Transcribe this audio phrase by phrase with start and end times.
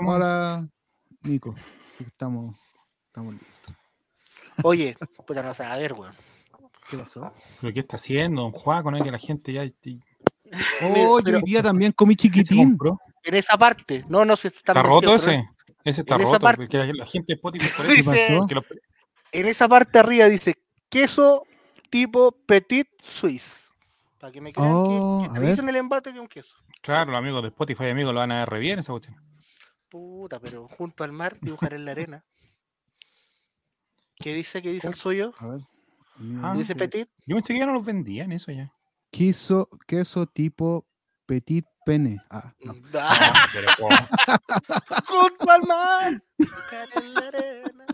[0.00, 0.68] Hola,
[1.22, 1.56] Nico.
[1.96, 2.56] Sí, estamos,
[3.06, 3.74] estamos listos.
[4.62, 6.14] Oye, puta, no a ver, weón.
[6.88, 7.32] ¿Qué pasó?
[7.60, 8.82] ¿Pero qué está haciendo, don Juan?
[8.84, 9.64] Con que la gente ya
[10.80, 12.78] Oh, yo hoy día también comí ¿qué se chiquitín.
[13.24, 15.48] En esa parte, no, no sé, ¿Está roto ese?
[15.84, 16.78] Ese está en esa roto, parte- porque
[19.32, 20.54] En esa parte arriba dice
[20.88, 21.44] queso
[21.90, 23.68] tipo Petit Suisse.
[24.18, 25.50] Para que me crean Oh, que, a que ver.
[25.50, 26.56] dicen el embate de un queso.
[26.82, 29.16] claro, los amigos de Spotify, amigos, lo van a ver re bien esa cuestión.
[29.88, 32.24] Puta, pero junto al mar, dibujar en la arena.
[34.16, 34.60] ¿Qué dice?
[34.62, 35.32] ¿Qué dice el suyo?
[35.38, 35.60] A ver.
[36.42, 37.08] Ah, ¿Dice Eh, Petit?
[37.26, 38.72] Yo pensé que ya no los vendían eso ya.
[39.10, 40.86] Quiso, queso tipo
[41.26, 42.20] petit pene.
[42.28, 42.74] Ah, no.
[42.94, 43.90] Ah, Pero ¿cómo?
[45.06, 47.86] junto al mar, dibujar en la arena.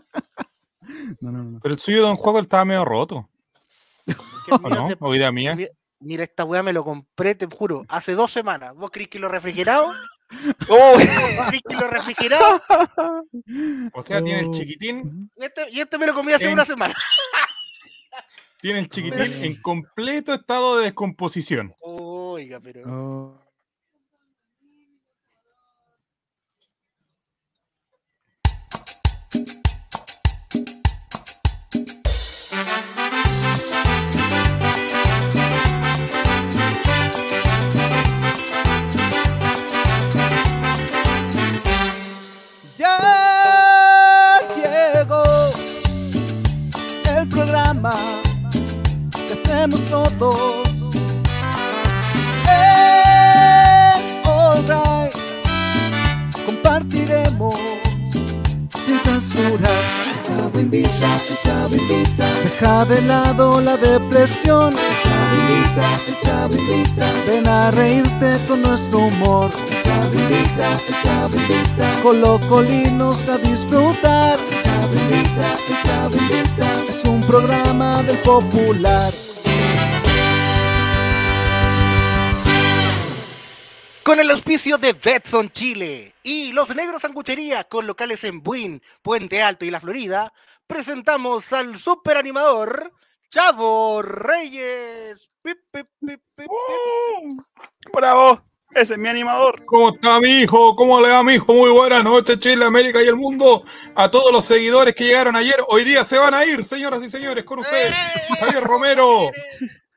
[1.20, 1.60] no, no, no.
[1.60, 3.28] Pero el suyo de Don Juan estaba medio roto,
[4.50, 4.88] ¿o mira, no?
[5.00, 5.54] ¿O idea mía?
[5.54, 5.70] mira-
[6.00, 8.74] Mira, esta weá me lo compré, te juro, hace dos semanas.
[8.74, 9.90] ¿Vos crees que lo refrigerado?
[10.68, 10.94] ¡Oh!
[10.96, 12.62] ¿Vos crees que lo refrigerado?
[13.92, 14.52] O sea, tiene el Oh.
[14.54, 16.94] chiquitín, Y este, y este me lo comí hace En- una semana.
[18.60, 21.74] tiene el chiquitín en completo estado de descomposición.
[21.80, 22.82] Oiga, pero.
[22.86, 23.43] Oh,
[49.64, 50.68] que hacemos todos.
[52.46, 55.14] En All Right
[56.44, 57.54] compartiremos
[58.84, 59.70] sin censura.
[59.70, 62.30] El Chavo invita, el Chavo invita.
[62.44, 64.72] Deja de lado la depresión.
[64.72, 67.12] El Chavo invita, el Chavo invita.
[67.26, 69.50] Ven a reírte con nuestro humor.
[69.70, 72.02] El Chavo invita, el Chavo invita.
[72.02, 74.38] Colocolinos a disfrutar.
[74.50, 76.68] El Chavo invita, el Chavo invita.
[76.88, 79.12] Es un programa del popular.
[84.04, 89.42] Con el auspicio de Betson Chile y Los Negros Sanguchería con locales en Buin, Puente
[89.42, 90.30] Alto y La Florida,
[90.66, 92.92] presentamos al super animador
[93.30, 95.30] Chavo Reyes.
[95.40, 97.40] Pip, pip, pip, pip, pip.
[97.94, 98.42] ¡Bravo!
[98.74, 99.64] Ese es mi animador.
[99.64, 100.76] ¿Cómo está mi hijo?
[100.76, 101.54] ¿Cómo le va mi hijo?
[101.54, 103.64] Muy buenas noches, Chile, América y el mundo.
[103.94, 107.08] A todos los seguidores que llegaron ayer, hoy día se van a ir, señoras y
[107.08, 108.36] señores, con ustedes, ¡Eh!
[108.40, 109.30] Javier Romero,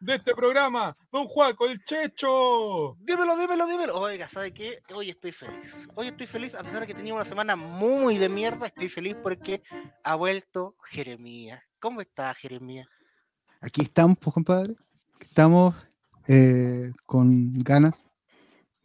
[0.08, 2.96] de este programa, Don Juaco, el Checho.
[3.02, 4.00] Dímelo, dímelo, dímelo.
[4.00, 4.82] Oiga, ¿sabe qué?
[4.96, 5.86] Hoy estoy feliz.
[5.96, 9.18] Hoy estoy feliz, a pesar de que tenía una semana muy de mierda, estoy feliz
[9.22, 9.62] porque
[10.06, 11.62] ha vuelto Jeremías.
[11.80, 12.88] ¿Cómo está Jeremías?
[13.60, 14.76] Aquí estamos, pues, compadre.
[15.20, 15.86] Estamos
[16.30, 18.07] eh, con ganas.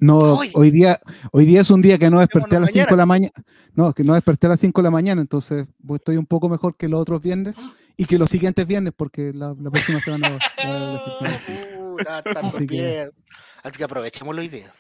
[0.02, 0.98] No, hoy día,
[1.30, 3.32] hoy día es un día que no desperté a las 5 de la mañana.
[3.74, 6.48] No, que no desperté a las 5 de la mañana, entonces pues, estoy un poco
[6.48, 7.56] mejor que los otros viernes
[7.96, 12.66] y que los siguientes viernes, porque la, la próxima semana va- va a despertar así.
[12.66, 13.10] Que-.
[13.62, 14.74] Así que aprovechemos la idea.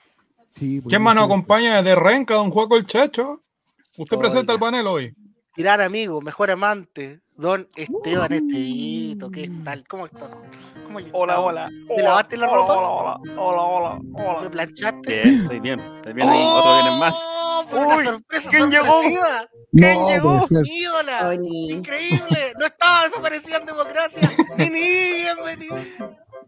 [0.54, 3.42] Sí, pues, ¿Quién más nos acompaña de Renca, Don Juaco, el Checho?
[3.96, 5.14] Usted presenta el panel hoy.
[5.56, 9.84] Gran amigo, mejor amante, don Esteban Estevito, ¿qué tal?
[9.88, 10.30] ¿Cómo estás?
[10.84, 11.68] ¿Cómo Hola, hola.
[11.68, 12.74] ¿Te hola, lavaste la ropa?
[12.76, 15.22] Hola, hola, hola, hola, ¿Me planchaste?
[15.22, 15.80] Bien, estoy bien.
[15.80, 16.28] Estoy bien.
[16.28, 17.14] Otro vienen más.
[17.16, 19.00] ¡Oh, una Uy, sorpresa ¿quién llegó?
[19.72, 20.40] ¿Quién No, llegó?
[20.64, 21.34] ¡Ídola!
[21.34, 22.52] ¡Increíble!
[22.58, 24.30] ¡No estaba desaparecida en democracia!
[24.58, 25.76] ¡Nini, bienvenido!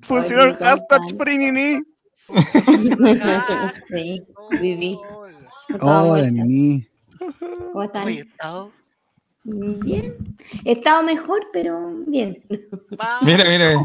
[0.03, 1.01] Funcionó el Oye, ¿cómo hashtag?
[1.19, 1.83] Frinini.
[3.89, 4.23] sí,
[4.61, 4.99] viví.
[5.81, 6.87] Hola, Nini.
[7.73, 8.05] ¿Cómo están?
[9.45, 10.17] Bien.
[10.65, 12.43] He estado mejor, pero bien.
[13.23, 13.85] Mira, mira,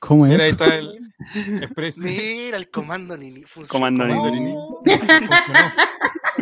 [0.00, 0.32] ¿Cómo es?
[0.32, 1.12] mira, ahí está el
[1.62, 1.98] express.
[1.98, 3.42] Mira el comando Nini.
[3.46, 3.68] funcionó.
[3.68, 4.52] Comando Nini.
[4.52, 4.82] ¿Cómo?
[4.84, 5.72] Funcionó.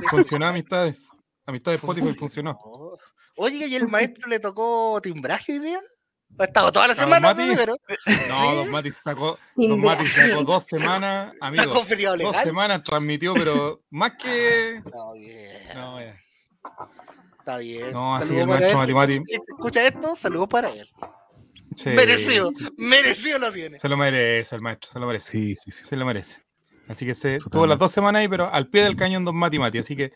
[0.11, 1.09] Funcionó, amistades.
[1.47, 2.59] Amistades Spotify funcionó.
[2.63, 2.99] Oh.
[3.37, 5.81] Oye, ¿y el maestro le tocó timbraje hoy día?
[6.39, 7.57] Ha estado toda la ¿A don semana, Mati?
[7.57, 7.77] pero
[8.29, 8.57] No, ¿Sí?
[8.57, 11.65] Don Mati sacó, Don Mati sacó dos semanas, amigo.
[11.73, 14.83] Dos semanas transmitió, pero más que.
[14.93, 15.75] No, yeah.
[15.75, 16.21] No, ya.
[17.47, 17.93] Está bien.
[17.93, 19.21] No, así el maestro Mati.
[19.25, 20.91] Si escucha esto, saludos para él.
[21.77, 21.91] Sí.
[21.91, 23.79] Merecido, merecido lo tiene.
[23.79, 25.31] Se lo merece el maestro, se lo merece.
[25.31, 25.85] Sí, sí, sí.
[25.85, 26.43] Se lo merece.
[26.89, 29.61] Así que se tuvo las dos semanas ahí, pero al pie del cañón Don Mati
[29.61, 29.79] Mati.
[29.79, 30.11] Así que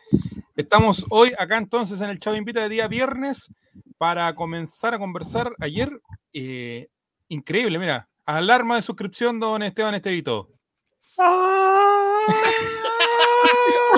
[0.57, 3.55] estamos hoy acá entonces en el Chavo Invita de día viernes
[3.97, 5.53] para comenzar a conversar.
[5.61, 5.89] Ayer,
[6.33, 6.89] eh,
[7.29, 10.49] increíble, mira, alarma de suscripción, don Esteban Estevito.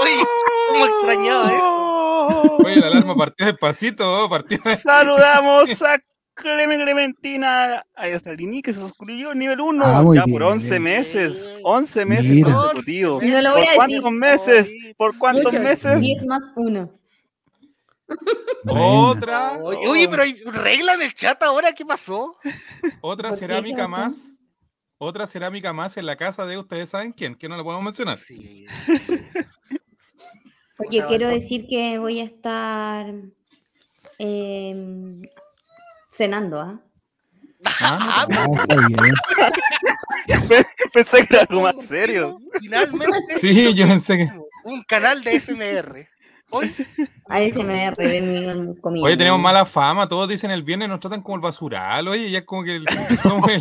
[0.03, 0.23] Oye,
[0.69, 1.72] ¿cómo extrañaba eso?
[2.59, 4.59] Oye, la alarma partió despacito, partió.
[4.77, 5.99] Saludamos a
[6.35, 10.43] Clemen Clementina Ayostalini, que se suscribió nivel 1 Ah, ya por bien.
[10.43, 11.37] 11 meses.
[11.63, 12.53] 11 meses Mira.
[12.53, 13.23] consecutivos.
[13.23, 13.77] No lo voy ¿Por a decir.
[14.03, 14.69] cuántos meses?
[14.97, 16.01] ¿Por cuántos meses?
[16.01, 16.99] 10 más 1.
[18.65, 18.81] Buena.
[18.87, 22.37] Otra, Oye, oye, pero hay regla en el chat ahora, ¿qué pasó?
[23.01, 24.39] otra ¿Por cerámica más.
[24.99, 28.19] Otra cerámica más en la casa de ustedes saben quién, que no lo podemos mencionar.
[28.19, 28.67] Sí.
[30.89, 33.07] Oye, quiero decir que voy a estar
[34.19, 35.21] em,
[36.11, 36.81] cenando, ¿ah?
[37.81, 39.15] Ah, Ah, está bien.
[40.93, 42.37] Pensé que era algo más serio.
[42.61, 43.39] Finalmente.
[43.39, 44.29] Sí, yo pensé que.
[44.65, 46.09] Un canal de SMR.
[46.51, 46.75] Hoy.
[47.29, 49.05] ASMR de mi comida.
[49.07, 52.41] Oye, tenemos mala fama, todos dicen el viernes nos tratan como el basural, oye, ya
[52.41, 52.85] es como que el,
[53.23, 53.61] somos el-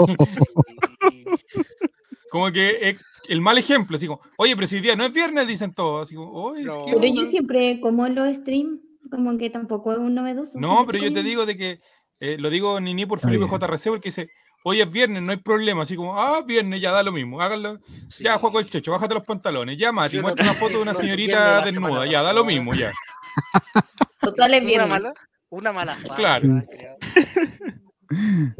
[2.30, 2.98] como que es
[3.28, 6.04] el mal ejemplo, así como, oye, pero si hoy día no es viernes, dicen todos,
[6.08, 6.86] así como, oye, es No.
[6.86, 8.80] que- Pero yo siempre como en los streams,
[9.10, 10.60] como que tampoco es un novedoso.
[10.60, 11.80] No, pero yo te digo de que,
[12.20, 13.46] eh, lo digo ni ni por Felipe.
[13.48, 14.28] JRC, porque dice,
[14.64, 17.80] hoy es viernes, no hay problema, así como, ah, viernes, ya da lo mismo, háganlo,
[18.10, 18.24] Sí.
[18.24, 20.94] ya, Juaco el Checho, bájate los pantalones, ya, Mati, no muestra una foto de una
[20.94, 22.92] no señorita desnuda, semana ya, da lo mismo, ya.
[24.22, 24.90] Total es Una viernes.
[24.90, 25.14] mala,
[25.50, 26.48] una mala fama, Claro.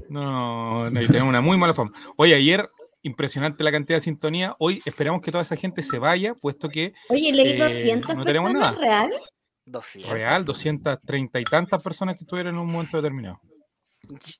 [0.10, 1.92] No, no, y tenemos una muy mala fama.
[2.16, 2.70] Oye, ayer,
[3.04, 4.56] impresionante la cantidad de sintonía.
[4.60, 8.24] Hoy esperamos que toda esa gente se vaya, puesto que Oye, leí Eh, 200 no
[8.26, 8.86] tenemos personas nada.
[8.86, 9.22] real.
[9.66, 10.12] 200.
[10.12, 13.40] real, 230 y tantas personas que estuvieron en un momento determinado.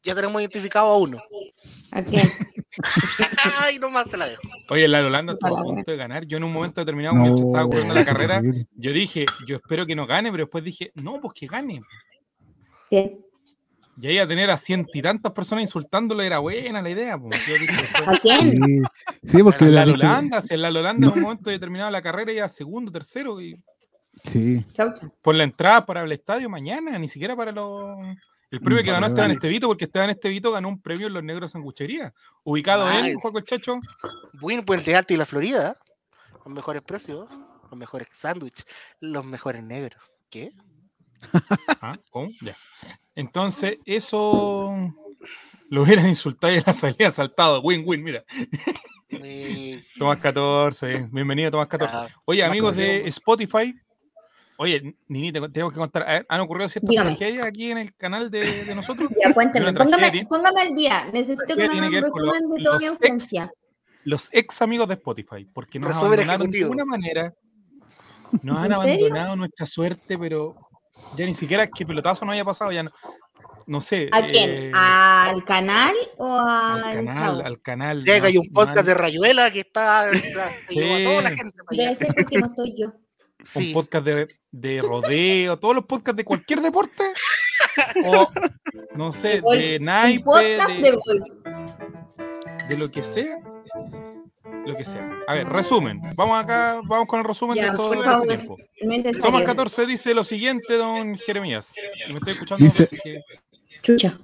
[0.04, 1.18] Ya tenemos identificado a uno.
[1.92, 2.28] ¿A quién?
[3.62, 4.42] Ay, nomás se la dejo.
[4.70, 6.26] Oye, la Holanda estuvo a punto de ganar.
[6.26, 8.42] Yo en un momento determinado, cuando No, estaba ocurriendo la carrera,
[8.76, 11.82] yo dije, yo espero que no gane, pero después dije, no, pues que gane.
[12.90, 13.18] ¿Qué?
[14.02, 17.18] Y ahí a tener a ciento y tantas personas insultándole era buena la idea.
[17.20, 17.46] pues.
[17.46, 18.52] Yo dije, después, ¿A quién?
[18.52, 18.82] Sí,
[19.24, 21.12] sí, porque la dicho- Holanda, si en la Holanda No.
[21.12, 23.56] en un momento determinado la carrera ya segundo, tercero, y
[24.24, 24.66] Sí,
[25.22, 27.98] por la entrada para el estadio mañana, ni siquiera para los.
[28.52, 29.32] El premio que ganó Vale, Esteban.
[29.32, 32.14] Estevito, porque Esteban Estevito ganó un premio en los Negros Sanguchería,
[32.44, 33.80] ubicado en Juaco el Chacho.
[34.42, 35.78] Win Puente Alto y la Florida.
[36.46, 37.30] Los mejores precios,
[37.70, 38.66] los mejores sándwiches,
[39.00, 40.02] los mejores negros.
[40.30, 40.52] ¿Qué?
[41.82, 42.30] Ah, ¿cómo?
[42.42, 42.56] Ya.
[43.16, 44.94] Entonces, eso
[45.70, 47.62] lo hubieran insultado y la salida saltado.
[47.62, 48.24] Win-win, mira.
[49.10, 51.98] Eh, Tomás 14, bienvenido Tomás 14.
[51.98, 53.08] ah, Oye, amigos de.
[53.08, 53.76] Spotify.
[54.58, 56.06] Oye, Nini, te- tenemos que contar.
[56.06, 59.10] ver, ¿Han ocurrido ciertas tragedias aquí en el canal de, de nosotros?
[59.22, 59.74] Ya, cuéntame.
[59.74, 61.06] Póngame, póngame al día.
[61.12, 63.52] Necesito que me resumen de toda mi los ex- ausencia.
[64.04, 66.72] Los ex amigos de Spotify, porque nos Resumen abandonaron de ejecutivo.
[66.74, 67.34] una manera.
[68.44, 70.56] Nos han abandonado nuestra suerte, pero
[71.16, 72.92] ya ni siquiera es que pelotazo no haya pasado, ya no.
[73.68, 74.10] No sé.
[74.12, 74.50] ¿A quién?
[74.50, 77.46] eh, ¿Al canal o al, al canal, chavo?
[77.46, 78.04] al canal.
[78.04, 80.02] Llega hay un podcast de Rayuela que está.
[80.02, 81.38] a toda la Sí.
[81.38, 82.88] gente Debe ser porque no estoy yo.
[83.40, 83.74] un Sí.
[83.74, 87.04] podcast de, de rodeo, todos los podcasts de cualquier deporte.
[88.06, 88.30] o,
[88.96, 91.24] no sé, de Un naipe, podcast de, de golf.
[92.70, 93.38] de lo que sea.
[94.66, 95.10] Lo que sea.
[95.28, 96.02] A ver, resumen.
[96.16, 98.28] Vamos acá, vamos con el resumen Ya, de todo este favor.
[98.28, 98.58] tiempo.
[99.22, 101.74] Tomás 14 dice lo siguiente, don Jeremías.
[102.08, 102.64] Me estoy escuchando.
[102.64, 103.22] Dice- así que-
[103.82, 104.20] Chucha.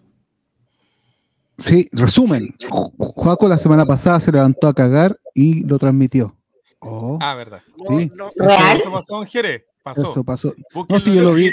[1.58, 2.50] sí, resumen.
[2.70, 6.36] Ju- Juaco la semana pasada se levantó a cagar y lo transmitió.
[6.80, 7.62] Oh, Ah, verdad.
[7.90, 8.12] Sí.
[8.16, 8.78] no, ¿Real?
[8.78, 9.66] Eso pasó, don Jere.
[9.82, 10.02] Pasó.
[10.04, 10.54] eso pasó.
[10.90, 11.50] No, sí, yo lo vi.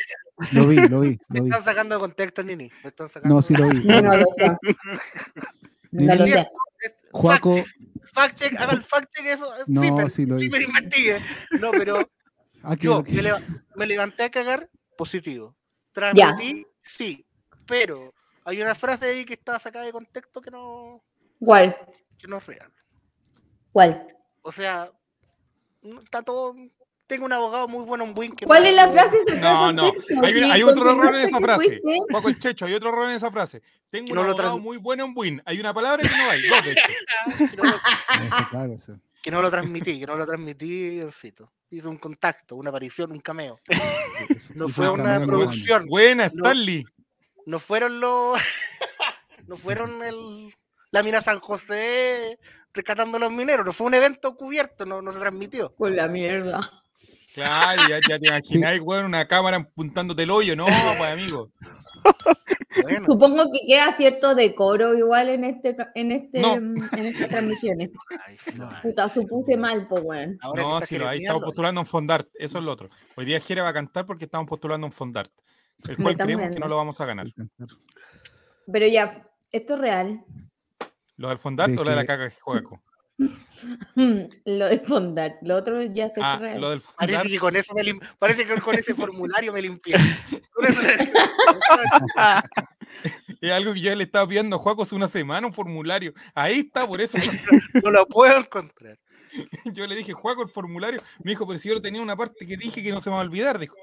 [0.50, 1.50] Lo vi, lo vi, me lo vi.
[1.50, 2.68] están sacando de contexto, Nini.
[2.82, 3.82] Me están sacando No, sí lo vi.
[3.84, 4.24] No, no lo.
[5.92, 6.14] No
[7.12, 7.54] Juaco,
[8.14, 9.52] Fact check, haga el fact check, eso.
[9.66, 10.56] No, sí, pero, sí lo sí hice.
[10.58, 11.20] me investigue.
[11.60, 11.98] No, pero
[12.62, 13.40] aquí yo me, leva-
[13.74, 15.56] me levanté a cagar, positivo.
[15.92, 17.26] Transmití, sí,
[17.66, 18.12] pero
[18.44, 21.02] hay una frase ahí que está sacada de contexto que no,
[21.40, 21.76] ¿Cuál?
[22.18, 22.72] que no es real.
[23.72, 24.06] ¿Cuál?
[24.42, 24.90] O sea,
[26.04, 26.54] está todo.
[27.06, 29.18] Tengo un abogado muy bueno en Win que ¿Cuál me- es la frase?
[29.38, 29.92] No, no.
[30.22, 31.80] Hay, una- hay otro error en esa frase.
[32.10, 33.60] Juaco el Checho, hay otro error en esa frase.
[33.90, 35.42] Tengo un no abogado trans- muy bueno en Win.
[35.44, 36.42] Hay una palabra que no hay.
[36.48, 36.82] Dos, de hecho.
[37.50, 37.80] que no, lo,
[39.22, 41.52] que no transmití, que no lo transmití, Diosito.
[41.70, 43.58] Hizo un contacto, una aparición, un cameo.
[44.54, 45.86] No fue un una producción.
[45.86, 46.44] Buena, No.
[46.46, 46.84] Stanley.
[47.46, 48.38] No fueron los.
[49.46, 50.54] no fueron el,
[50.90, 52.38] la mina San José
[52.72, 53.66] rescatando a los mineros.
[53.66, 55.74] No fue un evento cubierto, no, no se transmitió.
[55.74, 56.60] Por la mierda.
[57.34, 60.54] Claro, ya, ya te imagináis, weón, una cámara apuntándote el hoyo.
[60.56, 61.50] No, pues, amigo.
[62.82, 66.56] Bueno, Supongo que queda cierto decoro igual en este en este No.
[66.56, 67.90] mm, en estas transmisiones.
[68.26, 68.52] ay, sí.
[68.82, 70.38] Puta, supuse mal, pues weón.
[70.54, 71.18] Que No, sí, lo hay.
[71.18, 72.28] jeremiando, Estamos postulando un Fondart.
[72.34, 72.88] Eso es lo otro.
[73.16, 75.30] Hoy día Jere va a cantar porque estamos postulando un Fondart.
[75.88, 77.26] El cual creemos que no lo vamos a ganar.
[78.72, 80.24] Pero ya, esto es real.
[81.16, 82.78] ¿Lo del Fondart De o lo de la que- caca que juega con?
[84.44, 85.36] Lo de fondar.
[85.42, 86.60] Lo otro ya que Ah, es real.
[86.60, 89.96] lo del Parece que con eso me lim- parece que con ese formulario me limpié.
[90.52, 90.88] Con eso le-
[93.40, 96.14] Es algo que yo le estaba pidiendo a Juaco hace una semana, un formulario.
[96.34, 97.18] Ahí está, por eso
[97.82, 98.98] No lo puedo encontrar.
[99.66, 101.02] yo le dije, Juaco, el formulario.
[101.22, 103.22] Me dijo, pero si yo tenía una parte que dije que no se me va
[103.22, 103.76] a olvidar, dijo.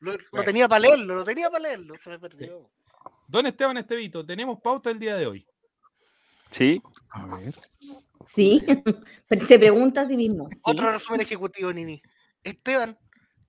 [0.00, 0.44] Lo, lo Bueno.
[0.46, 2.70] tenía para leerlo, lo tenía para leerlo, se me perdió.
[3.28, 5.46] Don Esteban Estevito, tenemos pauta el día de hoy.
[6.50, 7.54] Sí, A ver.
[8.26, 8.62] Sí,
[9.28, 10.48] pero se pregunta a sí mismo.
[10.50, 10.58] sí.
[10.64, 12.00] Otro resumen ejecutivo, Nini.
[12.44, 12.98] Esteban,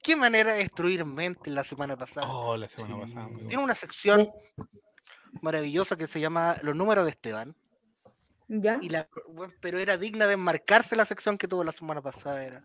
[0.02, 2.28] ¿qué manera de destruir mente la semana pasada?
[2.30, 3.14] Oh, la semana Sí.
[3.14, 3.28] pasada.
[3.48, 4.30] Tiene una sección
[5.42, 7.56] maravillosa que se llama Los números de Esteban.
[8.48, 8.78] ¿Ya?
[8.82, 12.46] Y la, bueno, pero era digna de enmarcarse la sección que tuvo la semana pasada.
[12.46, 12.64] Era.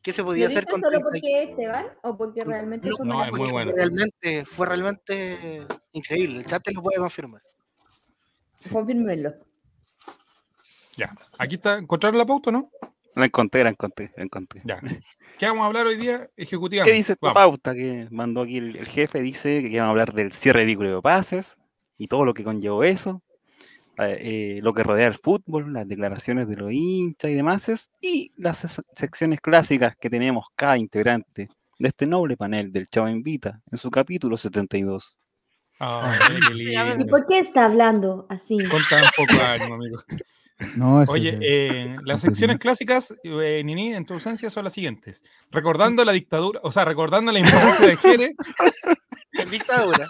[0.00, 2.96] ¿Qué se ¿Lo podía hacer con solo 30 porque es Esteban o porque realmente No,
[2.96, 3.72] fue no, es muy bueno.
[3.76, 6.38] Realmente, fue realmente increíble.
[6.38, 7.42] El chat te lo puede confirmar.
[8.72, 9.34] Confírmenlo.
[10.98, 11.14] Ya.
[11.38, 11.78] Aquí está.
[11.78, 12.70] ¿Encontraron la pauta o no?
[13.14, 14.62] la encontré, la encontré, la encontré.
[14.64, 14.80] Ya.
[15.38, 16.28] ¿Qué vamos a hablar hoy día?
[16.36, 16.84] Ejecutiva.
[16.84, 17.34] ¿Qué dice esta Vamos.
[17.34, 19.20] pauta que mandó aquí el, el jefe?
[19.22, 21.56] Dice que vamos a hablar del cierre de vínculo de pases
[21.96, 23.22] y todo lo que conllevó eso,
[23.98, 24.18] eh,
[24.58, 28.30] eh, lo que rodea el fútbol, las declaraciones de los hinchas y demás, es, y
[28.36, 31.48] las se- secciones clásicas que tenemos cada integrante
[31.80, 35.16] de este noble panel del Chavo Invita en su capítulo 72.
[35.80, 36.54] Ay, qué
[37.00, 38.58] ¿Y por qué está hablando así?
[38.58, 39.98] Conta un poco de ánimo, amigo.
[40.76, 45.22] No, Oye, es- eh, las secciones clásicas, eh, Nini, en tu ausencia, son las siguientes.
[45.52, 48.34] Recordando la dictadura, o sea, recordando la infancia de Jerez.
[49.34, 50.04] En dictadura.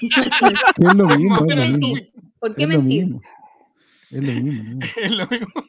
[0.00, 1.94] es lo mismo, es lo mismo.
[2.40, 3.04] ¿Por qué Es lo mentir?
[3.06, 3.22] mismo.
[4.10, 4.50] Es lo mismo.
[4.52, 4.80] lo mismo.
[4.96, 5.64] es lo mismo.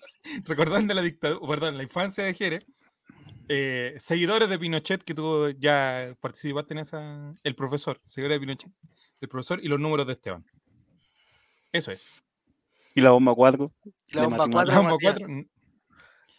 [0.46, 2.66] Recordando la dictadura, perdón, la infancia de Jerez.
[3.50, 7.36] eh, seguidores de Pinochet, que tú ya participaste en esa.
[7.44, 8.72] El profesor, seguidores de Pinochet,
[9.20, 10.46] el profesor y los números de Esteban.
[11.74, 12.24] Eso es.
[12.96, 13.72] Y la bomba 4.
[14.10, 14.76] La bomba matemáticas.
[14.76, 14.84] 4.
[14.84, 15.28] Vamos, cuatro.
[15.30, 15.46] mm,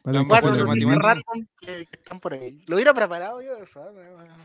[0.02, 1.24] Para La Cuatro de caso de- noticias matemáticas.
[1.32, 2.64] random que, que están por ahí.
[2.66, 3.52] Lo hubiera preparado yo.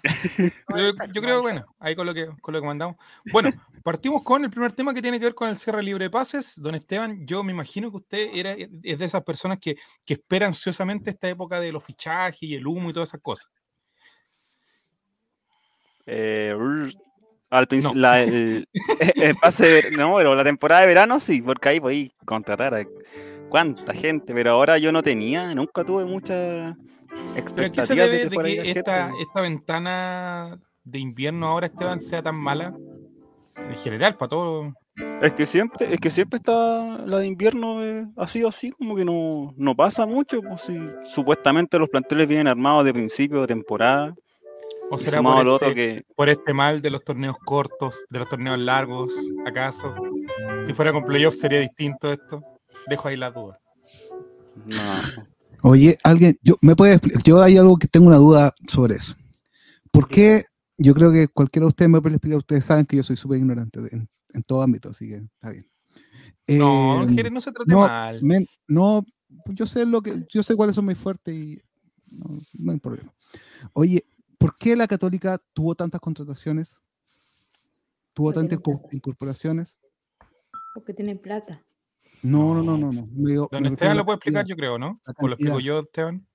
[0.69, 2.95] Yo, yo creo, bueno, ahí con lo que con lo que mandamos.
[3.31, 3.49] Bueno,
[3.83, 6.53] partimos con el primer tema que tiene que ver con el cierre libre de pases.
[6.61, 10.45] Don Esteban, yo me imagino que usted era, es de esas personas que, que espera
[10.45, 13.51] ansiosamente esta época de los fichajes y el humo y todas esas cosas.
[16.05, 16.53] Eh,
[17.49, 18.01] al principio, No.
[18.01, 18.67] la, el,
[19.15, 22.85] el pase no, pero la temporada de verano sí, porque ahí podí contratar a
[23.49, 26.75] cuánta gente, pero ahora yo no tenía, nunca tuve mucha
[27.55, 32.01] Pero ¿a qué se expectativa debe de que esta, esta ventana de invierno ahora, Esteban,
[32.01, 32.75] sea tan mala?
[33.55, 34.73] En general, para todo.
[35.21, 38.95] Es que siempre, es que siempre está la de invierno eh, ha sido así, como
[38.95, 40.75] que no, no pasa mucho, pues si
[41.05, 44.15] supuestamente los planteles vienen armados de principio de temporada,
[44.89, 48.19] ¿O será por al otro este, que por este mal de los torneos cortos, de
[48.19, 49.11] los torneos largos,
[49.45, 49.93] acaso?
[50.65, 52.41] Si fuera con playoff sería distinto esto.
[52.87, 53.59] Dejo ahí la duda.
[54.65, 55.27] no,
[55.63, 59.15] Oye, alguien, yo me puede explicar, yo hay algo que tengo una duda sobre eso.
[59.91, 60.43] ¿Por qué?
[60.77, 63.39] Yo creo que cualquiera de ustedes me puede explicar, ustedes saben que yo soy súper
[63.39, 65.67] ignorante en, en todo ámbito, así que está bien.
[66.47, 68.21] No, Eh, Jerez, no se trate no, mal.
[68.21, 69.03] men- no,
[69.47, 71.59] yo sé lo que, yo sé cuáles son mis fuertes y
[72.11, 73.11] no, no hay problema.
[73.73, 74.05] Oye,
[74.37, 76.81] ¿por qué la Católica tuvo tantas contrataciones?
[78.13, 79.77] ¿Tuvo Porque tantas incorporaciones?
[80.73, 81.63] Porque tienen plata.
[82.23, 82.91] No, no, no, no.
[82.91, 83.07] no.
[83.13, 85.01] Me Don me Esteban lo puede explicar, yo creo, ¿no?
[85.19, 86.27] ¿O lo explico yo, Esteban?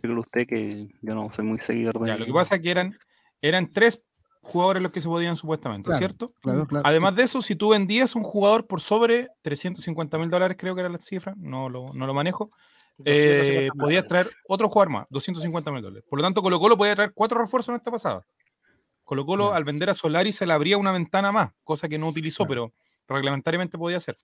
[0.00, 2.70] explíquelo usted que yo no soy muy seguidor de Ya, lo que pasa es que
[2.70, 2.96] eran,
[3.42, 4.02] eran tres
[4.42, 6.30] jugadores los que se podían supuestamente, Claro, ¿cierto?
[6.40, 6.86] Claro, claro.
[6.86, 10.80] Además de eso, si tú vendías un jugador por sobre 350 mil dólares, creo que
[10.80, 12.50] era la cifra, no lo, no lo manejo,
[13.04, 16.04] eh, 250 podías traer otro jugador más, 250 mil dólares.
[16.08, 18.24] Por lo tanto, Colo Colo podía traer cuatro refuerzos en esta pasada.
[19.04, 19.56] Colo Colo Ya.
[19.56, 22.72] al vender a Solari se le abría una ventana más, cosa que no utilizó, Claro.
[23.06, 24.16] pero reglamentariamente podía hacer.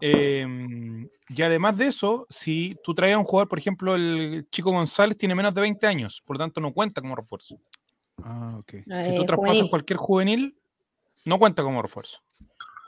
[0.00, 0.46] Eh,
[1.28, 5.34] y además de eso, si tú traías un jugador, por ejemplo, el Chico González tiene
[5.34, 7.56] menos de 20 años, por lo tanto no cuenta como refuerzo.
[8.22, 8.70] Ah, ok.
[8.72, 9.70] Si Eh, tú traspasas juvenil.
[9.70, 10.56] cualquier juvenil,
[11.24, 12.20] no cuenta como refuerzo.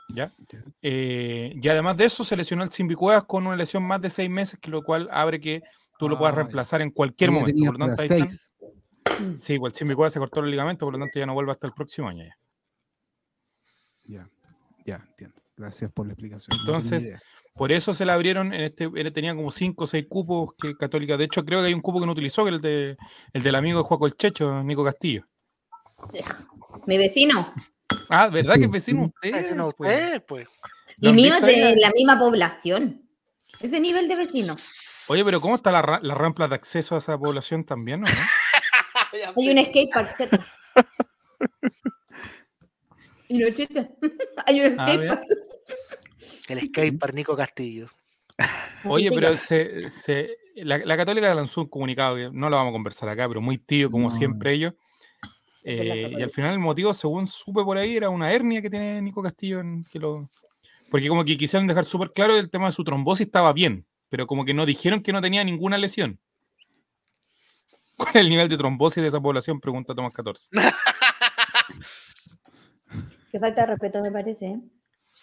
[0.09, 0.33] ¿Ya?
[0.51, 0.59] Ya.
[0.81, 4.29] Eh, y además de eso, se lesionó el Simbicuevas con una lesión más de seis
[4.29, 5.61] meses, que lo cual abre que
[5.99, 7.63] tú lo puedas Ah, reemplazar en cualquier momento.
[7.65, 8.53] Por lo tanto, ahí están- seis.
[9.19, 9.35] Mm.
[9.35, 11.67] Sí, pues el Simbicuevas se cortó el ligamento, por lo tanto ya no vuelve hasta
[11.67, 12.23] el próximo año.
[12.25, 12.35] ya.
[14.05, 14.29] Ya,
[14.85, 15.41] ya entiendo.
[15.57, 16.49] Gracias por la explicación.
[16.61, 17.17] Entonces.
[17.53, 20.75] Por eso se le abrieron, en este, él tenía como cinco o seis cupos que
[20.75, 21.17] Católica.
[21.17, 22.97] De hecho, creo que hay un cupo que no utilizó, que es el, de,
[23.33, 25.25] el del amigo de Juaco el Checho, Nico Castillo.
[26.85, 27.51] Mi vecino.
[28.09, 29.33] Ah, ¿verdad que es vecino usted?
[29.33, 29.91] Ay, no, pues?
[29.91, 30.47] usted, pues.
[30.97, 31.59] ¿Lo Y mío es ahí?
[31.59, 33.03] de la misma población.
[33.59, 34.53] Ese nivel de vecino.
[35.09, 38.07] Oye, pero ¿cómo está la, ra- la rampa de acceso a esa población también, no?
[39.35, 40.47] Hay un skatepark cerca.
[43.29, 43.89] Y no chiste.
[44.45, 45.23] Hay un Ah, skatepark.
[46.47, 47.87] El skatepark Nico Castillo.
[48.85, 52.73] Oye, pero se, se- la, la Católica lanzó un comunicado, que no lo vamos a
[52.73, 54.11] conversar acá, pero muy tío, como No.
[54.15, 54.73] siempre ellos,
[55.69, 59.01] Eh, y al final el motivo, según supe por ahí, era una hernia que tiene
[59.01, 59.59] Nico Castillo.
[59.59, 60.29] En, que lo,
[60.89, 63.85] porque como que quisieron dejar súper claro que el tema de su trombosis estaba bien,
[64.07, 66.21] pero como que no dijeron que no tenía ninguna lesión.
[67.97, 69.59] ¿Cuál es el nivel de trombosis de esa población?
[69.59, 70.49] Pregunta Tomás 14.
[73.29, 74.45] Que falta de respeto, me parece.
[74.45, 74.59] ¿eh?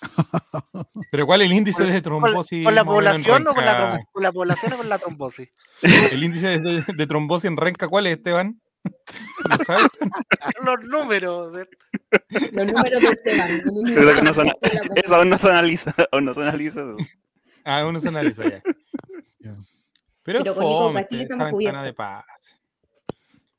[1.10, 2.62] Pero ¿cuál es el índice de ¿Con, trombosis?
[2.70, 5.48] la población o la, con la población o con la trombosis?
[6.12, 8.60] ¿El índice de, de trombosis en Renca cuál es, Esteban?
[9.50, 9.88] ¿Lo sabes?
[10.64, 11.52] Los números.
[11.52, 11.68] de-
[12.52, 13.62] Los números de Esteban.
[13.64, 14.52] no.
[14.96, 15.94] Eso aún no se analiza.
[16.12, 16.80] Aún no se analiza.
[16.80, 16.96] eso.
[17.64, 18.62] Ah, uno se analiza ya.
[20.22, 21.84] Pero, Pero fome Castillo esta ventana cubiertos.
[21.84, 22.24] de paz.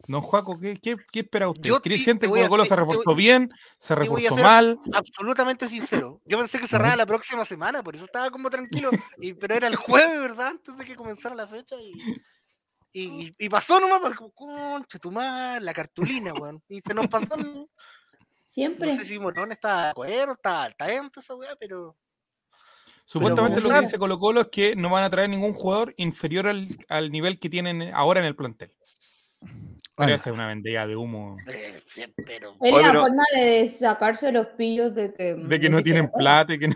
[0.08, 1.68] Don Juaco, ¿qué, qué, qué espera usted?
[1.68, 3.52] Yo ¿Cree- sí, ¿Siente te que Colo Colo se reforzó bien?
[3.80, 4.80] ¿Se voy a reforzó mal?
[4.94, 6.22] Absolutamente sincero.
[6.26, 8.92] Yo pensé que cerraba la próxima semana, por eso estaba como tranquilo.
[9.18, 10.48] Y, pero era el jueves, ¿verdad?
[10.50, 11.76] Antes de que comenzara la fecha.
[11.82, 11.94] Y,
[13.04, 16.64] y, y pasó nomás, pues, como, concha tu madre, la cartulina, weón.
[16.70, 17.36] Y se nos pasó.
[17.38, 17.70] No no
[18.48, 18.96] Siempre.
[18.96, 21.98] sé si Morón estaba de acuerdo, estaba al tanto esa weá, pero.
[23.04, 26.48] Supuestamente lo que dice Colo Colo es que no van a traer ningún jugador inferior
[26.48, 28.72] al, al nivel que tienen ahora en el plantel.
[29.98, 31.38] Esa es una vendida de humo.
[31.88, 32.56] sí, pero.
[32.62, 35.36] Es la pero- forma de sacarse los pillos de que.
[35.36, 36.48] De que no tienen plata.
[36.48, 36.76] plata y que no.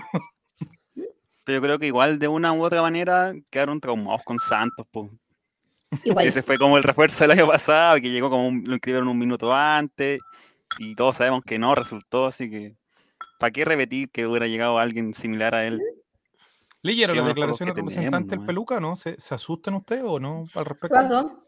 [1.46, 4.86] Pero yo creo que igual de una u otra manera quedaron traumados con Santos.
[4.92, 5.10] po.
[6.04, 6.28] Igual.
[6.28, 9.18] Ese fue como el refuerzo del año pasado, que llegó como un- lo inscribieron un
[9.18, 10.20] minuto antes.
[10.78, 12.76] Y todos sabemos que no resultó, así que.
[13.40, 15.82] ¿Para qué repetir que hubiera llegado alguien similar a él?
[16.82, 18.46] ¿Leyeron Qué las buenos declaraciones juegos que del representante del.
[18.46, 18.80] Peluca?
[18.80, 18.96] ¿No?
[18.96, 20.96] ¿Se, se asustan ustedes o no al ¿Qué respecto?
[20.96, 21.44] pasó?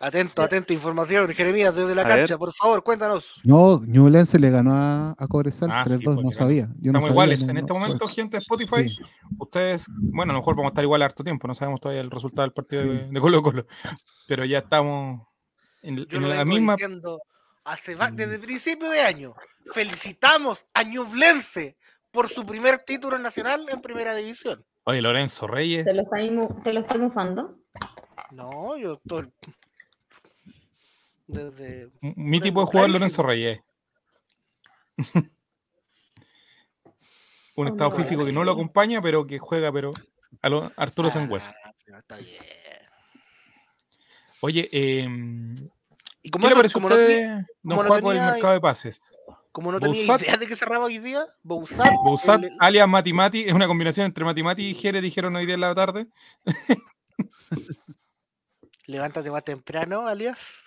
[0.00, 1.28] Atento, atento, información.
[1.32, 2.16] Jeremías, desde la A ver.
[2.18, 3.40] cancha, por favor, cuéntanos.
[3.44, 6.68] No, Ñublense le ganó a, a Cobresal Ah, sí, 3-2, pues, no sabía.
[6.80, 7.40] Yo no Estamos sabía, iguales.
[7.46, 8.98] no- en este momento, gente de Spotify, sí.
[9.38, 12.10] ustedes, bueno, a lo mejor vamos a estar igual harto tiempo, no sabemos todavía el
[12.10, 12.88] resultado del partido Sí.
[12.88, 13.66] de, de Colo Colo,
[14.26, 15.22] pero ya estamos
[15.82, 16.72] en, Yo en lo la vengo misma.
[16.74, 17.20] diciendo
[17.64, 19.32] hace va- desde principio de año.
[19.72, 21.76] Felicitamos a Ñublense
[22.10, 24.64] por su primer título nacional en primera división.
[24.84, 27.58] Oye, Lorenzo Reyes, ¿Te lo está, mu- te lo está mufando?
[28.32, 29.32] No, yo estoy.
[31.26, 31.90] Desde.
[32.00, 32.90] mi tipo de jugador.
[32.90, 33.60] Lorenzo Reyes.
[37.56, 39.92] Un estado físico que no lo acompaña, pero que juega, pero
[40.42, 41.54] a lo Arturo Sangüesa.
[41.64, 42.42] Ah, pero está bien.
[44.40, 45.54] Oye, em,
[46.22, 46.88] Y ¿qué como, le a no don como
[47.82, 49.00] no Juaco, el tenía- mercado de pases?
[49.52, 51.92] como no tenía Bouzat- idea de que cerraba hoy día, Bouzat.
[52.02, 55.46] Bouzat, el- alias Mati Mati, es una combinación entre Mati Mati y Jere, dijeron hoy
[55.46, 56.08] día en la tarde.
[58.86, 60.63] Levántate más temprano, alias.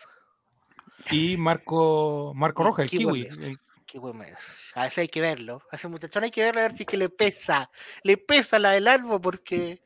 [1.12, 4.36] Y Marco, Marco Roja, el Kiwi el- Qué buen mes.
[4.76, 5.62] A ese hay que verlo.
[5.72, 7.72] A ese muchachón hay que verlo a ver si es que le pesa.
[8.04, 9.82] Le pesa la del albo porque.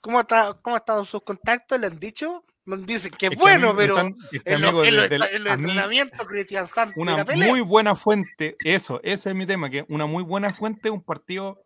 [0.00, 1.78] ¿Cómo, está, ¿Cómo han estado sus contactos?
[1.78, 2.42] ¿Le han dicho?
[2.64, 5.46] Nos dicen que es es que bueno, pero están- es que, en, los a mí,
[5.46, 7.48] entrenamientos, Cristian Santos una pelea.
[7.50, 11.62] muy buena fuente, eso, ese es mi tema, que una muy buena fuente, un partido,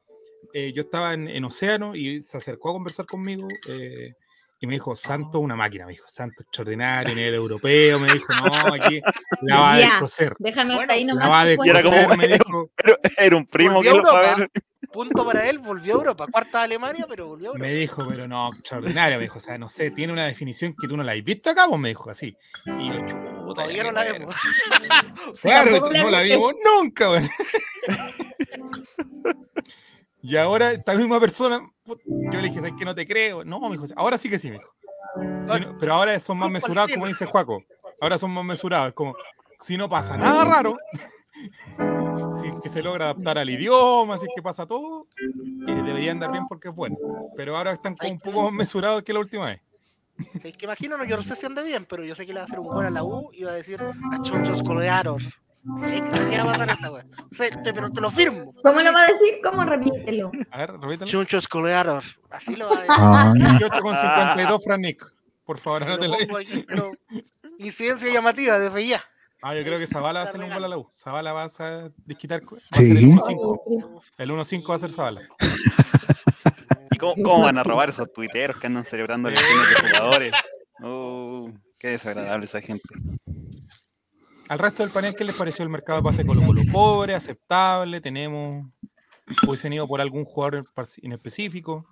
[0.53, 4.15] eh, yo estaba en, en Océano y se acercó a conversar conmigo eh,
[4.65, 8.75] y me dijo, Santo, una máquina, me dijo, Santo extraordinario, nivel europeo, me dijo, no,
[8.75, 9.01] aquí
[9.43, 11.31] la va a descoser, Déjame Bueno, hasta ahí la nomás.
[11.31, 11.83] va a cuente.
[11.83, 12.71] como- descoser, me dijo,
[13.19, 14.35] era un primo que a lo a Europa.
[14.37, 14.51] ver.
[14.93, 16.27] Punto para él, volvió a Europa.
[16.31, 17.67] Cuarta de Alemania, pero volvió a Europa.
[17.67, 20.87] me dijo, pero no, extraordinario, me dijo, o sea, no sé, tiene una definición que
[20.87, 22.37] tú no la has visto acá, pues me dijo así.
[22.79, 24.35] Y yo, chuta, Todavía no la vemos.
[25.43, 27.29] Claro, la no la vimos nunca, weón.
[30.27, 33.45] Y ahora esta misma persona, yo le dije, ¿sabes que no te creo?
[33.45, 34.73] No, me dijo, ahora sí que sí, me dijo.
[35.47, 37.63] Si no- pero ahora son más mesurados, como dice Juaco.
[38.01, 39.15] Ahora son más mesurados, es como,
[39.59, 40.79] si no pasa nada raro,
[42.41, 45.07] si es que se logra adaptar al idioma, si es que pasa todo,
[45.69, 46.97] eh, debería andar bien porque es bueno.
[47.37, 49.61] Pero ahora están como un poco más mesurados que la última vez.
[50.41, 52.39] Sí, que imagino, no, yo no sé si ande bien, pero yo sé que le
[52.39, 53.79] va a hacer un gol a la U y va a decir
[54.11, 55.29] a chonchos colearos.
[55.83, 56.91] Sí, que que va a pasar esta.
[57.33, 58.53] Sí, te- pero te lo firmo.
[58.63, 59.39] ¿Cómo lo va a decir?
[59.43, 59.65] ¿Cómo?
[59.65, 60.31] Repítelo.
[60.51, 61.07] A ver, repítelo.
[61.11, 62.19] Chunchos colearos.
[62.31, 62.91] Así lo va a decir.
[62.91, 65.05] Ah, 18 con 52, Fran Nick.
[65.45, 66.93] Por favor, Lo anótelo
[67.59, 69.01] incidencia llamativa desde ya.
[69.43, 70.89] Ah, yo creo que Zavala va a hacer un gol a la U.
[70.95, 72.43] Zavala va a desquitar.
[72.43, 72.89] va a Sí.
[72.89, 74.03] ser el 1-5.
[74.19, 75.21] El 1-5 va a ser Zavala.
[76.91, 80.33] ¿Y cómo, cómo van a robar esos tuiteros que andan celebrando lesiones de jugadores?
[80.87, 81.49] Oh,
[81.79, 82.83] qué desagradable esa gente.
[84.49, 86.61] Al resto del panel, ¿qué les pareció el mercado de pase Colo Colo?
[86.73, 88.67] Pobre, aceptable, tenemos.
[89.47, 90.67] Hubiesen ido por algún jugador
[91.03, 91.87] en específico.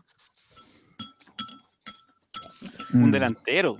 [2.93, 3.11] Un mm.
[3.11, 3.77] delantero.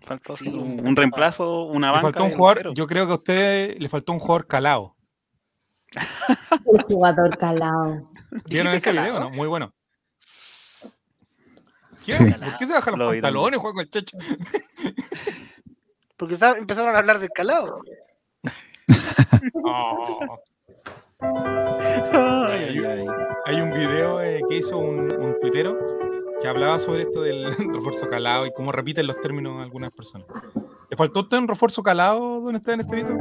[0.00, 2.02] Faltó así Sí, un, un- un reemplazo, una banca.
[2.02, 2.74] faltó un jugador, delantero.
[2.74, 4.96] yo creo que a usted le faltó un jugador calado.
[6.66, 8.10] El jugador calado.
[8.46, 9.14] ¿Vieron ¿Dijiste ese video?
[9.14, 9.20] calado?
[9.20, 9.30] No?
[9.30, 9.72] Muy bueno.
[12.04, 12.12] ¿Qué?
[12.12, 12.32] Sí.
[12.32, 14.18] ¿Por qué se bajan Lo los vi pantalones, Juan el Checho?
[16.26, 17.82] Porque empezaron a hablar del calado.
[19.62, 20.38] Oh,
[21.20, 23.06] Ay, ay, ay.
[23.46, 25.78] hay un video eh, que hizo un, un tuitero
[26.40, 30.26] que hablaba sobre esto del refuerzo calado y cómo repiten los términos algunas personas.
[30.90, 33.16] ¿Le faltó a usted un refuerzo calado, don Esteban Estevito?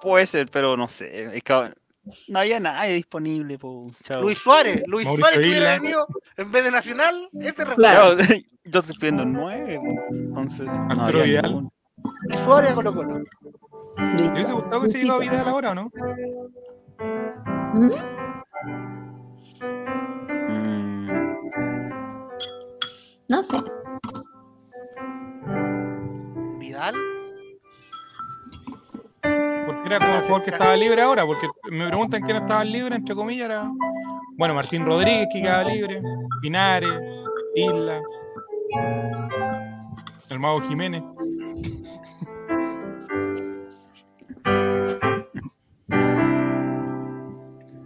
[0.00, 1.36] Puede ser, pero no sé.
[1.36, 1.74] Es que
[2.28, 4.22] no había nadie disponible, po, chao.
[4.22, 7.64] Luis Suárez, Luis Mauricio Suárez que hubiera venido en vez de Nacional, este.
[7.64, 8.16] Claro.
[8.64, 10.66] Yo estoy pidiendo nueve, po, entonces.
[10.66, 11.44] no Arturo había Vidal.
[11.50, 11.72] ninguno.
[12.28, 13.14] Luis Suárez a Colo Colo.
[14.18, 15.90] ¿Le hubiese gustado que se llegado a Vidal ahora o no?
[17.74, 17.90] ¿Mm?
[20.48, 21.32] Mm,
[23.28, 23.56] No sé.
[26.58, 26.94] Vidal.
[29.92, 33.14] Era como el jugador que estaba libre ahora, porque me preguntan quién estaba libre, entre
[33.14, 33.70] comillas, era.
[34.38, 36.00] Bueno, Martín Rodríguez que quedaba libre,
[36.40, 36.98] Pinares,
[37.54, 38.00] Isla,
[40.30, 41.02] el Mago Jiménez.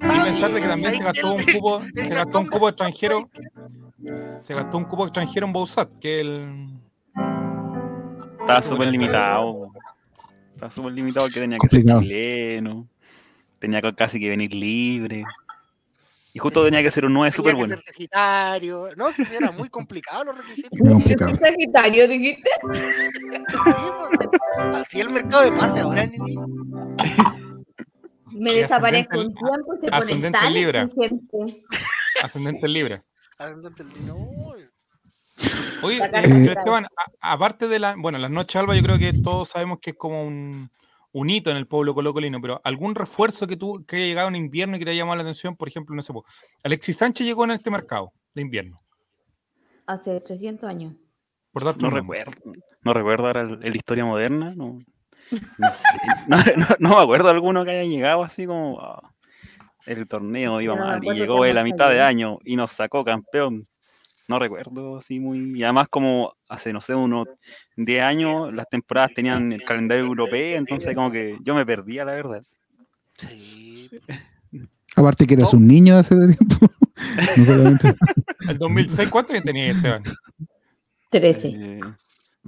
[0.01, 3.29] Y pensar de que también se gastó un cupo, se gastó un cupo extranjero,
[4.37, 6.69] se gastó un cupo extranjero en Bousat, que el
[8.39, 9.73] Estaba súper limitado.
[10.57, 12.89] Estaba súper limitado que tenía que ser chileno.
[13.59, 15.23] Tenía que casi que venir libre.
[16.33, 17.83] Y justo tenía que ser un 9 súper Tenía que bueno.
[17.83, 18.89] ser Sagitario.
[18.97, 20.71] No, sí, era muy complicado los requisitos.
[20.81, 21.35] Muy complicado.
[21.35, 22.49] Sagitario, dijiste.
[24.75, 26.35] Así el mercado de pase ahora, Nini.
[28.33, 30.83] Me desaparezco un ascendente- tiempo y se pone ascendente tan Libra.
[30.83, 31.65] exigente.
[32.23, 33.03] ascendente libre.
[33.39, 34.55] Andante el- no,
[35.83, 36.47] Oye, La eh.
[36.47, 36.87] Esteban,
[37.21, 39.97] a- aparte de la, bueno, las noches alba, yo creo que todos sabemos que es
[39.97, 40.71] como un,
[41.13, 44.37] un hito en el pueblo colocolino, pero algún refuerzo que tú que haya llegado en
[44.37, 46.13] invierno y que te haya llamado la atención, por ejemplo, no sé,
[46.65, 48.83] Alexis Sánchez llegó en este mercado de invierno,
[49.87, 50.95] Hace 300 años.
[51.53, 52.33] por No recuerdo.
[52.83, 54.53] No recuerdo ahora el, el historia moderna.
[54.57, 54.79] No,
[55.59, 55.85] no, sé.
[56.29, 58.81] No- no- no me acuerdo alguno que haya llegado así como.
[58.81, 59.13] ah,
[59.87, 63.63] el torneo iba mal y llegó la hemos mitad de año y nos sacó campeón.
[64.29, 65.59] No recuerdo así muy.
[65.59, 67.29] Y además, como hace, no sé, unos
[67.77, 72.13] 10 años, las temporadas tenían el calendario europeo, entonces, como que yo me perdía, la
[72.13, 72.43] verdad.
[73.15, 73.89] Sí.
[74.97, 76.67] Aparte que eras un niño hace tiempo.
[77.37, 77.91] no solamente.
[78.49, 80.03] El 2006, ¿cuánto años tenía Esteban?
[81.11, 81.49] 13.
[81.49, 81.81] Eh,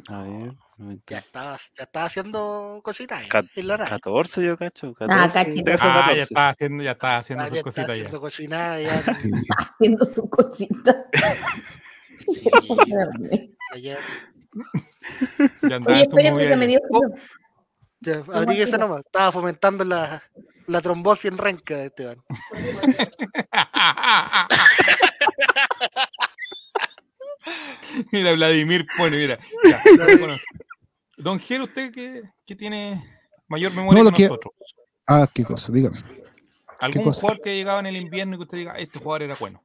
[0.09, 1.25] a ver, Ya 96.
[1.27, 3.91] estaba, ya estaba haciendo cositas ahí, Cat- en la nave.
[3.91, 4.95] 14 yo cacho.
[4.95, 5.65] 14, Ah, cachito.
[5.65, 6.23] 13 o Ah, ya 14.
[6.23, 7.93] estaba haciendo, ya estaba haciendo Ah, sus ya cositas ya.
[7.95, 8.21] haciendo
[8.81, 9.03] ya.
[9.75, 11.05] Haciendo su cosita.
[12.19, 13.99] Sí, Oye, ayer.
[15.63, 16.81] Ya andaba espera, porque me dio.
[18.01, 18.23] Ya,
[18.73, 18.79] tira.
[18.79, 19.03] nomás.
[19.07, 20.21] Estaba fomentando la,
[20.67, 22.19] la trombosis en renca de Esteban.
[28.13, 29.39] mira, Vladimir pone, mira.
[29.65, 30.45] ya, lo reconoce.
[31.19, 33.05] Don Gero, usted que, que tiene
[33.49, 34.55] mayor memoria No, lo que que- nosotros.
[35.07, 35.99] Ah, qué cosa, dígame.
[36.81, 37.21] ¿Algún cosa?
[37.21, 39.63] jugador que llegaba en el invierno y que usted diga, este jugador era bueno?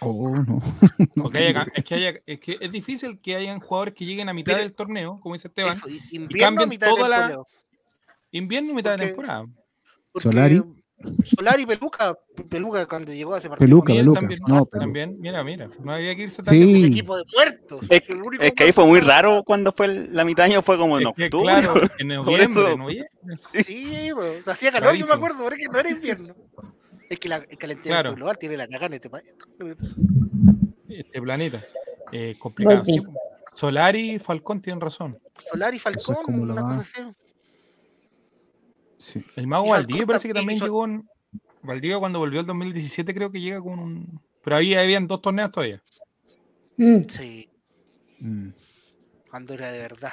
[0.00, 0.60] Oh, no.
[1.14, 4.04] No Porque haya- tengo- es, que haya- es que es difícil que hayan jugadores que
[4.06, 6.94] lleguen a mitad del torneo, como dice Esteban, Eso, y- invierno a cambien mitad de
[6.96, 7.44] toda la- temporada.
[8.32, 9.46] invierno y mitad de temporada.
[10.12, 10.62] Porque Solari.
[11.24, 13.66] Solari, Peluca, Peluca cuando llegó a ese partido.
[13.66, 14.20] Peluca, Peluca.
[14.20, 16.86] también, No, también, mira, mira, no había que irse tan Sí.
[16.86, 17.80] Equipo de muertos.
[17.88, 20.52] Es, el único es que ahí fue muy raro cuando fue el- la mitad de
[20.52, 21.44] año, fue como en Es que, octubre.
[21.54, 23.08] claro, en noviembre, eso- noviembre.
[23.64, 26.34] Sí, o sea, hacía calor, yo me acuerdo, pero es que no era invierno.
[27.08, 28.14] Es que la, el calentamiento Claro.
[28.14, 29.24] global tiene la cagada en este país.
[30.88, 31.60] Este planeta.
[32.12, 32.78] Eh, complicado.
[32.80, 32.92] Volví.
[32.92, 33.02] sí.
[33.52, 35.16] Solari y Falcón tienen razón.
[35.38, 37.16] Solari, Falcón, como la una más- cosa así.
[39.00, 39.24] Sí.
[39.34, 41.08] El mago Valdivia parece que también hizo- llegó en.
[41.62, 44.20] Valdivia cuando volvió el 2017 creo que llega con un.
[44.44, 45.82] Pero ahí habían dos torneos todavía.
[46.76, 47.00] Mm.
[47.08, 47.48] Sí,
[48.20, 48.48] Mm.
[49.30, 50.12] cuando era de verdad.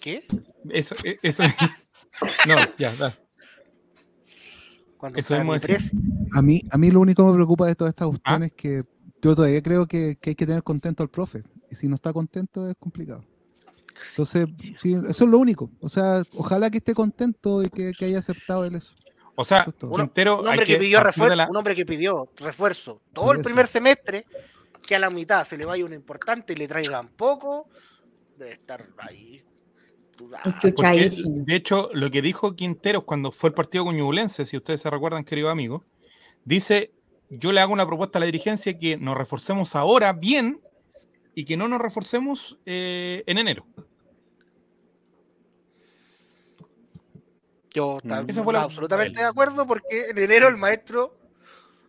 [0.00, 0.24] ¿Qué?
[0.70, 1.42] Eso, e- eso.
[2.48, 3.14] no, ya, da.
[4.96, 5.54] Cuando Eso mismo.
[6.34, 8.82] A mí, a mí lo único que me preocupa de todas estas cuestiones es que
[9.22, 11.42] yo todavía creo que, que hay que tener contento al profe.
[11.70, 13.24] Y si no está contento es complicado.
[14.10, 14.46] Entonces,
[14.80, 15.70] sí, eso es lo único.
[15.80, 18.92] O sea, ojalá que esté contento y que, que haya aceptado él eso.
[19.36, 20.38] O sea, Eso es.
[20.40, 24.26] Un hombre que, pidió refuerzo, la- un hombre que pidió refuerzo todo el primer semestre,
[24.86, 27.68] que a la mitad se le vaya uno importante y le traigan poco,
[28.36, 29.42] debe estar ahí
[30.16, 30.54] dudando.
[30.76, 34.80] Porque, de hecho, lo que dijo Quinteros cuando fue el partido con Ñublense, si ustedes
[34.82, 35.84] se recuerdan, querido amigo,
[36.44, 36.92] dice:
[37.30, 40.60] Yo le hago una propuesta a la dirigencia que nos reforcemos ahora bien
[41.34, 43.66] y que no nos reforcemos eh, en enero.
[47.72, 48.08] Yo Mm.
[48.08, 51.16] también fue la- absolutamente de acuerdo porque en enero el maestro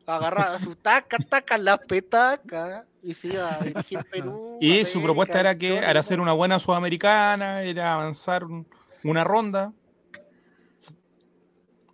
[0.08, 4.58] agarraba su taca, taca, las petacas y se iba a dirigir Perú.
[4.60, 8.66] Y su propuesta era que era hacer una buena sudamericana, era avanzar un-
[9.04, 9.74] una ronda.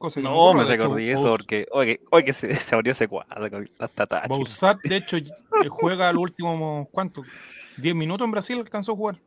[0.01, 2.91] Cosa que No, me hecho, recordé eso Bous- porque, oye, oye, que se, se abrió
[2.91, 3.69] ese cuadro con.
[4.27, 7.23] Bausat, de hecho, eh, juega al último, ¿cuánto?
[7.77, 9.17] 10 minutos en Brasil alcanzó a jugar.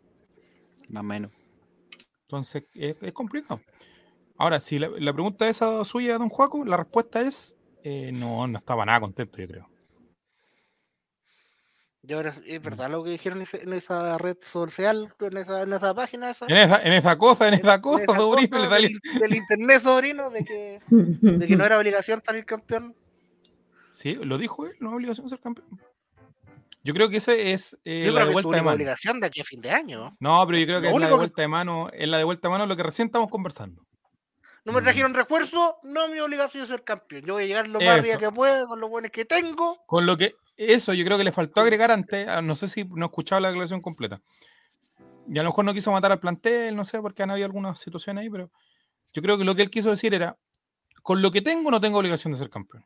[0.88, 1.30] Más o menos.
[2.22, 3.60] Entonces, es, es complicado.
[4.37, 8.58] Ahora, si la, la pregunta esa suya, don Juaco, la respuesta es eh, no, no
[8.58, 9.68] estaba nada contento, yo creo.
[12.07, 15.73] Y ahora es verdad lo que dijeron en en esa red social, en esa, en
[15.73, 16.45] esa página esa.
[16.47, 19.83] En esa, en esa cosa, en esa en cosa, esa sobrino, cosa del, del internet,
[19.83, 22.95] sobrino, de que, de que no era obligación salir campeón.
[23.90, 25.69] Sí, lo dijo él, no es obligación ser campeón.
[26.83, 28.75] Yo creo que ese es eh, Yo la creo de que es vuelta de mano.
[28.75, 30.14] obligación de aquí a fin de año.
[30.21, 32.09] No, pero yo creo que Lo es la de único que- vuelta de mano, es
[32.09, 33.83] la de vuelta de mano lo que recién estamos conversando.
[34.67, 34.85] No me Mm.
[34.85, 37.23] trajeron refuerzo, no mi obligación es ser campeón.
[37.23, 38.19] Yo voy a llegar lo más Eso.
[38.19, 39.83] que pueda, con los buenos que tengo.
[39.87, 42.85] Con lo que, eso yo creo que le faltó agregar antes, ah, no sé si
[42.85, 44.21] no escuchaba la declaración completa.
[45.29, 47.81] Y a lo mejor no quiso matar al plantel, no sé, porque han habido algunas
[47.81, 48.51] situaciones ahí, pero
[49.12, 50.37] yo creo que lo que él quiso decir era,
[51.03, 52.85] con lo que tengo no tengo obligación de ser campeón.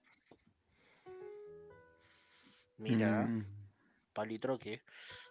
[2.78, 3.44] Mira, Mm.
[4.12, 4.82] palitroque.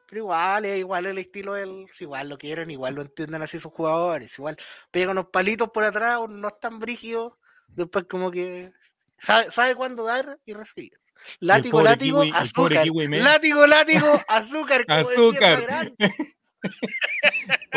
[0.10, 1.88] Pero igual, es igual el estilo del.
[1.94, 4.38] si Igual lo quieren, igual lo entienden así sus jugadores.
[4.38, 4.58] Igual
[4.92, 7.38] pegan unos palitos por atrás, no es tan brígido.
[7.68, 8.72] Después, como que.
[9.18, 11.00] Sabe, sabe cuándo dar y recibir.
[11.40, 12.88] Látigo, látigo, kiwi- azúcar.
[13.10, 14.86] Látigo, látigo, azúcar.
[14.88, 15.94] Azúcar.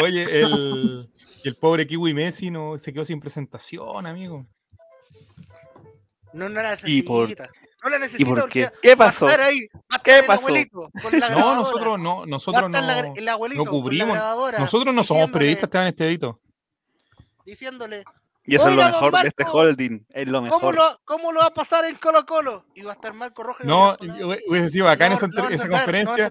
[0.02, 1.10] Oye, el,
[1.44, 4.46] y el pobre Kiwi Messi no, se quedó sin presentación, amigo.
[6.32, 7.50] No, no la ¿Y por- necesita.
[7.82, 8.70] No la ¿Y necesita por porque qué?
[8.82, 9.26] ¿Qué va a pasó?
[9.26, 9.66] estar ahí.
[9.74, 10.46] Va a ¿Qué el pasó?
[10.46, 13.82] abuelito con la No, nosotros no, nosotros estar la no, el abuelito no con la
[13.82, 14.18] cubrimos.
[14.58, 16.40] Nosotros no somos periodistas, Esteban Estevito.
[17.46, 18.04] Diciéndole,
[18.50, 20.00] Y eso es lo mejor de este holding.
[20.08, 20.74] Es lo ¿cómo mejor.
[20.74, 22.64] lo, ¿cómo lo va a pasar en Colo Colo?
[22.74, 23.62] Y va a estar Marco Rojo.
[23.62, 23.96] y No,
[24.48, 25.28] hubiese sido acá en esa,
[25.68, 26.30] conferencia.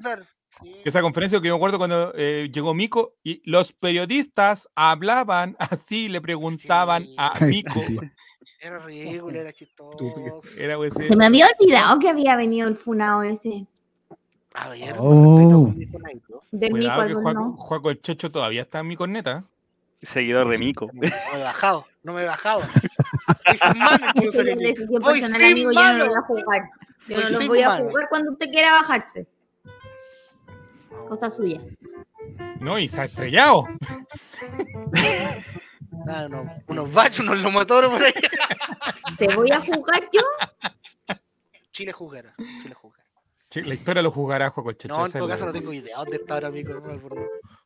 [0.61, 0.75] Sí.
[0.83, 6.09] esa conferencia que yo me acuerdo cuando eh, llegó Mico y los periodistas hablaban así,
[6.09, 7.15] le preguntaban Sí.
[7.17, 7.79] a Mico.
[8.61, 10.41] Era ridículo, era chistoso.
[10.57, 13.65] Era, Se me había olvidado que había venido el funado ese.
[14.53, 15.71] A ver, Oh.
[16.51, 17.55] Del Mico que Juaco, no.
[17.55, 19.45] Juaco el Checho todavía está en mi corneta.
[19.95, 20.89] Seguidor de Mico.
[21.31, 22.61] Bajado, no me bajado.
[22.61, 24.41] Estoy sin mano, incluso,
[25.15, 25.71] sin amigo.
[25.71, 26.69] Yo no lo voy a jugar.
[27.07, 27.89] Yo Voy no lo voy a mano.
[27.89, 29.27] jugar cuando usted quiera bajarse.
[31.07, 31.59] Cosa suya.
[32.59, 33.65] No, y se ha estrellado.
[36.07, 38.13] Ah, no, unos bachos, unos lomotoros por ahí.
[39.17, 40.21] ¿Te voy a jugar yo?
[41.71, 43.03] Chile jugará, Chile jugará.
[43.47, 44.95] Sí, La historia lo jugará Juaco el Checho.
[44.95, 46.63] No, en todo caso no tengo idea dónde está ahora mi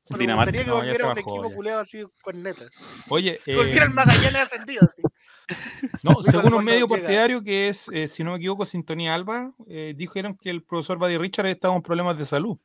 [0.10, 0.52] Bueno, me Dinamarca.
[0.52, 1.56] gustaría que No, ya volviera se un bajó, equipo ya.
[1.56, 2.66] culeado así con neta.
[3.10, 4.82] Oye, volviera el eh, Magallanes ascendido.
[4.86, 5.02] Así.
[6.04, 7.00] No, según un medio llega.
[7.00, 10.98] partidario que es, eh, si no me equivoco, Sintonía Alba, eh, dijeron que el profesor
[10.98, 12.58] Buddy Richard estaba con problemas de salud.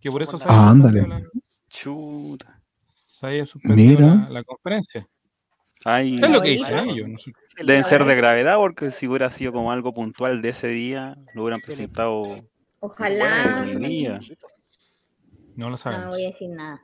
[0.00, 0.98] Que por eso se Ah, ándale.
[1.00, 2.62] suspendido la- Chuta.
[2.86, 4.14] se había suspendido Mira.
[4.24, 5.06] la, la conferencia.
[5.84, 7.08] Ay, Es lo que dicen ellos.
[7.08, 7.32] no sé.
[7.64, 11.42] deben ser de gravedad porque si hubiera sido como algo puntual de ese día, lo
[11.44, 12.22] hubieran presentado.
[12.80, 13.64] Ojalá.
[13.78, 14.20] Bueno.
[15.56, 16.08] No lo No sabemos.
[16.16, 16.82] voy a decir nada.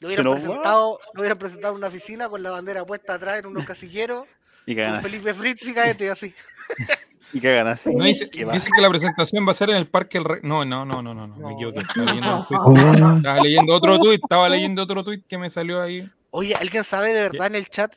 [0.00, 3.38] Lo hubieran, Pero, presentado, lo hubieran presentado en una oficina con la bandera puesta atrás
[3.40, 4.24] en unos casilleros.
[4.66, 5.02] Y que ganas.
[5.02, 6.32] Felipe Fritz y Caete así.
[7.34, 7.80] Y que ganas.
[7.86, 8.52] No, dice- Que va.
[8.52, 11.02] dicen que la presentación va a ser en el Parque El Re- No, no, no,
[11.02, 11.50] no, no, no, me No.
[11.50, 11.80] equivoqué.
[11.80, 12.60] Estaba leyendo, un tuit.
[12.64, 16.08] Oh, Estaba leyendo otro tuit, estaba leyendo otro tuit que me salió ahí.
[16.30, 17.94] Oye, ¿alguien sabe de verdad en el chat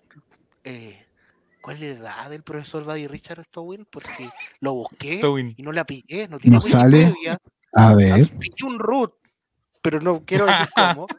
[0.64, 1.06] eh,
[1.62, 3.86] cuál es la edad del profesor Buddy Richard Stowin?
[3.90, 4.30] Porque
[4.62, 5.54] lo busqué Stowin.
[5.58, 6.28] y no la pillé.
[6.30, 7.06] No tiene No sale.
[7.06, 7.38] Wikipedia.
[7.74, 8.28] a ver.
[8.40, 9.14] Pillé un root,
[9.86, 11.08] pero no quiero decir cómo.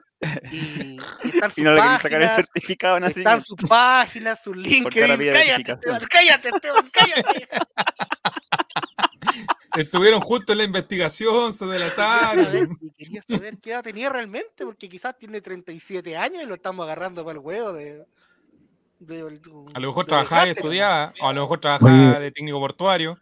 [0.50, 0.98] Y, y
[1.28, 5.30] están sus Y no le querían sacar el páginas, certificado están sus páginas, sus LinkedIn.
[5.30, 5.72] Cállate.
[5.72, 7.48] Esteban, cállate, Esteban, cállate.
[9.76, 12.44] Estuvieron juntos en la investigación, se Quería delataron.
[12.46, 16.54] saber, y quería saber qué edad tenía realmente, porque quizás tiene 37 años y lo
[16.54, 18.02] estamos agarrando para el huevo de.
[19.00, 19.40] de-
[19.74, 23.20] A lo mejor trabajaba y estudiaba, o a lo mejor trabajaba de técnico portuario.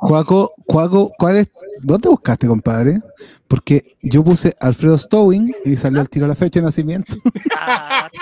[0.00, 1.50] Juaco, Juaco, ¿cuál es?
[1.82, 3.00] ¿Dónde buscaste, compadre?
[3.46, 7.12] Porque yo puse Alfredo Stowing y salió al tiro la fecha de nacimiento.
[7.54, 8.08] Ah,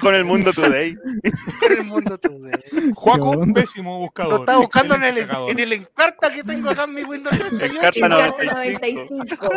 [0.00, 0.94] Con el mundo today.
[1.22, 1.32] en
[1.78, 2.52] el mundo güey.
[2.94, 4.32] Juaco, pésimo buscador.
[4.34, 7.76] Lo estaba buscando en el, en el encarta que tengo acá en mi Windows 98
[7.76, 8.18] Encarta En no.
[8.18, 9.06] carta 95.
[9.10, 9.48] 95.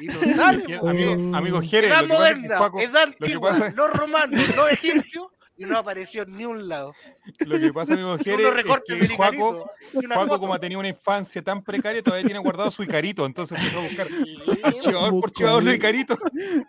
[0.00, 0.76] y no sale.
[0.76, 6.36] Amigo, amigo Jerez, es moderna, que antigua, los romanos, los egipcios, y no apareció en
[6.36, 6.94] ni un lado.
[7.40, 8.64] Lo que pasa, Unos Jerez, es
[9.08, 9.70] que Juaco,
[10.14, 13.24] Juaco, como ha tenido una infancia tan precaria, todavía tiene guardado su Icarito.
[13.24, 15.76] Entonces empezó a buscar Sí, archivador por de ahí.
[15.76, 16.18] Icarito.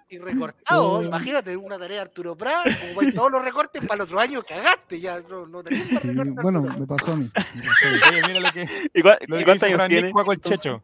[0.10, 0.92] y recortado.
[1.00, 1.04] Oh.
[1.04, 5.00] Imagínate una tarea de Arturo Prat, como todos los recortes para el otro año, cagaste.
[5.00, 7.30] Ya no, no tenés para bueno, me pasó a mí.
[7.34, 7.48] pasó.
[8.12, 10.12] Oye, mira lo que, ¿Y, cua- lo y que cuántos años tiene?
[10.12, 10.84] Juaco el Checho.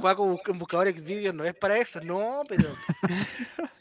[0.00, 2.64] Juaco busca- en buscador Xvideos no es para eso, no, pero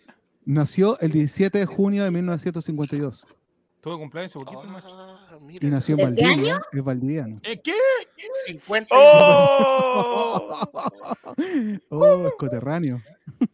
[0.46, 3.38] Nació el 17 de junio de 1952
[3.84, 4.88] Tuve cumpleaños poquito, macho.
[4.92, 6.62] Ah, y nació en ¿De qué Valdivia.
[6.72, 7.42] Es valdiviano.
[7.44, 7.74] ¿Eh, ¿Qué?
[8.46, 10.60] 50 ¡Oh!
[11.90, 12.98] Oh, es coterráneo.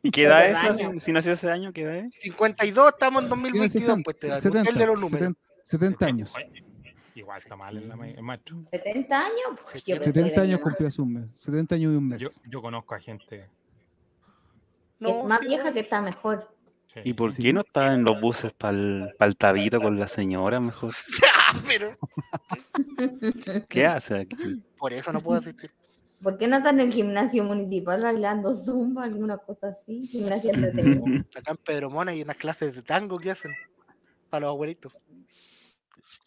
[0.03, 1.03] ¿Y qué edad es?
[1.03, 2.13] Si, nació ese año, ¿qué edad es?
[2.21, 5.33] 52, estamos en Tiene 2022, 60, pues te da 70, el de los números.
[5.63, 6.33] 70, 70 años.
[7.15, 8.57] Igual está mal el, el maestro.
[8.71, 9.59] ¿70 años?
[9.71, 11.25] Pues yo pensé 70 que años cumplió hace un mes.
[11.39, 12.19] 70 años y un mes.
[12.19, 13.49] Yo, yo conozco a gente.
[14.99, 15.73] más- es más sí, vieja no.
[15.73, 16.58] que está mejor.
[16.93, 16.99] Sí.
[17.03, 20.93] ¿Y por qué no está en los buses para el tabito con la señora mejor?
[21.51, 21.89] Ah, Pero
[23.69, 24.35] ¿Qué hace aquí?
[24.77, 25.71] por eso no puedo asistir.
[26.21, 30.05] ¿Por qué no está en el gimnasio municipal bailando zumba, alguna cosa así?
[30.07, 31.25] Gimnasia entretenida.
[31.35, 33.51] Acá en Pedro Mona hay unas clases de tango que hacen
[34.29, 34.93] para los abuelitos.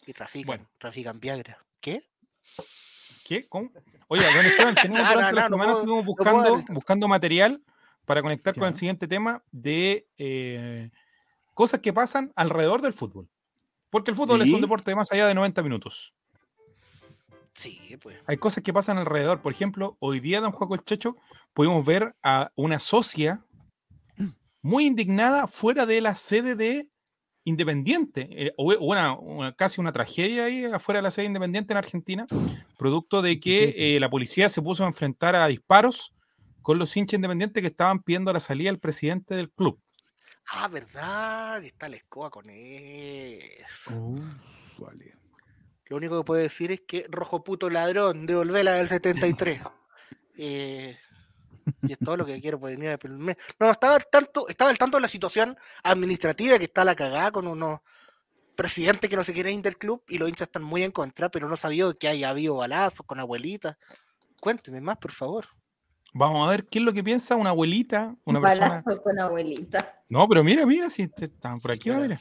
[0.05, 0.69] Y trafican, Bueno.
[0.77, 1.57] trafican Viagra.
[1.79, 2.03] ¿Qué?
[3.23, 3.47] ¿Qué?
[3.47, 3.71] ¿Cómo?
[4.09, 7.61] Oye, don Esteban, tenemos No, no, la no, no semana puedo- estuvimos buscando, buscando material
[8.05, 10.89] para conectar con el siguiente tema de eh,
[11.53, 13.29] cosas que pasan alrededor del fútbol.
[13.89, 16.13] Porque el fútbol es un deporte de más allá de 90 minutos.
[17.53, 18.17] Sí, pues.
[18.25, 19.41] Hay cosas que pasan alrededor.
[19.41, 21.15] Por ejemplo, hoy día, don Juaco el Checho,
[21.53, 23.39] pudimos ver a una socia
[24.61, 26.89] muy indignada fuera de la sede de
[27.45, 28.27] Independiente.
[28.31, 31.77] Eh, hubo una, una- casi una tragedia ahí afuera de la sede de Independiente en
[31.77, 32.25] Argentina,
[32.77, 36.13] producto de que eh, la policía se puso a enfrentar a disparos
[36.63, 39.79] con los hinchas independientes que estaban pidiendo la salida del presidente del club.
[40.47, 43.91] Ah, verdad, que está la escoba con eso.
[44.77, 45.15] Vale.
[45.85, 49.61] Lo único que puedo decir es que rojo puto ladrón, devolvela del 73.
[50.35, 50.97] Eh,
[51.83, 52.97] y es todo lo que quiero por venir
[53.59, 57.31] No, estaba al tanto, estaba al tanto de la situación administrativa que está la cagada
[57.31, 57.81] con unos
[58.55, 61.29] presidentes que no se quieren ir del club y los hinchas están muy en contra,
[61.29, 63.77] pero no sabía que haya habido balazos con abuelitas.
[64.41, 65.45] Cuénteme más, por favor.
[66.13, 68.83] Vamos a ver qué es lo que piensa una abuelita, una persona.
[68.85, 70.03] Balazo con abuelita.
[70.09, 72.19] No, pero mira, mira, si están por aquí, mira.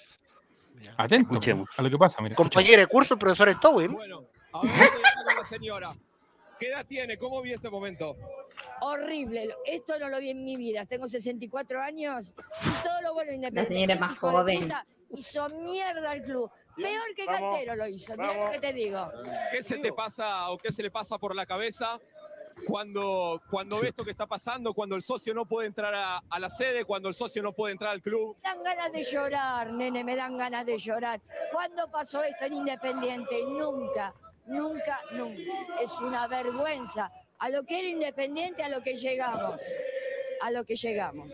[0.74, 0.94] Mira.
[0.96, 1.70] Atento Escuchemos.
[1.78, 2.32] a lo que pasa, mira.
[2.32, 2.48] escucha.
[2.48, 3.92] Compañera de curso, el profesor Stowen.
[3.92, 4.72] Bueno, ahora
[5.36, 5.92] la señora.
[6.58, 7.18] ¿Qué edad tiene?
[7.18, 8.16] ¿Cómo vi este momento?
[8.80, 9.54] Horrible.
[9.66, 10.86] Esto no lo vi en mi vida.
[10.86, 13.74] Tengo 64 años y todo lo bueno independiente.
[13.74, 14.72] señora es más joven.
[15.10, 16.50] Hizo mierda al club.
[16.76, 18.12] Peor que vamos, Cantero lo hizo.
[18.12, 18.46] Mira vamos.
[18.46, 19.08] lo que te digo.
[19.50, 22.00] ¿Qué se te pasa o qué se le pasa por la cabeza
[22.66, 26.38] cuando, cuando ves esto que está pasando, cuando el socio no puede entrar a, a
[26.38, 28.36] la sede, cuando el socio no puede entrar al club?
[28.42, 31.20] Me dan ganas de llorar, nene, me dan ganas de llorar.
[31.52, 33.44] ¿Cuándo pasó esto en Independiente?
[33.46, 34.14] Nunca,
[34.46, 35.40] nunca, nunca.
[35.80, 37.10] Es una vergüenza.
[37.38, 39.60] A lo que era Independiente, a lo que llegamos.
[40.40, 41.32] A lo que llegamos.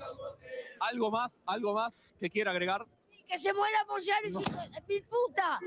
[0.81, 1.43] ¿Algo más?
[1.47, 2.87] ¿Algo más que quiera agregar?
[3.29, 5.59] Que se muera Moyares, hijo de mil puta.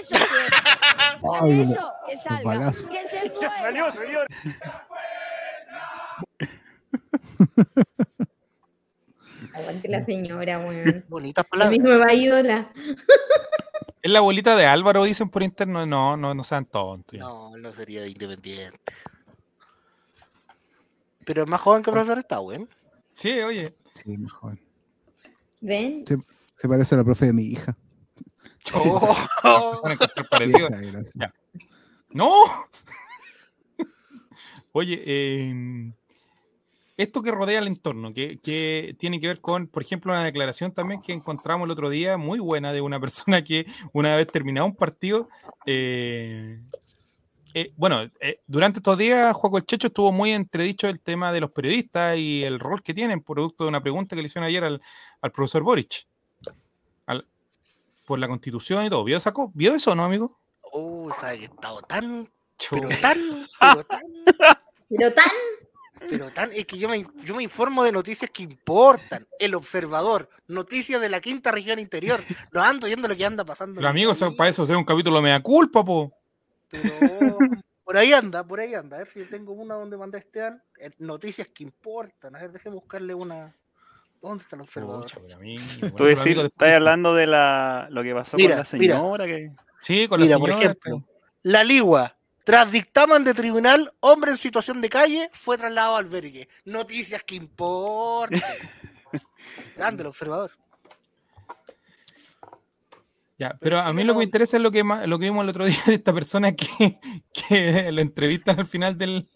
[0.00, 0.56] Eso quiero.
[0.98, 1.92] Ay, ¿Sale le- eso?
[2.08, 2.72] Que salga.
[2.72, 3.90] Que se muera.
[3.92, 4.26] señor.
[9.54, 11.04] Aguante la señora, weón.
[11.08, 11.78] Bonitas La palabras.
[11.80, 12.72] misma ídola.
[14.02, 15.86] Es la abuelita de Álvaro, dicen por interno.
[15.86, 17.18] No, no, no sean tontos.
[17.18, 17.24] ya.
[17.24, 18.92] No, no sería de independiente.
[21.24, 22.68] Pero es más joven que profesor Stowen.
[23.14, 23.74] Sí, oye.
[23.94, 24.58] Sí, mejor.
[25.62, 26.04] ¿Ven?
[26.56, 27.76] Se parece a la profe de mi hija.
[28.72, 29.82] Oh.
[30.40, 31.34] Vieja.
[32.08, 32.32] ¡No!
[34.72, 35.92] Oye, eh,
[36.96, 40.72] esto que rodea el entorno, que, que tiene que ver con, por ejemplo, una declaración
[40.72, 44.66] también que encontramos el otro día, muy buena, de una persona que una vez terminado
[44.66, 45.28] un partido,
[45.66, 46.60] eh,
[47.56, 51.40] eh, bueno, eh, durante estos días, Juaco el Checho estuvo muy entredicho el tema de
[51.40, 54.64] los periodistas y el rol que tienen, producto de una pregunta que le hicieron ayer
[54.64, 54.82] al,
[55.20, 56.06] al profesor Boric,
[58.04, 59.04] por la constitución y todo.
[59.04, 59.50] ¿Vio, sacó?
[59.54, 60.38] ¿Vio eso, no, amigo?
[60.76, 62.28] oh, sabe que he estado tan,
[62.70, 63.18] pero tan,
[63.60, 64.00] pero tan,
[64.88, 65.30] Pero tan.
[66.08, 69.26] pero tan, es que yo me, yo me informo de noticias que importan.
[69.38, 72.22] El observador, noticias de la quinta región interior.
[72.52, 73.76] No ando viendo lo que anda pasando.
[73.76, 76.12] Pero amigos, para eso sea un capítulo mea culpa, po.
[76.68, 77.38] Pero
[77.84, 78.96] por ahí anda, por ahí anda.
[78.96, 80.60] A ver si tengo una donde mandé Esteban.
[80.80, 82.34] eh, Noticias que importan.
[82.34, 83.54] A ver, déjeme buscarle una.
[84.24, 85.02] ¿Dónde está el observador?
[85.02, 88.38] Pucha, pero a mí, Tú bueno, decir, amigo, estás hablando de la, lo que pasó
[88.38, 88.94] Mira, con la mira.
[88.94, 89.26] señora.
[89.26, 89.52] Que...
[89.82, 91.04] Sí, con Mira, la por señora, ejemplo,
[91.42, 92.16] La Ligua.
[92.42, 96.48] Tras dictamen de tribunal, hombre en situación de calle fue trasladado al albergue.
[96.64, 98.40] Noticias que importan.
[99.76, 100.52] Grande el observador.
[103.38, 105.50] Ya, pero a mí lo que me interesa es lo que, lo que vimos el
[105.50, 106.98] otro día de esta persona que,
[107.32, 109.28] que lo entrevistan al final del,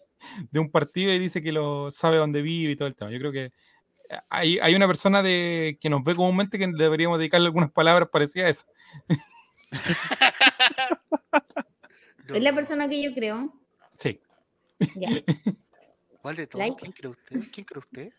[0.49, 3.11] de un partido y dice que lo sabe dónde vive y todo el tema.
[3.11, 3.51] Yo creo que
[4.29, 8.45] hay, hay una persona de, que nos ve comúnmente que deberíamos dedicarle algunas palabras parecidas
[8.45, 8.65] a esa.
[12.27, 13.53] Es la persona que yo creo.
[13.97, 14.19] Sí.
[14.95, 15.09] Ya.
[16.21, 16.59] ¿Cuál de todos?
[16.65, 16.77] Like.
[16.79, 17.39] ¿Quién cree usted?
[17.51, 18.13] ¿Quién cree usted?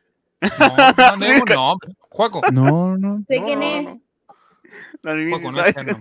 [0.59, 1.93] No, no debemos nombre.
[2.09, 3.23] Juaco, No, no.
[3.29, 4.01] Sé No, quién no, es.
[5.03, 5.15] No.
[5.15, 6.01] No, Juaco, no sabe, es no.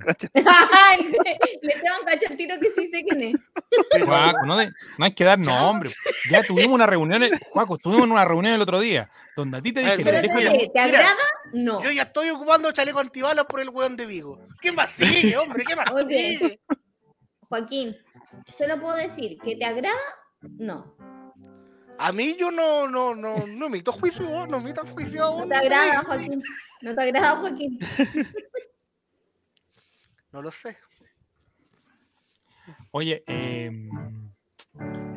[0.72, 1.12] Ay,
[1.62, 3.36] Le tengo cacho al tiro que sí sé quién es.
[4.06, 5.89] Juaco, no, de- no hay que dar nombre.
[6.30, 9.72] Ya tuvimos una reunión, el- Juaco, tuvimos una reunión el otro día, donde a ti
[9.72, 10.84] te A ver, dijeron, mira, deja de- ¿Te mira.
[10.84, 11.16] agrada?
[11.54, 11.82] No.
[11.84, 14.39] Yo ya estoy ocupando chaleco antibalas por el weón de Vigo.
[14.62, 15.64] ¿Qué más sigue, hombre?
[15.66, 16.36] ¿Qué más Oye.
[16.38, 16.60] sigue?
[17.47, 17.95] Joaquín,
[18.58, 19.95] solo puedo decir que te agrada,
[20.41, 20.95] no.
[22.02, 25.50] A mí yo no, no, no, no emito juicio, no emitan juicio No aún.
[25.50, 26.41] te agrada, Joaquín.
[26.82, 27.78] No te agrada, Joaquín.
[30.32, 30.77] No lo sé.
[32.91, 33.71] Oye, eh,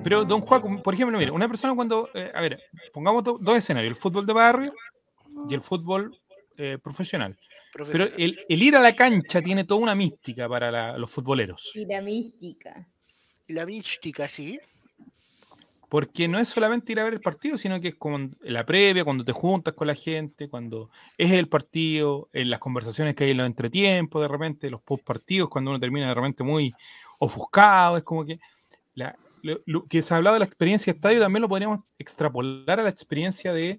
[0.03, 2.59] pero don Juaco, por ejemplo, mire, una persona cuando, eh, a ver,
[2.93, 4.75] pongamos do- dos escenarios, el fútbol de barrio
[5.49, 6.19] y el fútbol
[6.57, 7.37] eh, profesional.
[7.91, 11.73] Pero el, el ir a la cancha tiene toda una mística para la- los futboleros.
[11.75, 12.89] Y la mística.
[13.47, 14.59] Y la mística, sí.
[15.93, 18.65] Porque no es solamente ir a ver el partido, sino que es como en la
[18.65, 20.89] previa, cuando te juntas con la gente, cuando
[21.19, 25.05] es el partido, en las conversaciones que hay en los entretiempos, de repente, los post
[25.05, 26.73] partidos, cuando uno termina de repente muy
[27.19, 28.41] ofuscado, es como que
[28.95, 32.81] la- lo, lo que se ha hablado de la experiencia estadio también lo podríamos extrapolar
[32.81, 33.79] a la experiencia de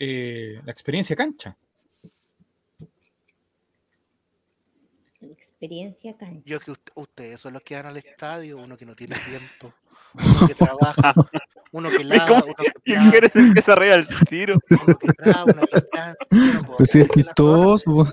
[0.00, 1.56] eh, la experiencia cancha.
[5.20, 6.42] Experiencia cancha.
[6.44, 9.72] Yo que ust- ustedes son los que van al estadio, uno que no tiene tiempo,
[10.14, 11.14] uno que trabaja,
[11.72, 14.56] uno que lava, uno que Y el plancha, Jere se empieza a reír al tiro.
[14.70, 18.08] uno que traba, uno que puedo Pues es chistoso.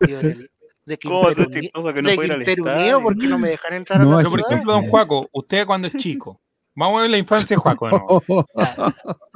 [0.00, 0.50] del-
[0.86, 3.02] de ¿Cómo es chistoso que no de puede ir al Quintero Unido estadio?
[3.02, 5.86] porque no me dejan entrar No, a la Pero, por ejemplo, don Juaco, usted cuando
[5.88, 6.40] es chico,
[6.74, 7.88] vamos a ver la infancia de Juaco.
[7.90, 8.22] ¿no?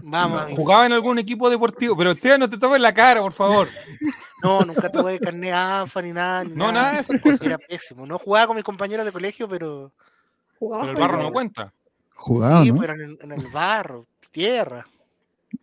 [0.02, 0.42] Vamos.
[0.56, 3.68] Jugaba en algún equipo deportivo, pero usted no te tomes la cara, por favor.
[4.42, 6.44] No, nunca tuve carne ANFA ni nada.
[6.44, 7.40] ni No, nada de esas cosas.
[7.42, 8.04] Era pésimo.
[8.06, 9.92] No jugaba con mis compañeros de colegio, pero
[10.64, 11.72] ¿Jugabas Pero el barro no cuenta.
[12.14, 12.80] Jugado, sí, ¿no?
[12.80, 14.86] pero en el, en el barro, tierra.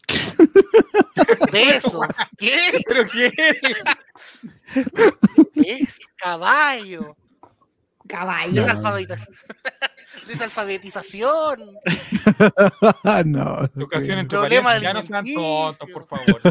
[1.52, 2.02] Beso.
[2.38, 2.84] ¿Qué?
[2.88, 3.32] ¿Pero qué?
[5.56, 7.16] Es caballo.
[8.08, 8.62] Caballo.
[8.62, 9.36] Desalfabetización.
[10.28, 11.60] Desalfabetización.
[13.26, 13.64] no.
[13.76, 15.08] Educación entre Problema parientes.
[15.10, 16.42] Ya no sean tontos, por favor.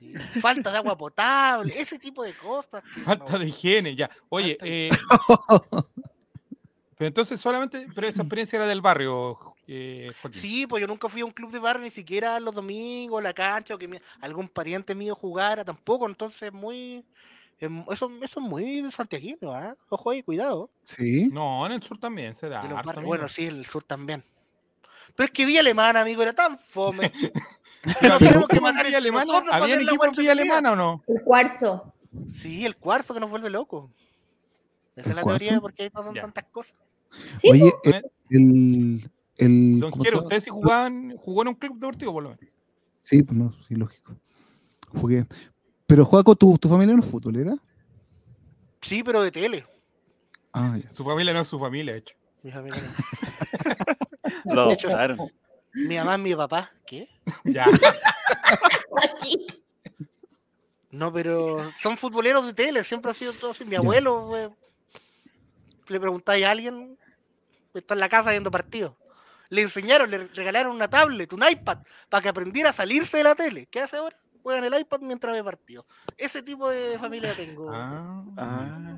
[0.00, 0.12] Sí.
[0.40, 2.82] Falta de agua potable, ese tipo de cosas.
[3.04, 4.10] Falta no- de higiene, ya.
[4.30, 4.90] Oye, de- eh,
[6.96, 10.40] pero entonces solamente, pero esa experiencia era del barrio, eh, Joaquín.
[10.40, 13.32] Sí, pues yo nunca fui a un club de barrio, ni siquiera los domingos, la
[13.32, 17.04] cancha, o que mi- algún pariente mío jugara, tampoco, entonces muy...
[17.58, 19.74] Eso, eso es muy de santiaguino, ¿ah?
[19.88, 20.68] Ojo ahí, cuidado.
[20.84, 21.30] Sí.
[21.32, 22.60] No, en el sur también se da.
[22.60, 23.04] barrios.
[23.06, 24.22] Bueno, sí, el sur también.
[25.14, 27.10] Pero es que Villa Alemana, amigo, era tan fome.
[28.00, 29.32] Pero Nos tenemos que ¿cómo en matar Villa Alemana?
[29.52, 30.32] ¿Había equipo en Villa.
[30.32, 31.02] Alemana o no?
[31.06, 31.94] El cuarzo.
[32.30, 33.90] Sí, el cuarzo que nos vuelve loco.
[34.94, 36.20] Esa ¿El es la teoría de por qué ahí pasan Ya.
[36.22, 36.74] tantas cosas.
[37.40, 37.94] Sí, Oye, el,
[38.30, 40.22] el, el- Don ¿cómo se Jero?
[40.22, 42.44] ¿ustedes sí jugaban, jugó en un club deportivo por lo menos?
[42.98, 44.14] Sí, pues no, sí, lógico.
[44.88, 45.24] Jugué.
[45.86, 47.54] Pero, Juaco, ¿tu, tu familia no es futbolera?
[48.80, 49.64] Sí, pero de tele.
[50.52, 50.92] Ah, ya.
[50.92, 52.16] Su familia no es su familia, de hecho.
[52.42, 52.80] Mi familia
[54.44, 54.54] no.
[54.54, 55.18] Lo De hecho- adoptaron.
[55.88, 56.70] Mi mamá mi papá.
[56.86, 57.08] ¿Qué?
[57.44, 57.66] Ya.
[60.90, 63.64] No, pero son futboleros de tele, siempre ha sido todo así.
[63.64, 63.78] Mi Ya.
[63.78, 64.48] abuelo, eh,
[65.92, 66.98] le preguntáis a alguien,
[67.74, 68.94] está en la casa viendo partidos.
[69.48, 71.78] Le enseñaron, le regalaron una tablet, un iPad,
[72.08, 73.66] para que aprendiera a salirse de la tele.
[73.70, 74.16] ¿Qué hace ahora?
[74.42, 75.86] Juega en el iPad mientras ve partidos.
[76.16, 77.70] Ese tipo de familia tengo.
[77.72, 78.24] Ah.
[78.36, 78.96] Ah.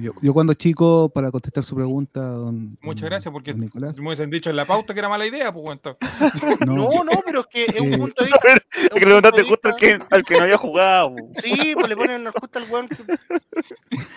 [0.00, 2.76] Yo, yo cuando chico, para contestar su pregunta, don.
[2.82, 3.98] Muchas don- gracias, porque don Nicolás.
[3.98, 5.64] me hubiesen dicho en la pauta que era mala idea, pues.
[6.66, 8.40] No, no, pero es que es un Eh, punto de vista.
[8.78, 11.14] un Es que preguntaste justo al que, al que no había jugado.
[11.42, 12.88] Sí, pues le ponen nos gusta el weón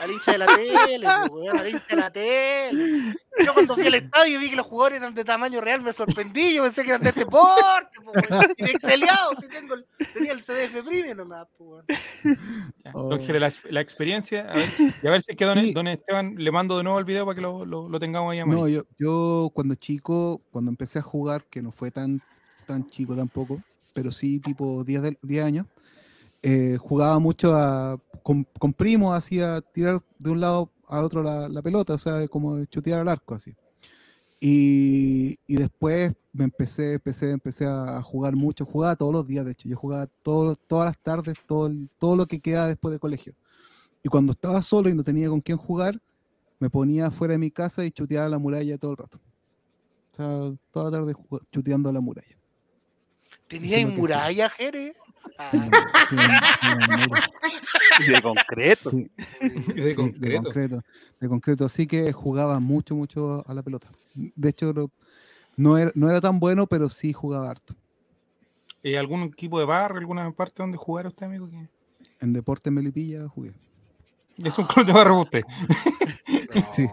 [0.01, 3.15] al hincha de la tele, weón, al hincha de la tele.
[3.45, 5.93] Yo cuando fui al estadio y vi que los jugadores eran de tamaño real, me
[5.93, 8.53] sorprendí, yo pensé que eran de este porte, pues, weón.
[8.57, 11.85] Y de exceliado, si tengo el, tenía el CDF Premium nomás, pues,
[12.23, 12.37] weón.
[12.93, 13.17] Oh.
[13.37, 14.69] La, la experiencia, a ver,
[15.03, 15.73] y a ver si es que don, Sí.
[15.73, 18.39] don Esteban le mando de nuevo el video para que lo, lo, lo tengamos ahí
[18.39, 18.61] a mano.
[18.61, 22.21] No, yo, yo cuando chico, cuando empecé a jugar, que no fue tan,
[22.65, 23.61] tan chico tampoco,
[23.93, 25.65] pero sí tipo 10, de- 10 años,
[26.43, 31.49] eh, jugaba mucho a, con, con primos, hacía tirar de un lado al otro la,
[31.49, 33.55] la pelota, o sea, como chutear al arco, así.
[34.39, 39.51] Y, y después me empecé, empecé, empecé a jugar mucho, jugaba todos los días, de
[39.53, 43.33] hecho, yo jugaba todo- todas las tardes, todo, todo lo que quedaba después de colegio.
[44.03, 45.99] Y cuando estaba solo y no tenía con quién jugar,
[46.59, 49.19] me ponía fuera de mi casa y chuteaba la muralla todo el rato.
[50.11, 51.13] O sea, toda la tarde
[51.51, 52.37] chuteando a la muralla.
[53.47, 54.93] Tenía muralla, Jere.
[55.39, 55.51] Ah,
[58.07, 58.91] de concreto.
[58.91, 59.11] Sí,
[59.73, 60.81] de concreto.
[61.19, 61.65] De concreto.
[61.65, 63.89] Así que jugaba mucho, mucho a la pelota.
[64.13, 64.73] De hecho,
[65.55, 67.75] No era, no era tan bueno, pero sí jugaba harto.
[68.83, 71.49] ¿Y algún equipo de barrio, alguna parte donde jugar usted, amigo?
[72.19, 73.53] En Deporte Melipilla jugué.
[74.43, 75.43] Es un club de barrio usted.
[76.71, 76.87] Sí.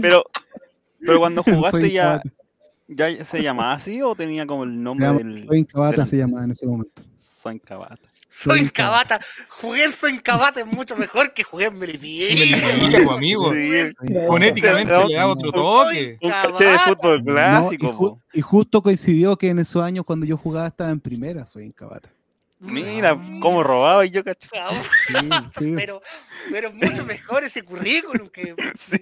[0.00, 0.24] Pero,
[1.00, 2.20] pero cuando jugaste Soy ya,
[2.88, 6.06] ya se llamaba así o tenía como el Se nombre llama- del Soy Incabata del-
[6.06, 7.02] se llamaba en ese momento.
[7.16, 8.08] Soy Incabata?
[8.28, 9.20] Soy Cabata.
[9.48, 13.04] Jugué en Soy Cabata es mucho mejor que jugué en Melipilla.
[13.04, 13.52] Po, amigo.
[13.52, 13.92] Sí,
[14.28, 16.18] Fonéticamente Pero- le da otro toque.
[16.22, 17.86] un caché de fútbol No, clásico.
[17.86, 18.20] y, ju- po.
[18.32, 22.08] y justo coincidió que en esos años cuando yo jugaba estaba en primera, soy Incabata.
[22.60, 24.22] Mira, cómo robaba y yo.
[24.22, 25.74] Sí, sí.
[25.76, 26.02] Pero,
[26.50, 28.54] pero es mucho mejor ese currículum que.
[28.76, 28.98] Sí,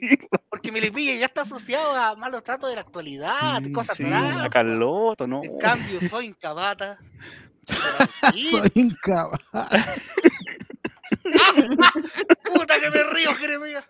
[0.49, 4.41] Porque Melipilla ya está asociado a malos tratos de la actualidad, Sí, cosas sí, raras.
[4.41, 5.43] a Carloto, ¿no?
[5.45, 6.99] En cambio, soy en Cabata.
[8.33, 9.69] Soy Incabata.
[12.55, 13.85] Puta que me río, Jeremías.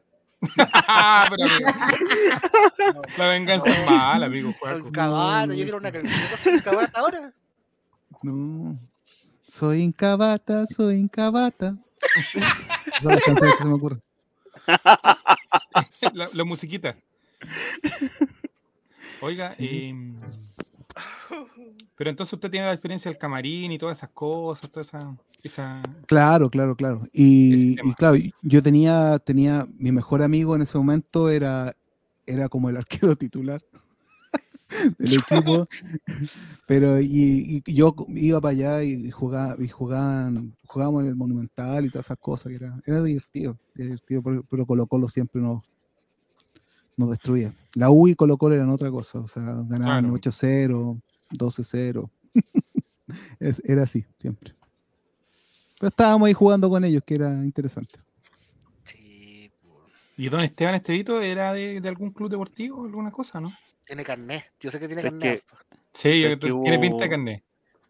[0.73, 3.03] Ah, pero, amigo.
[3.17, 4.55] La venganza es mala, amigo.
[4.63, 5.55] Soy Cabata.
[5.55, 7.33] Yo quiero una camiseta soy Cabata ahora.
[8.23, 8.79] No.
[9.49, 11.75] Soy Incabata, soy Incabata.
[13.03, 14.03] Son las canciones que se me ocurren.
[16.13, 16.97] la, la musiquita.
[19.23, 20.17] Oiga, em,
[21.97, 25.83] pero entonces usted tiene la experiencia del camarín y todas esas cosas, toda esa, esa
[26.07, 27.07] Claro, claro, claro.
[27.13, 31.73] Y, y claro, yo tenía, tenía, mi mejor amigo en ese momento era,
[32.27, 33.63] era como el arquero titular
[34.99, 35.65] del equipo.
[36.67, 41.85] Pero y, y yo iba para allá y jugaba, y jugaban, jugábamos en el Monumental
[41.87, 45.41] y todas esas cosas, que era, era divertido, era divertido, pero, pero Colo Colo siempre
[45.41, 45.71] nos,
[46.97, 47.55] nos destruía.
[47.75, 50.15] La U y Colo Colo eran otra cosa, o sea, ganaban Claro.
[50.15, 51.01] 8-0,
[51.31, 52.11] 12-0.
[53.41, 54.55] Es- era así, siempre.
[55.81, 58.01] Pero estábamos ahí jugando con ellos, que era interesante.
[58.85, 59.81] Sí, po.
[60.19, 63.51] ¿Y don Esteban Estevito era de, de algún club deportivo, alguna cosa, no?
[63.89, 64.45] Tiene carnet.
[64.61, 65.43] Yo sé que tiene Es carnet.
[65.93, 67.43] Sí, yo- tiene pinta de carnet.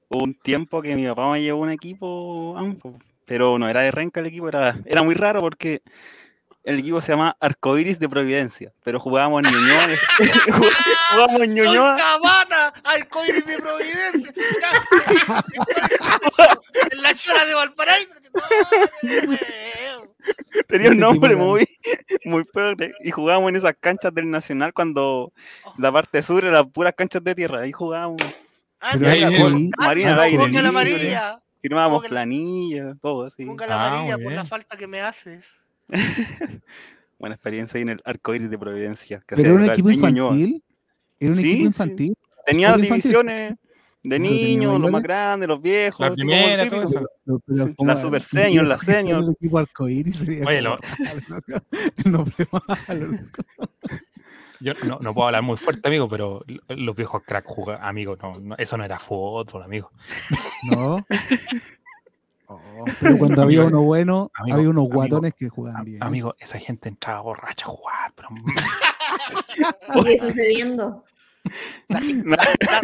[0.08, 2.56] Hubo un tiempo que mi papá me llevó un equipo,
[3.26, 5.82] pero no era de Renca el equipo, era, era muy raro porque
[6.64, 9.88] el equipo se llama Arcoiris de Providencia, pero jugábamos en Ñuñoa.
[11.10, 11.96] jugábamos en ¡Soy Ñuñoa.
[11.96, 12.72] Cabata!
[12.84, 14.32] ¡Arcoiris de Providencia!
[16.92, 18.10] en la chora de Valparaíso.
[20.68, 21.66] Tenía un nombre muy,
[22.24, 22.92] muy progre.
[23.04, 25.32] Y jugábamos en esas canchas del Nacional cuando
[25.78, 27.60] la parte sur era puras canchas de tierra.
[27.60, 28.18] Ahí jugábamos,
[28.80, 31.42] Ah, ahí la ah, Marina al aire ponga la amarilla.
[31.60, 33.44] firmábamos planillas, todo así.
[33.44, 35.56] Ponga la Ah, amarilla por la falta que me haces.
[37.18, 39.20] Buena experiencia ahí en el Arcoiris de Providencia.
[39.26, 40.62] que Pero era un equipo infantil.
[41.18, 41.66] Era un Sí, equipo sí.
[41.66, 42.14] infantil.
[42.46, 43.54] Tenía divisiones
[44.02, 46.00] de niños, los más grandes, los viejos.
[46.00, 47.02] La primera, todo eso.
[47.24, 49.22] Pero- pero la super senior, la senior.
[49.22, 50.78] El equipo arcoíris sería Oye, lo-
[52.04, 52.24] ¿no?
[54.60, 58.40] Yo no, no puedo hablar muy fuerte, amigo, pero los viejos crack jugaban, amigo, no,
[58.40, 59.90] no, eso no era fútbol, amigo.
[60.70, 61.04] No.
[62.50, 66.02] Oh, pero cuando había Amigo, uno bueno, amigo, había unos amigo, guatones que jugaban bien.
[66.02, 68.28] amigo, esa gente entraba borracha a jugar, pero
[70.02, 71.04] Sigue sucediendo.
[71.88, 72.82] La, la, la,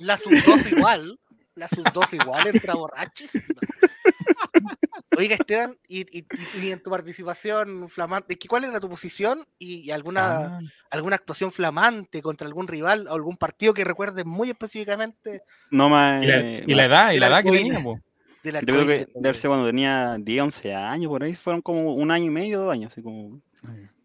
[0.00, 1.18] la sub-2 igual.
[1.54, 3.44] La sub-2 igual entra borrachísima.
[5.16, 6.26] Oiga, Esteban, y, y-
[6.58, 10.26] y- y en tu participación flamante, ¿qué- ¿cuál era tu posición y, y alguna,
[10.58, 15.88] Ah, alguna actuación flamante contra algún rival o algún partido que recuerdes muy específicamente No
[15.88, 16.22] más.
[16.22, 17.98] y, la, y la edad, y la edad que tenía, po.
[18.44, 21.94] Yo creo que de debe ser cuando tenía 10, 11 años, por ahí fueron como
[21.94, 23.40] un año y medio, dos años, así como.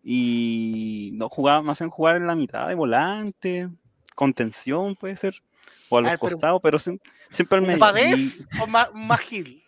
[0.03, 3.69] Y no jugaba, me hacían jugar en la mitad de volante,
[4.15, 5.41] contención puede ser,
[5.89, 6.99] o a A los ver, pero- costados, pero siem-
[7.31, 7.79] siempre al ¿Un medio.
[7.79, 9.63] Pavés o Ma- un Magil?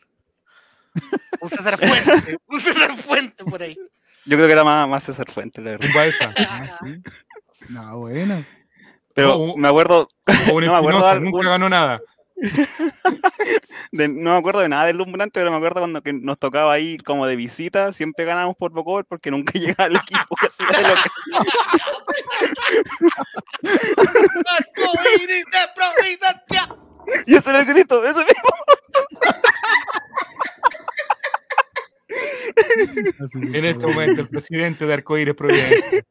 [1.42, 3.76] Un César Fuente, un César Fuente por ahí.
[4.26, 5.90] Yo creo que era más, más César Fuentes, la verdad.
[6.50, 6.80] Ah.
[7.70, 8.46] No, bueno.
[9.16, 10.10] Pero me acuerdo,
[10.48, 12.02] No me acuerdo nunca ganó nada.
[13.92, 16.78] de- no me acuerdo de nada del lumbrante, pero me acuerdo cuando que nos tocaba
[16.80, 20.68] ir como de visita, siempre ganábamos por poco porque nunca llegaba el equipo que hacía
[20.68, 21.10] de lo que-
[24.58, 26.78] Arcoíris de Providencia.
[27.26, 28.34] Y ese era el grito, ese mismo.
[33.54, 36.04] En este momento, el presidente de Arcoíris Providencia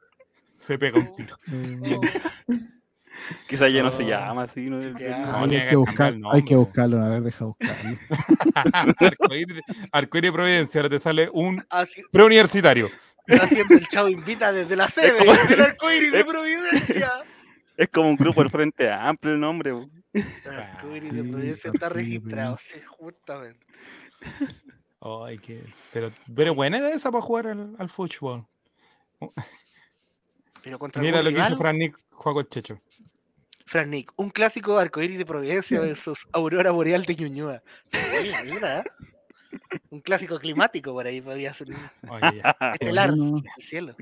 [0.57, 1.37] se pega un tiro.
[3.49, 4.81] Quizás ya no se Oh, llama así, ¿no?
[4.81, 7.99] sí, De- de- Ah, hay, que buscar, hay que buscarlo, a ver, deja buscarlo.
[9.93, 11.65] Arcoíris, Providencia, ahora te sale un
[12.11, 12.91] preuniversitario.
[13.29, 17.09] haciendo el chavo invita desde la sede como- del arcoíris de Providencia.
[17.77, 19.71] Es como un grupo del Frente Amplio el nombre.
[20.13, 23.67] El arcoíris de Sí, Providencia está de registrado, sí, justamente.
[25.01, 25.65] Ay, qué.
[25.93, 28.47] Pero, pero buena idea esa para jugar al, al fútbol.
[30.63, 32.79] Pero contra Mira lo que hizo Fran Nick, juego el Checho.
[33.67, 37.63] Fran Nick, un clásico arcoíris de Providencia versus Aurora Boreal de Ñuñoa.
[37.91, 37.99] Sí,
[38.45, 38.85] mira, ¿eh?
[39.91, 41.69] Un clásico climático por ahí podría ser.
[41.71, 42.43] un Oye.
[42.81, 43.43] Estelar, Bueno.
[43.57, 43.95] el cielo.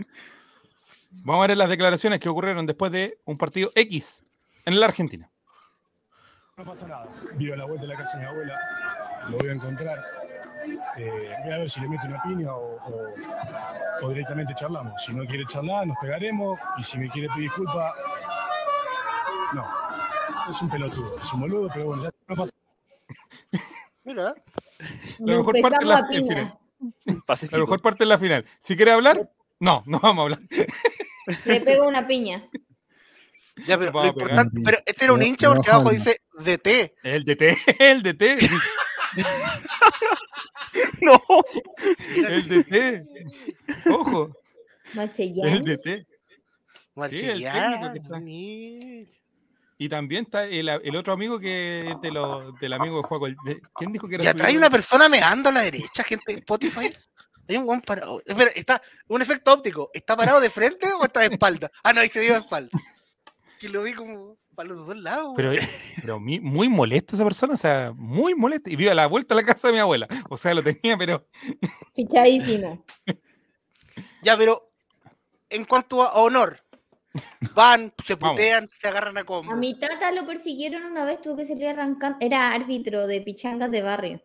[1.10, 4.24] Vamos a ver las declaraciones que ocurrieron después de un partido X
[4.64, 5.28] en la Argentina.
[6.56, 7.08] No pasa nada.
[7.34, 8.60] Vivo a la vuelta de la casa de mi abuela,
[9.28, 10.04] lo voy a encontrar.
[10.96, 13.14] Eh, voy a ver si le meto una piña o, o-
[14.06, 15.02] o directamente charlamos.
[15.04, 16.58] Si no quiere charlar, nos pegaremos.
[16.78, 17.92] Y si me quiere pedir disculpas,
[19.54, 19.66] no.
[20.50, 22.52] Es un pelotudo, es un boludo, pero bueno, ya no pasa
[24.04, 24.34] Mira,
[25.18, 26.58] La mejor parte es la, el final.
[27.26, 27.56] Pacífico.
[27.56, 28.44] La mejor parte es la final.
[28.58, 30.40] Si quiere hablar, no, no vamos a hablar.
[31.44, 32.48] Le pego una piña.
[33.66, 36.94] ya, pero, lo importante, pero este era un hincha porque bajo abajo el- dice DT.
[37.04, 37.42] El DT,
[37.78, 38.50] el DT,
[41.02, 41.20] No.
[42.16, 43.02] el DT.
[43.90, 45.64] Ojo, el Machellán.
[45.64, 46.06] DT.
[46.94, 48.20] Técnico que está.
[48.20, 49.10] mira.
[49.82, 53.28] Y también está el, el otro amigo que es de lo, del amigo de Juaco.
[53.28, 56.40] de- ¿Quién dijo que era Ya trae una persona meando a la derecha, gente de
[56.40, 56.92] Spotify.
[57.48, 58.20] Hay un buen parado.
[58.26, 59.90] Espera, está un efecto óptico.
[59.94, 61.70] ¿Está parado de frente o está de espalda?
[61.82, 62.68] Ah, no, ahí se dio de espalda.
[63.58, 65.32] Que lo vi como para los dos lados.
[65.34, 65.52] Pero,
[65.96, 68.68] pero mi- muy molesta esa persona, o sea, muy molesta.
[68.68, 70.06] Y vive a la vuelta a la casa de mi abuela.
[70.28, 71.26] O sea, lo tenía, pero
[71.94, 72.84] Fichadísimo.
[74.22, 74.70] Ya, pero
[75.48, 76.60] en cuanto a honor,
[77.54, 78.36] van, se Vamos.
[78.36, 79.52] putean, se agarran a combo.
[79.52, 82.18] A mi tata lo persiguieron una vez, tuvo que salir arrancando.
[82.20, 84.20] Era árbitro de pichangas de barrio,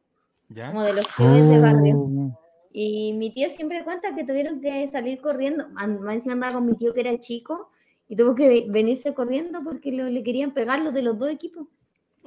[0.50, 0.68] ya.
[0.68, 1.96] como de los clubes de barrio.
[1.98, 2.40] Oh,
[2.72, 5.68] Y mi tía siempre cuenta que tuvieron que salir corriendo.
[5.78, 7.72] An- Más encima andaba con mi tío que era chico
[8.08, 11.30] y tuvo que ve- venirse corriendo porque lo- le querían pegar los de los dos
[11.32, 11.68] equipos.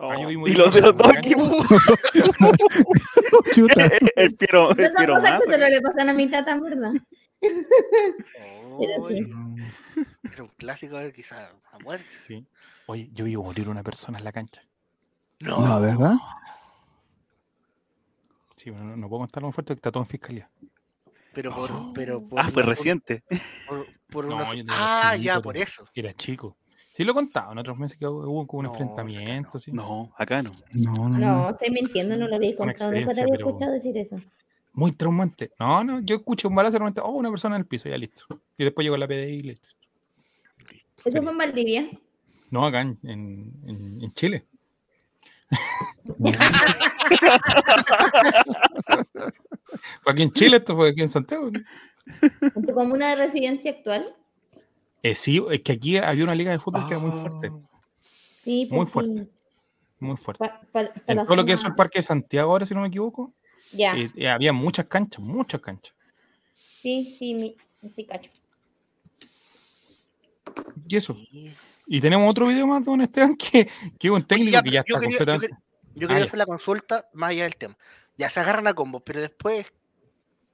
[0.00, 1.50] Ah, Oh, y los de los dos equipos.
[3.52, 3.88] chuta.
[4.16, 6.92] el Piero, el Esas Piero cosas que solo le pasan a mi tata, verdad.
[7.40, 9.04] Pero.
[9.06, 9.30] Uy,
[10.32, 12.06] Era un clásico de quizá a muerte.
[12.22, 12.46] Sí.
[12.86, 14.62] Oye, yo vi morir una persona en la cancha.
[15.40, 16.14] No, No, ¿verdad?
[18.56, 20.50] Sí, bueno, no, no puedo contarlo muy fuerte porque está todo en fiscalía.
[21.32, 23.22] pero por, pero por Ah, fue reciente.
[23.68, 25.86] por- por No, tenía Ah, chiquito, ya, por eso.
[25.94, 26.56] Era chico.
[26.90, 29.58] Sí, lo he contado en otros meses que hubo como un No, enfrentamiento.
[29.60, 29.70] Sí.
[29.70, 30.52] No, acá no.
[30.72, 31.18] No, no, no.
[31.18, 32.90] No, estoy mintiendo, no lo había contado.
[32.90, 34.16] Nunca te había pero- escuchado decir eso.
[34.78, 35.50] Muy traumante.
[35.58, 38.26] No, no, yo escuché un balazo realmente, oh, una persona en el piso, ya listo.
[38.56, 39.68] Y después llegó la PDI y listo.
[41.04, 41.88] Eso fue en Valdivia.
[42.50, 44.44] No, acá en, en- en- Chile.
[50.02, 51.50] fue aquí en Chile, esto fue aquí en Santiago.
[51.50, 51.60] ¿no?
[52.54, 54.14] En tu comuna de residencia actual.
[55.02, 57.50] Eh, sí, es que aquí había una liga de fútbol que era muy fuerte,
[58.44, 58.92] Sí, Muy pues sí.
[58.92, 59.28] fuerte.
[60.00, 60.38] muy fuerte.
[60.44, 62.88] Pa- pa- pa En lo que es el Parque de Santiago, ahora si no me
[62.88, 63.32] equivoco,
[63.72, 65.94] Ya, eh, eh, había muchas canchas, muchas canchas.
[66.82, 67.56] sí, sí, mi,
[67.94, 68.30] sí, cacho.
[70.88, 71.16] Y eso.
[71.86, 74.80] Y tenemos otro video más, don Esteban, que, que es un técnico ya, que ya
[74.80, 75.56] está quería- yo completamente.
[75.94, 76.24] Yo Ah, quería ya.
[76.26, 77.76] hacer la consulta más allá del tema.
[78.16, 79.66] Ya se agarran a combos, pero después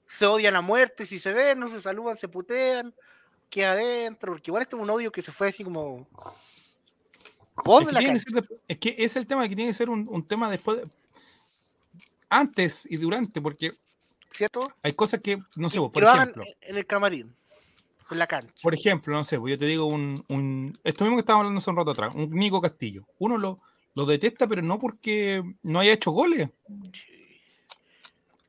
[0.07, 2.95] se odian a muerte, si se ven, no se saludan, se putean,
[3.51, 6.07] queda adentro, porque igual este es un odio que se fue así como
[7.81, 10.07] Es de que, la ser es que es el tema que tiene que ser un,
[10.09, 10.85] un tema después, de-
[12.39, 13.73] antes y durante, porque
[14.31, 14.73] ¿cierto?
[14.83, 17.35] hay cosas que, no sé, vos, por hagan ejemplo, en el camarín,
[18.11, 18.53] en la cancha.
[18.63, 21.59] por ejemplo, no sé, pues yo te digo un, un- esto mismo que estábamos hablando
[21.59, 23.05] hace un rato atrás, un Nico Castillo.
[23.19, 23.61] Uno lo,
[23.95, 26.49] lo detesta, pero no porque no haya hecho goles,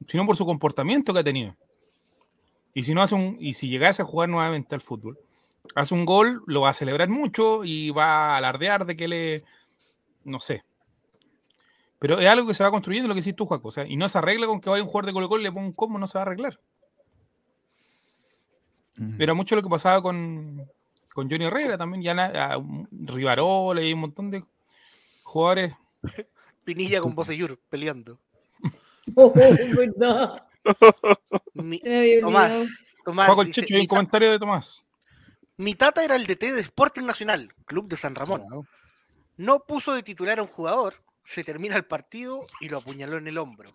[0.07, 1.55] sino por su comportamiento que ha tenido.
[2.73, 5.17] Y si no hace un, y si llegase a jugar nuevamente al fútbol,
[5.75, 9.43] hace un gol, lo va a celebrar mucho y va a alardear de que le,
[10.25, 10.63] no sé.
[12.00, 13.70] Pero es algo que se va construyendo, lo que hiciste tú, Jaco.
[13.70, 15.43] O sea, y no se arregla con que vaya un jugador de Colo Colo y
[15.46, 16.60] le ponga un combo, no se va a arreglar.
[18.98, 19.22] Mm.
[19.22, 20.70] Era mucho lo que pasaba con,
[21.14, 24.43] con Johnny Herrera también, ya a Rivarola y un montón de
[25.24, 25.74] jugadores.
[26.64, 28.20] Pinilla con Bocellur peleando.
[29.16, 30.48] Oh, verdad.
[31.54, 31.80] Mi-
[32.22, 32.68] Tomás.
[33.04, 34.84] Tomás Juaco el dice, Checho, hay un comentario de Tomás.
[35.58, 38.41] mi tata era el DT de Sporting Nacional, club de San Ramón.
[39.38, 43.28] No puso de titular a un jugador, se termina el partido y lo apuñaló en
[43.28, 43.69] el hombro.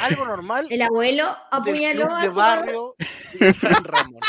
[0.00, 2.94] Algo normal El abuelo del apuñaló club a de barrio
[3.34, 4.20] de San Ramón.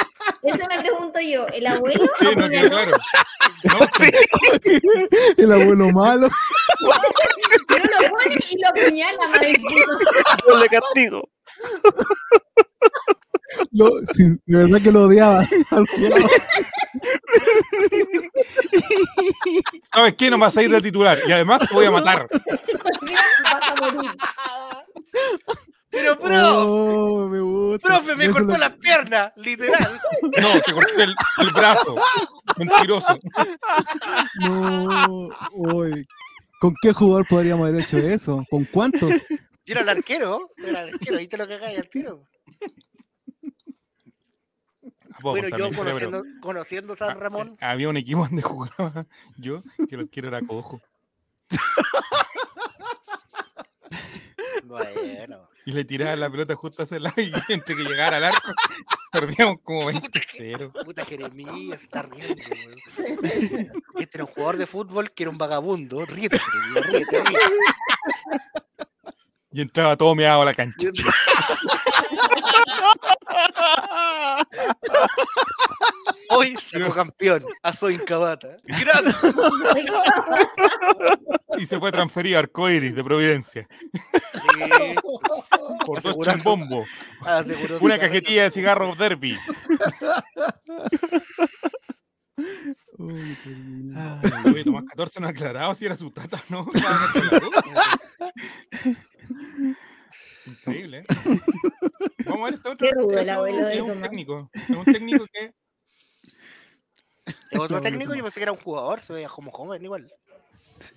[0.43, 1.47] Eso me pregunto yo.
[1.47, 2.69] ¿El abuelo Sí, no apuñaló?
[2.69, 2.91] claro.
[3.63, 3.79] No,
[5.37, 6.27] El abuelo malo.
[7.69, 9.17] Uno lo pone y lo apuñala,
[10.45, 11.29] Gol de castigo.
[13.71, 15.39] Lo- sí, de verdad que lo odiaba.
[15.71, 16.29] al jugador.
[19.93, 20.29] ¿Sabes qué?
[20.29, 21.17] No vas a ir de titular.
[21.27, 22.27] Y además te voy a matar.
[25.93, 27.87] Pero Oh, me gusta.
[27.87, 29.31] ¡Profe, me cortó lo- las piernas!
[29.35, 29.87] Literal.
[30.41, 31.95] No, te corté el, el brazo.
[32.57, 33.15] Mentiroso.
[34.41, 36.05] No, uy.
[36.59, 38.43] ¿Con qué jugador podríamos haber hecho eso?
[38.49, 39.11] ¿Con cuántos?
[39.65, 40.49] Yo era el arquero.
[40.57, 41.17] Era el arquero.
[41.19, 42.27] Ahí te lo cagáis al tiro.
[45.21, 47.55] Bueno, yo pero conociendo, conociendo San Ramón.
[47.61, 49.05] Había un equipo donde jugaba
[49.37, 50.81] yo, que lo quiero era cojo.
[54.63, 55.49] Bueno.
[55.65, 58.51] Y le tiraba la pelota justo hacia el lado y entre que llegara al arco,
[59.11, 60.85] perdíamos como 20-0.
[60.85, 62.43] Puta Jeremías, se está riendo.
[62.49, 63.71] weón.
[63.97, 66.05] Este era un jugador de fútbol que era un vagabundo.
[66.05, 66.39] Ríete,
[66.89, 67.39] ríete, ríete.
[69.51, 70.89] Y entraba todo meado a la cancha.
[76.29, 78.57] Hoy sacó campeón a Soy Cabata.
[81.57, 83.67] Y se fue transferido a Arcoiris de Providencia.
[85.85, 86.15] Por dos
[87.25, 89.37] aseguró su Una cajetilla de cigarros Derby.
[92.97, 93.99] Uy, qué lindo.
[94.45, 96.67] Oye, Tomás 14 no ha aclarado si era su tata o no.
[100.45, 101.03] Increíble, ¿eh?
[102.25, 102.87] Vamos a ver este otro.
[102.87, 104.49] Qué rudo el abuelo de es un técnico.
[104.53, 105.53] Es un técnico que
[107.25, 108.13] ¿Es otro técnico?
[108.15, 110.11] Yo pensé que era un jugador, se veía como joven igual.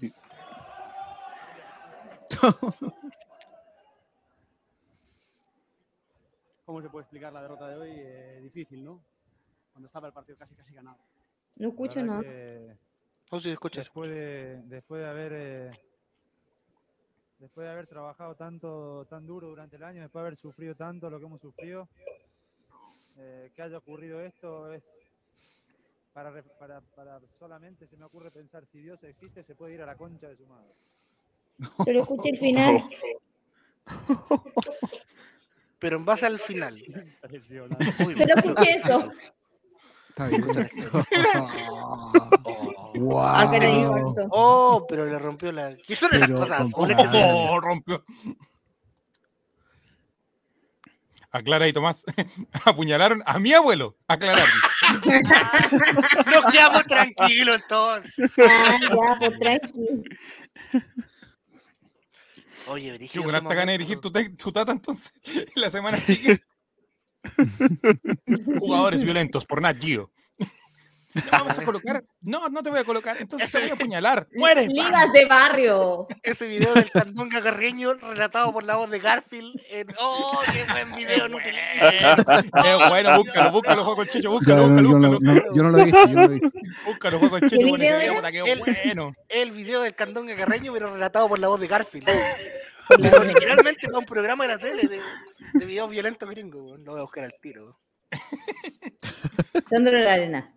[0.01, 0.13] Sí.
[6.67, 7.93] ¿Cómo se puede explicar la derrota de hoy?
[7.95, 9.01] Eh, difícil, ¿no?
[9.73, 10.99] Cuando estaba el partido casi casi ganado.
[11.55, 12.21] No escucho nada.
[12.23, 12.77] que
[13.31, 13.85] No sé si escuchas.
[13.85, 15.71] Después de, después de haber eh,
[17.39, 21.09] después de haber trabajado tanto tan duro durante el año, después de haber sufrido tanto
[21.09, 21.89] lo que hemos sufrido,
[23.17, 24.83] eh, que haya ocurrido esto es
[26.13, 29.87] para, para, para solamente se me ocurre pensar si Dios existe se puede ir a
[29.87, 30.75] la concha de su madre.
[31.85, 32.83] Solo escuché el final.
[35.79, 36.79] Pero en base al final.
[36.79, 38.05] Impresionante.
[38.05, 39.13] Uy, Solo escuché eso.
[40.09, 40.45] Está bien.
[43.21, 44.15] Ah, caray, wow.
[44.15, 44.29] cortó.
[44.31, 45.77] Oh, pero le rompió la.
[45.77, 46.67] ¿Qué son esas Pero, cosas?
[46.75, 48.03] Oh, rompió.
[51.31, 52.05] Aclara y Tomás.
[52.65, 53.97] Apuñalaron a mi abuelo.
[54.09, 54.49] Aclarar.
[55.05, 58.31] Nos quedamos tranquilos entonces.
[58.39, 60.05] Ah, ya, pues tranqui.
[62.69, 65.13] Oye, Yo harta gana de momento- dirigir tu, tata entonces.
[65.55, 66.43] La semana siguiente.
[68.59, 70.11] Jugadores violentos por Nat Geo.
[71.17, 72.05] No vamos a colocar.
[72.21, 73.17] No, no te voy a colocar.
[73.19, 74.27] Entonces te voy a apuñalar.
[74.35, 74.67] ¡Muere!
[74.69, 76.07] Ligas de barrio.
[76.23, 79.59] Ese video del Candonga Carreño relatado por la voz de Garfield.
[79.71, 79.87] En...
[79.99, 81.29] ¡Oh, qué buen video!
[81.29, 85.35] No Eh, bueno, búscalo, búscalo, juego el chicho, búscalo, búscalo, yo, no, búscalo.
[85.35, 86.59] no, yo no lo he visto, yo no lo he visto.
[86.85, 88.21] Búscalo, juego el chicho, ¿Qué bueno, ese video video, era?
[88.21, 89.13] puta, qué El- bueno.
[89.29, 92.09] El video del Candonga Carreño, pero relatado por la voz de Garfield.
[92.89, 95.01] Pero literalmente para un programa de la tele de,
[95.55, 96.79] de videos violentos gringos.
[96.81, 97.81] Lo voy a buscar al tiro.
[99.69, 100.49] Sandro Arenas.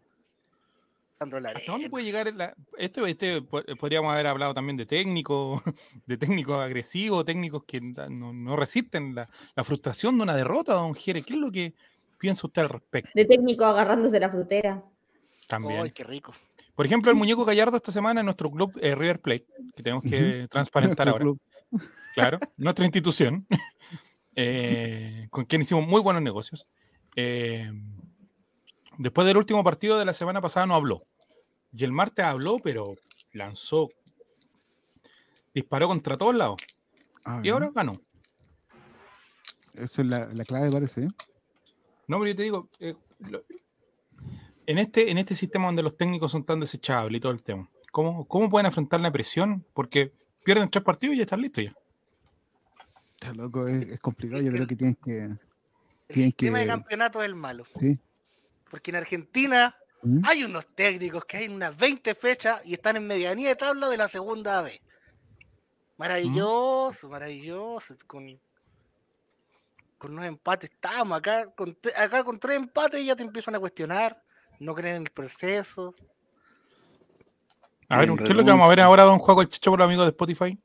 [1.19, 1.59] Sandro Larena.
[1.59, 2.55] ¿Hasta dónde puede llegar la...
[2.77, 5.61] este, este po- podríamos haber hablado también de técnicos,
[6.05, 10.95] de técnicos agresivos, técnicos que no, no resisten la, la frustración de una derrota, don
[10.95, 11.21] Jere.
[11.23, 11.73] ¿Qué es lo que
[12.17, 13.11] piensa usted al respecto?
[13.13, 14.81] De técnico agarrándose la frutera.
[15.47, 15.81] También.
[15.81, 16.33] ¡Ay, qué rico!
[16.73, 19.45] Por ejemplo, el muñeco Gallardo esta semana en nuestro club eh, River Plate,
[19.75, 21.19] que tenemos que transparentar ahora.
[21.21, 21.39] club.
[22.15, 23.45] Claro, nuestra institución,
[24.35, 26.65] eh, con quien hicimos muy buenos negocios.
[27.17, 27.69] Eh,
[28.99, 31.01] después del último partido de la semana pasada no habló.
[31.71, 32.95] Y el martes habló, pero
[33.33, 33.89] lanzó,
[35.53, 36.57] disparó contra todos lados.
[37.25, 38.01] Ah, Y ahora ganó.
[39.73, 41.03] Eso es la, la clave, parece.
[41.03, 41.09] ¿eh?
[42.07, 43.43] No, pero yo te digo, eh, lo-
[44.65, 47.69] en, este, en este sistema donde los técnicos son tan desechables y todo el tema,
[47.91, 49.65] ¿cómo, cómo pueden afrontar la presión?
[49.73, 50.11] Porque
[50.43, 51.73] pierden tres partidos y ya están listos ya.
[53.11, 54.41] Está loco, es, es complicado.
[54.41, 55.17] Yo creo que tienen que.
[55.23, 55.37] El
[56.07, 57.65] Tienen sistema de que- campeonato es el malo.
[57.79, 57.99] Sí.
[58.69, 60.21] Porque en Argentina ¿Mm?
[60.25, 63.97] hay unos técnicos que hay unas 20 fechas y están en medianía de tabla de
[63.97, 64.81] la segunda B.
[65.97, 67.93] Maravilloso, maravilloso.
[68.07, 68.39] Con,
[69.97, 74.21] con unos empates estamos acá con, acá con tres empates ya te empiezan a cuestionar,
[74.59, 75.93] no creen en el proceso.
[77.89, 79.79] A ver, ¿qué es lo que vamos a ver ahora, don Juego el Chicho, por
[79.79, 80.57] los amigos de Spotify?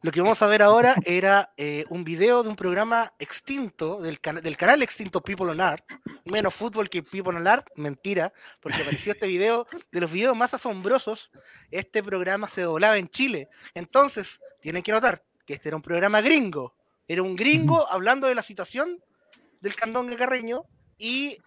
[0.00, 4.20] Lo que vamos a ver ahora era eh, un video de un programa extinto, del,
[4.20, 5.84] cana- del canal extinto People on Art,
[6.24, 10.54] menos fútbol que People on Art, mentira, porque apareció este video, de los videos más
[10.54, 11.30] asombrosos,
[11.72, 13.48] este programa se doblaba en Chile.
[13.74, 16.76] Entonces, tienen que notar que este era un programa gringo,
[17.08, 19.02] era un gringo hablando de la situación
[19.60, 20.62] del candón carreño
[20.96, 21.38] y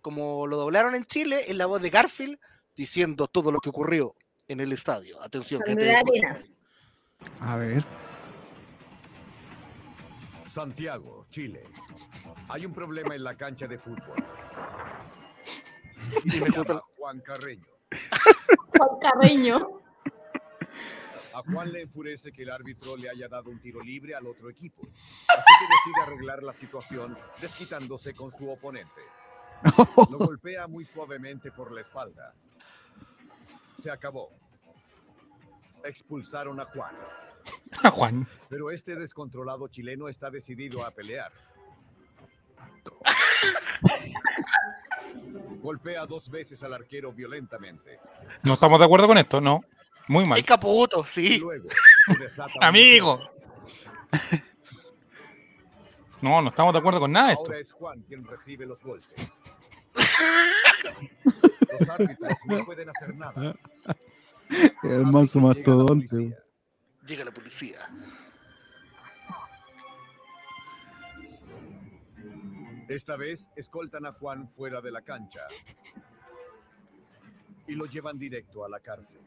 [0.00, 2.38] como lo doblaron en Chile, en la voz de Garfield,
[2.74, 4.14] diciendo todo lo que ocurrió
[4.46, 5.20] en el estadio.
[5.20, 5.60] Atención.
[5.62, 6.57] Arenas.
[7.40, 7.82] A ver.
[10.46, 11.64] Santiago, Chile.
[12.48, 14.16] Hay un problema en la cancha de fútbol.
[16.24, 17.66] Y me gusta- Juan Carreño.
[18.76, 19.80] Juan Carreño.
[21.34, 24.50] A Juan le enfurece que el árbitro le haya dado un tiro libre al otro
[24.50, 24.82] equipo.
[25.28, 29.00] Así que decide arreglar la situación desquitándose con su oponente.
[30.10, 32.34] Lo golpea muy suavemente por la espalda.
[33.80, 34.30] Se acabó.
[35.84, 36.94] Expulsaron a Juan.
[37.82, 38.26] A Juan.
[38.48, 41.32] Pero este descontrolado chileno está decidido a pelear.
[45.62, 47.98] Golpea dos veces al arquero violentamente.
[48.42, 49.62] No estamos de acuerdo con esto, no.
[50.08, 50.38] Muy mal.
[50.38, 51.38] Es caputo, sí.
[51.38, 51.68] Luego,
[52.60, 53.20] Amigo.
[56.20, 57.44] No, no estamos de acuerdo con nada de esto.
[57.46, 59.30] Ahora es Juan quien recibe los golpes.
[61.24, 63.54] Los árbitros no pueden hacer nada.
[64.82, 66.16] El manso mastodonte.
[66.16, 66.34] weón.
[67.06, 67.78] Llega la policía.
[72.88, 75.42] Esta vez escoltan a Juan fuera de la cancha
[77.66, 79.20] y lo llevan directo a la cárcel.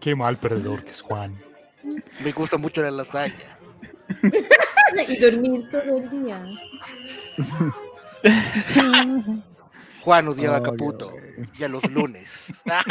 [0.00, 1.40] Qué mal perdedor que es Juan.
[2.22, 3.58] Me gusta mucho la lasaña.
[5.08, 6.44] y dormir todo el día.
[10.02, 11.12] Juan odiaba a Oh, Caputo.
[11.58, 12.46] Y a los lunes.
[12.64, 12.82] Ay,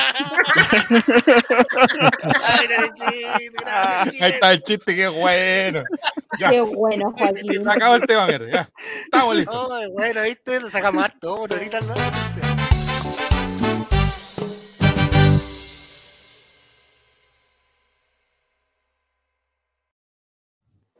[2.68, 4.26] grande chiste, grande chiste.
[4.26, 5.84] Ahí está el chiste, qué bueno.
[6.40, 7.62] Ya, Qué bueno, Joaquín.
[7.64, 8.48] se acabó el tema, mierda.
[8.52, 8.70] Ya,
[9.06, 9.56] estamos listos.
[9.70, 11.38] Oh, bueno, viste, le sacamos harto.
[11.38, 11.94] Bueno, ahorita no.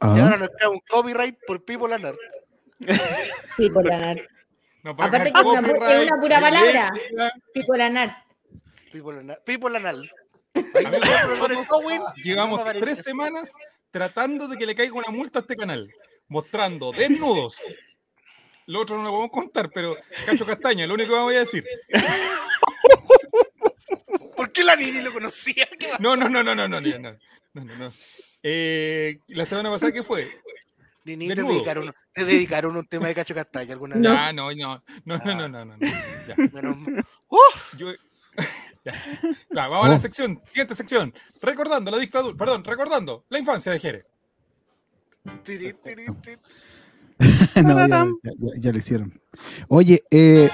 [0.00, 1.62] Ah, ahora nos queda un copyright por.
[1.66, 1.98] Sí, por la
[3.98, 4.28] nar.
[4.82, 6.92] No Aparte que es una, es una pura palabra.
[7.08, 7.32] ilegal.
[7.54, 8.24] Pico la nar.
[8.92, 9.42] Pipo Lanar.
[9.44, 10.10] Pipo Lanal.
[10.54, 13.50] Ahí Amigo, me acuerdo con el Cowen, Llevamos tres semanas
[13.90, 15.90] tratando de que le caiga una multa a este canal,
[16.28, 17.62] mostrando desnudos.
[18.66, 21.64] Lo otro no lo podemos contar, pero Cacho Castaña, lo único que voy a decir.
[24.36, 25.66] ¿Por qué la Nini lo conocía?
[25.98, 27.92] No, no, no, no, no, no, no, no, no.
[28.42, 30.30] Eh, la semana pasada, ¿qué fue?
[31.04, 34.06] Ni te dedicaron, te dedicaron un tema de Cacho Castaña alguna vez.
[34.08, 35.64] Ah, no, no, no, no, no, ah.
[36.52, 36.76] no, no,
[39.50, 39.98] vamos a la oh.
[39.98, 41.14] sección, siguiente sección.
[41.40, 44.06] Recordando la dictadura, perdón, recordando la infancia de Jere.
[47.64, 48.06] no, ya,
[48.60, 49.12] ya, lo hicieron.
[49.68, 50.50] Oye, eh,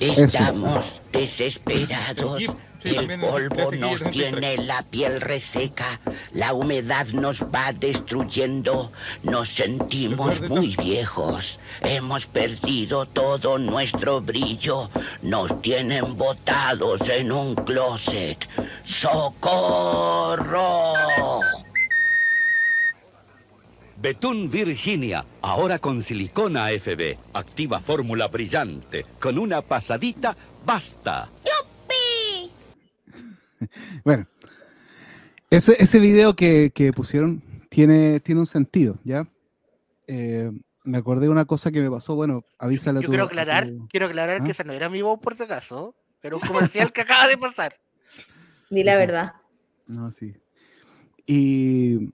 [0.00, 2.42] Estamos desesperados.
[2.82, 4.10] Sí, El polvo nos es 33.
[4.12, 6.00] tiene la piel reseca.
[6.32, 8.90] La humedad nos va destruyendo.
[9.22, 11.58] Nos sentimos muy viejos.
[11.82, 14.88] Hemos perdido todo nuestro brillo.
[15.20, 18.48] Nos tienen botados en un closet.
[18.84, 20.94] ¡Socorro!
[24.00, 27.18] Betún Virginia, ahora con silicona FB.
[27.34, 29.04] Activa fórmula brillante.
[29.20, 31.28] Con una pasadita, basta.
[34.04, 34.26] bueno,
[35.50, 39.26] ese, ese video que, que pusieron tiene, tiene un sentido, ¿ya?
[40.06, 40.50] Eh,
[40.84, 43.26] me acordé de una cosa que me pasó, bueno, avísale a Yo tu- quiero a
[43.26, 44.44] tu- aclarar, quiero aclarar ¿Ah?
[44.44, 45.94] que esa no era mi voz por si acaso.
[46.22, 47.74] Era un comercial que acaba de pasar.
[48.70, 49.32] Di la verdad.
[49.86, 50.34] No, sí.
[51.26, 52.12] Y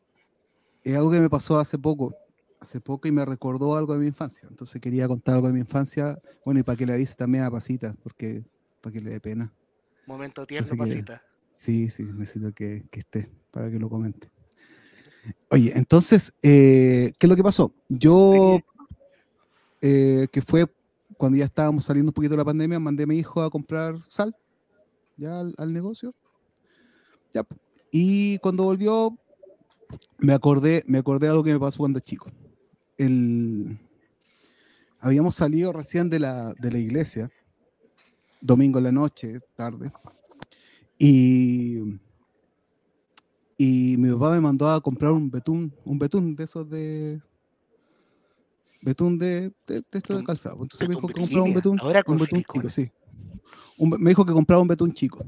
[0.82, 2.14] es algo que me pasó hace poco,
[2.61, 4.47] hace poco y me recordó algo de mi infancia.
[4.49, 7.51] Entonces quería contar algo de mi infancia, bueno, y para que le avise también a
[7.51, 8.44] Pasita, porque
[8.80, 9.53] para que le dé pena.
[10.07, 11.22] Momento tierno, pasita.
[11.57, 14.30] Sí, sí, necesito que, que esté para que lo comente.
[15.50, 17.72] Oye, entonces, eh, ¿qué es lo que pasó?
[17.88, 18.61] Yo,
[19.80, 20.66] eh, que fue
[21.16, 24.00] cuando ya estábamos saliendo un poquito de la pandemia, mandé a mi hijo a comprar
[24.02, 24.36] sal,
[25.16, 26.14] ya al, negocio.
[27.32, 27.44] Ya,
[27.90, 29.16] y cuando volvió,
[30.18, 32.30] me acordé, me acordé de algo que me pasó cuando chico.
[32.98, 33.78] El,
[35.00, 37.30] habíamos salido recién de la, de la iglesia,
[38.42, 39.90] domingo en la noche, tarde,
[40.99, 41.78] y,
[43.59, 47.20] y mi papá me mandó a comprar un betún, un betún de esos de.
[48.82, 50.59] Betún de, de, de esto de calzado.
[50.62, 52.90] Entonces me dijo que compraba un betún, ahora un betún chico, sí.
[53.78, 55.24] Un me dijo que compraba un betún chico.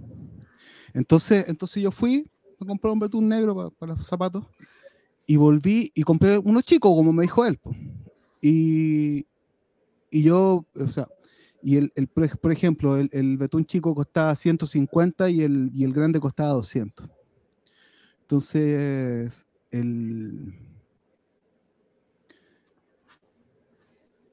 [0.95, 2.27] Entonces, entonces yo fui
[2.61, 4.45] a comprar un betún negro pa- para los zapatos
[5.27, 7.59] y volví y compré uno chico, como me dijo él.
[7.59, 7.75] po.
[8.41, 9.27] Y,
[10.11, 11.09] y yo, o sea,
[11.63, 15.71] y el, el, por ej- por ejemplo, el, el betún chico costaba 150 y el,
[15.75, 17.09] y el grande costaba 200.
[18.23, 20.55] Entonces, el...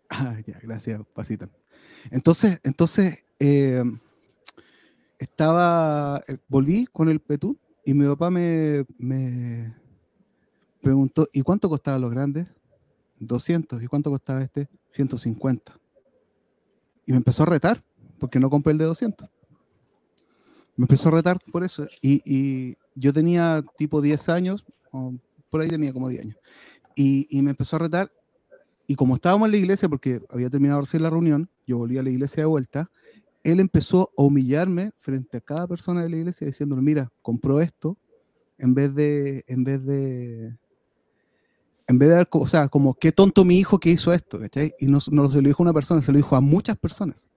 [0.10, 1.50] Ah, ya, gracias, Pasita.
[2.12, 3.84] Entonces, entonces eh,
[5.20, 9.76] estaba, eh, volví con el betún y mi papá me, me
[10.82, 12.48] preguntó, ¿y cuánto costaban los grandes?
[13.20, 13.82] 200.
[13.82, 14.70] ¿Y cuánto costaba este?
[14.90, 15.78] 150.
[17.06, 17.84] Y me empezó a retar,
[18.20, 19.30] porque no compré el de 200.
[20.78, 21.88] Me empezó a retar por eso.
[22.02, 24.66] Y, yo tenía tipo 10 años,
[25.50, 26.38] por ahí tenía como 10 años.
[26.96, 28.12] Y, y me empezó a retar.
[28.88, 32.04] Y como estábamos en la iglesia, porque había terminado recién la reunión, yo volví a
[32.04, 32.90] la iglesia de vuelta,
[33.44, 37.98] él empezó a humillarme frente a cada persona de la iglesia diciéndole, mira, compró esto,
[38.58, 40.58] en vez de, en vez de,
[41.88, 44.74] en vez de dar, o sea, como qué tonto mi hijo que hizo esto, ¿cachai?
[44.80, 47.28] Y no, no se lo dijo a una persona, se lo dijo a muchas personas.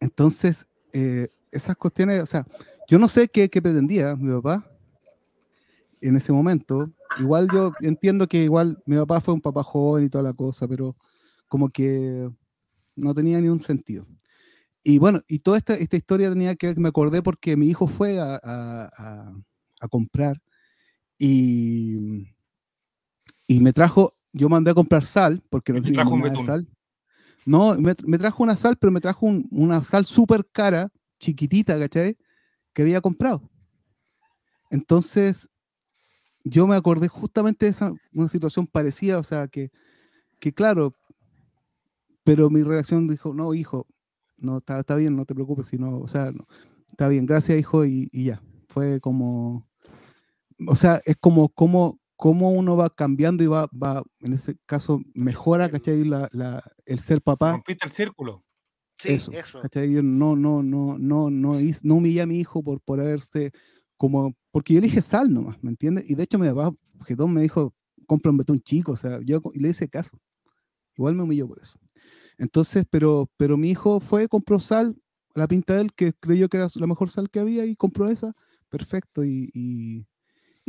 [0.00, 2.46] Entonces, eh, esas cuestiones, o sea,
[2.88, 4.68] yo no sé qué, qué pretendía mi papá
[6.00, 6.90] en ese momento.
[7.18, 10.66] Igual yo entiendo que igual mi papá fue un papá joven y toda la cosa,
[10.66, 10.96] pero
[11.46, 12.28] como que
[12.96, 14.06] no tenía ni un sentido.
[14.82, 18.18] Y bueno, y toda esta, esta historia tenía que me acordé porque mi hijo fue
[18.20, 19.34] a, a, a,
[19.80, 20.40] a comprar
[21.18, 22.28] y,
[23.48, 26.68] y me trajo, yo mandé a comprar sal porque no te tenía nada de sal.
[27.44, 31.78] No, me, me trajo una sal, pero me trajo un- una sal súper cara, chiquitita,
[31.78, 32.16] ¿cachai?
[32.74, 33.50] Que había comprado.
[34.70, 35.48] Entonces,
[36.44, 39.70] yo me acordé justamente de esa una situación parecida, o sea, que,
[40.40, 40.92] que claro,
[42.24, 43.86] pero mi reacción dijo, no, hijo,
[44.36, 46.46] no, está, está bien, no te preocupes, sino, o sea, no,
[46.90, 48.42] está bien, gracias, hijo, y, y ya.
[48.68, 49.66] Fue como,
[50.66, 55.00] o sea, es como, como, como uno va cambiando y va, va, en ese caso,
[55.14, 56.04] mejora, ¿cachai?
[56.04, 57.52] La, la, el ser papá.
[57.52, 58.44] Rompiste el círculo.
[58.98, 59.60] Sí, eso, eso.
[59.60, 59.92] ¿cachai?
[59.92, 63.52] Yo no, no, no, no, no, no humillé a mi hijo por, por haberse
[63.96, 66.10] como, porque yo le dije sal nomás, ¿me entiendes?
[66.10, 67.72] Y de hecho mi papá, Getón me dijo,
[68.04, 70.18] compra un betún chico, o sea, yo y le hice caso.
[70.96, 71.78] Igual me humilló por eso.
[72.36, 75.00] Entonces, pero, pero mi hijo fue, compró sal,
[75.36, 78.08] la pinta de él, que creyó que era la mejor sal que había y compró
[78.08, 78.34] esa,
[78.68, 79.24] perfecto.
[79.24, 80.04] Y, y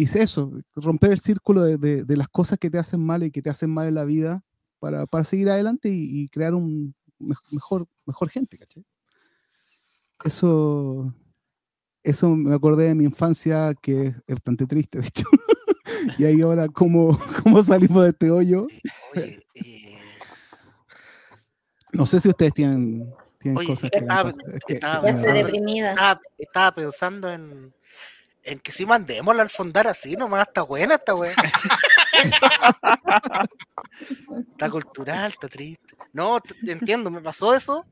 [0.02, 3.32] hice eso, romper el círculo de, de- de las cosas que te hacen mal y
[3.32, 4.44] que te hacen mal en la vida
[4.80, 8.84] para, para seguir adelante y, y crear un mej- mejor, mejor gente, ¿cachai?
[10.24, 11.14] Eso,
[12.04, 15.26] eso me acordé de mi infancia, que es bastante triste, de hecho.
[16.18, 18.68] y ahí ahora, ¿cómo, cómo salimos de este hoyo?
[19.16, 19.94] Oye, eh,
[21.94, 24.30] No sé si ustedes tienen, tienen oye, cosas es que estaba.
[24.30, 24.36] Es
[24.68, 25.02] estaba
[25.96, 27.74] estaba, estaba pensando en,
[28.50, 31.36] en que si mandemos la alfondar así nomás, está buena esta weá.
[34.52, 35.96] está cultural, está triste.
[36.12, 37.86] No, entiendo, me pasó eso,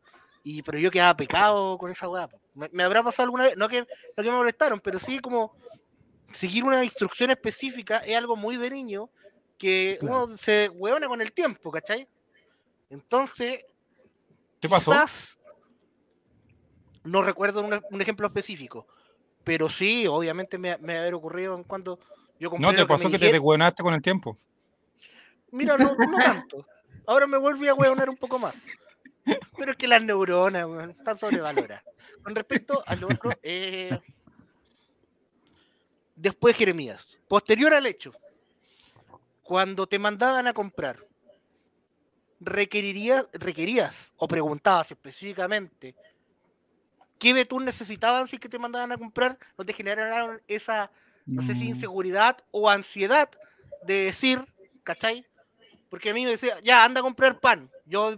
[0.43, 2.28] y pero yo quedaba pecado con esa weá.
[2.55, 5.55] Me, me habrá pasado alguna vez, no que, no que me molestaron, pero sí como
[6.32, 9.12] seguir una instrucción específica es algo muy de niño
[9.60, 12.08] que uno se hueona con el tiempo, ¿cachai?
[12.89, 13.64] Entonces,
[14.60, 14.89] ¿Qué pasó?
[14.89, 15.38] quizás
[17.03, 18.88] no recuerdo un, un ejemplo específico,
[19.48, 21.98] pero sí, obviamente me, me haber ocurrido en cuando
[22.38, 24.38] yo compré ¿No te lo pasó que te deshueonaste con el tiempo?
[25.52, 26.68] Mira, no, no tanto.
[27.06, 28.54] Ahora me volví a hueonar un poco más.
[29.58, 31.82] Pero es que las neuronas están sobrevaloradas.
[32.22, 33.98] Con respecto al otro, eh,
[36.14, 38.12] después Jeremías, posterior al hecho,
[39.43, 41.00] cuando te mandaban a comprar,
[42.41, 45.95] requerirías, requerías o preguntabas específicamente
[47.18, 50.91] qué betún necesitaban si que te mandaban a comprar, no te generaron esa,
[51.26, 51.76] no sé si No.
[51.76, 53.30] inseguridad o ansiedad
[53.86, 54.45] de decir,
[54.84, 55.26] ¿cachai?
[55.89, 57.70] Porque a mí me decía, ya, anda a comprar pan.
[57.86, 58.18] Yo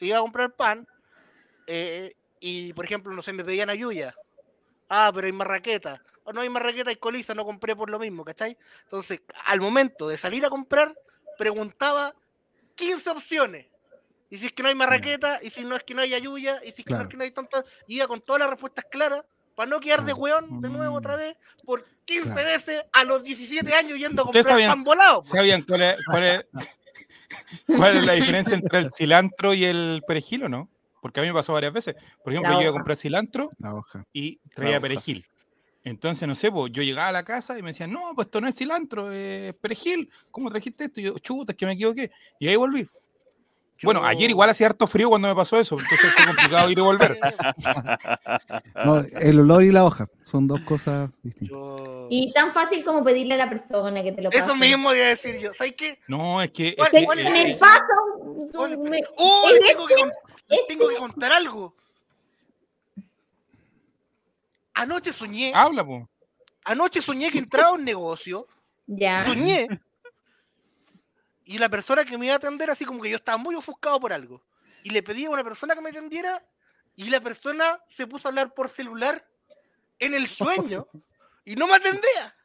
[0.00, 0.86] iba a comprar pan
[1.66, 4.14] eh, y, por ejemplo, no sé, me pedían ayuya.
[4.88, 6.02] Ah, pero hay marraqueta.
[6.24, 8.56] O no hay marraqueta, hay coliza, no compré por lo mismo, ¿cachai?
[8.84, 10.96] Entonces, al momento de salir a comprar,
[11.38, 12.14] preguntaba
[12.74, 13.66] 15 opciones.
[14.30, 16.58] Y si es que no hay marraqueta, y si no es que no hay ayuya,
[16.64, 17.08] y si es que no es Claro.
[17.08, 19.22] que no hay tantas, y iba con todas las respuestas claras,
[19.54, 22.46] para no quedar de hueón de nuevo otra vez, por 15 Claro.
[22.46, 25.22] veces a los 17 años yendo a ¿Ustedes comprar sabían- pan volado.
[25.24, 26.44] ¿Sabían cuál es, cuál, es,
[27.66, 30.68] cuál es la diferencia entre el cilantro y el perejil o no?
[31.00, 31.94] Porque a mí me pasó varias veces.
[32.22, 34.04] Por ejemplo, La yo iba a comprar cilantro La hoja.
[34.12, 34.80] y traía hoja.
[34.80, 35.24] perejil.
[35.84, 38.40] Entonces, no sé, pues, yo llegaba a la casa y me decían, no, pues esto
[38.40, 40.10] no es cilantro, es perejil.
[40.32, 41.00] ¿Cómo trajiste esto?
[41.00, 42.10] Y yo, chuta, es que me equivoqué.
[42.40, 42.88] Y ahí volví.
[43.82, 46.80] Bueno, ayer igual hacía harto frío cuando me pasó eso, entonces fue complicado ir y
[46.80, 47.18] volver.
[48.84, 51.56] No, el olor y la hoja son dos cosas distintas.
[51.56, 54.42] Yo- Y tan fácil como pedirle a la persona que te lo pase.
[54.44, 55.52] Eso mismo iba a decir yo.
[55.54, 55.98] ¿Sabes qué?
[56.08, 56.68] No, es que...
[56.68, 57.66] es ¿Cuál- que cuál Que el- es me.
[58.52, 59.50] Ponle- me- ¡Oh!
[59.52, 60.12] es Les tengo, que, este- con-
[60.48, 61.74] les tengo que contar algo.
[64.74, 66.04] Anoche soñé, Habla, pues.
[66.64, 68.46] anoche soñé que entraba a un negocio,
[68.86, 69.24] Ya.
[69.26, 69.68] soñé,
[71.46, 74.00] y la persona que me iba a atender, así como que yo estaba muy ofuscado
[74.00, 74.44] por algo,
[74.82, 76.44] y le pedí a una persona que me atendiera,
[76.96, 79.24] y la persona se puso a hablar por celular
[79.98, 80.88] en el sueño,
[81.44, 82.36] Y no me atendía.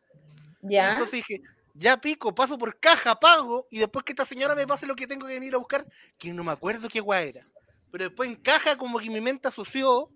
[0.61, 0.91] Ya.
[0.91, 1.41] Entonces dije,
[1.73, 5.07] ya pico, paso por caja, pago, y después que esta señora me pase lo que
[5.07, 5.83] tengo que venir a buscar,
[6.19, 7.47] que no me acuerdo qué guay era.
[7.91, 10.11] Pero después en caja como que mi mente asoció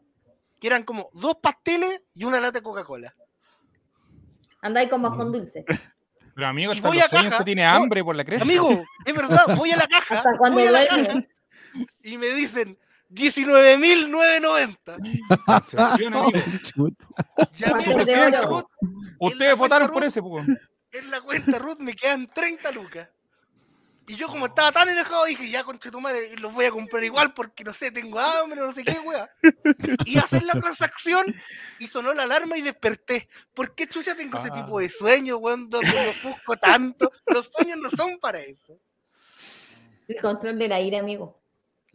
[0.59, 3.15] que eran como dos pasteles y una lata de Coca-Cola.
[4.61, 5.65] Andáis con bajón dulce.
[6.35, 8.43] Pero amigo, Y voy los a sueños caja, que tiene hambre por la cresta.
[8.43, 11.23] Amigo, es verdad, voy a la caja, Hasta cuando voy a la caja
[12.03, 12.77] y me dicen
[13.11, 14.99] 19.990.
[15.61, 16.31] Inflación, amigo.
[17.53, 18.69] Ya Pastel mira, de señora oro.
[18.81, 20.45] Ruth, Ustedes votaron por ese, pues.
[20.91, 23.09] en la cuenta Ruth me quedan 30 lucas.
[24.07, 27.03] Y yo como estaba tan enojado dije, ya conche tu madre, los voy a comprar
[27.03, 29.29] igual porque no sé, tengo hambre, no sé qué, weá.
[30.05, 31.25] Y hacer la transacción
[31.79, 33.27] y sonó la alarma y desperté.
[33.53, 37.11] ¿Por qué chucha tengo ese tipo de sueños, weón, donde me ofusco tanto?
[37.25, 38.79] Los sueños no son para eso.
[40.07, 41.41] El control de la ira, amigo.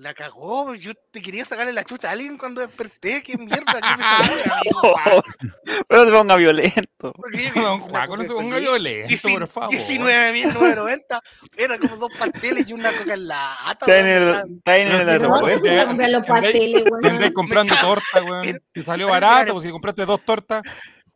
[0.01, 3.81] La cagó, yo te quería sacarle la chucha a alguien cuando desperté, qué mierda, qué
[3.99, 5.23] pesadilla.
[5.87, 7.13] Pero se ponga violento.
[7.15, 9.75] Porque Don Juaco, no se ponga violento, por favor.
[9.75, 11.21] 19.990
[11.55, 13.79] era como dos pasteles y una coca en la lata.
[13.81, 15.21] Está en el,
[15.87, 17.33] comprar los pasteles, weón.
[17.35, 18.59] comprando torta, weón.
[18.73, 20.63] Te salió barato, pues si compraste dos tortas.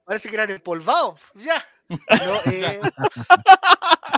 [0.04, 1.18] Parece que eran empolvados.
[1.36, 1.64] Ya.
[1.88, 1.96] No,
[2.46, 2.80] eh,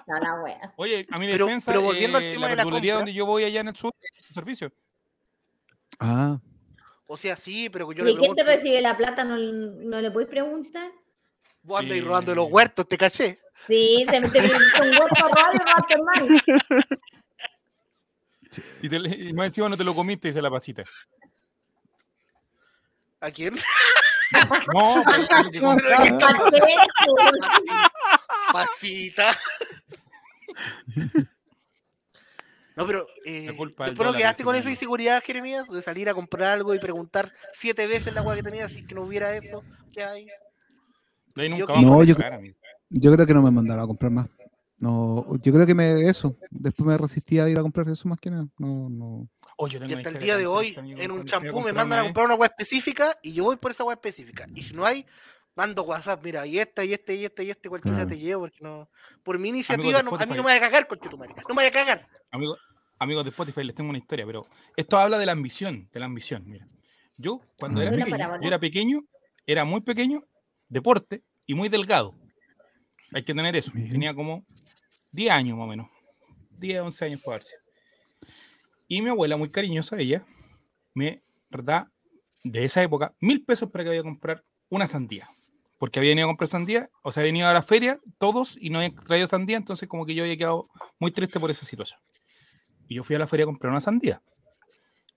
[0.06, 0.72] No, la wea.
[0.76, 3.26] Oye, a mi defensa, pero volviendo al eh, tema la de la verdulería donde yo
[3.26, 3.92] voy allá en el sur,
[4.36, 4.72] servicio.
[5.98, 6.38] Ah,
[7.06, 9.24] o sea, sí, pero yo ¿Y le quién te recibe la plata?
[9.24, 10.90] ¿No, no le podéis preguntar?
[11.62, 13.40] vos andáis Eh, robando de los huertos, te caché.
[13.66, 14.40] Sí, se mete
[14.78, 16.42] con huerto raro y robaste mal.
[18.80, 20.82] Y, te- y más encima no te lo comiste, dice la pasita.
[23.20, 23.54] ¿A quién?
[24.72, 26.08] No, pero es lo que Pero compraste.
[26.08, 27.34] que está- Pastel, weón.
[28.52, 29.36] Pasita.
[32.76, 36.74] No, pero eh, no dólar, quedaste con esa inseguridad, Jeremías, de salir a comprar algo
[36.74, 39.62] y preguntar siete veces la agua que tenías si que no hubiera eso.
[39.92, 40.26] ¿Qué hay?
[41.34, 42.54] De ahí nunca Yo- No, yo- pagar, amigo.
[42.90, 44.28] yo creo que no me mandaron a comprar más.
[44.78, 46.36] No, yo creo que me eso.
[46.50, 48.46] Después me resistí a ir a comprar eso más que nada.
[48.58, 49.26] No, no.
[49.56, 52.02] Oh, yo tengo Y hasta el día de hoy, en un champú me mandan a
[52.02, 52.08] vez.
[52.08, 54.46] comprar una agua específica y yo voy por esa agua específica.
[54.54, 55.06] Y si no hay,
[55.56, 58.08] mando WhatsApp, mira, y esta, y este, y este, y este, cual chucha Claro.
[58.10, 58.88] te llevo, porque no.
[59.22, 61.34] Por mi iniciativa, no- a mí no me vaya a cagar, conche tu madre.
[61.48, 62.08] No me vaya a cagar.
[62.30, 62.56] Amigo-
[62.98, 64.46] amigos de Spotify, les tengo una historia, pero
[64.76, 66.44] esto habla de la ambición, de la ambición.
[66.46, 66.68] Mira,
[67.16, 69.00] yo cuando era pequeño, yo era pequeño,
[69.46, 70.20] era muy pequeño,
[70.68, 72.14] deporte y muy delgado.
[73.12, 73.70] Hay que tener eso.
[73.72, 73.88] Bien.
[73.88, 74.44] Tenía como
[75.12, 75.88] 10 años más o menos.
[76.50, 77.54] 10, 11 años por darse.
[78.88, 80.24] Y mi abuela, muy cariñosa, ella,
[80.94, 81.90] me da
[82.44, 85.28] de esa época mil pesos para que vaya a comprar una sandía.
[85.78, 88.70] Porque había venido a comprar sandía, o sea, había venido a la feria todos y
[88.70, 90.66] no habían traído sandía, entonces como que yo había quedado
[90.98, 92.00] muy triste por esa situación.
[92.88, 94.22] Y yo fui a la feria a comprar una sandía.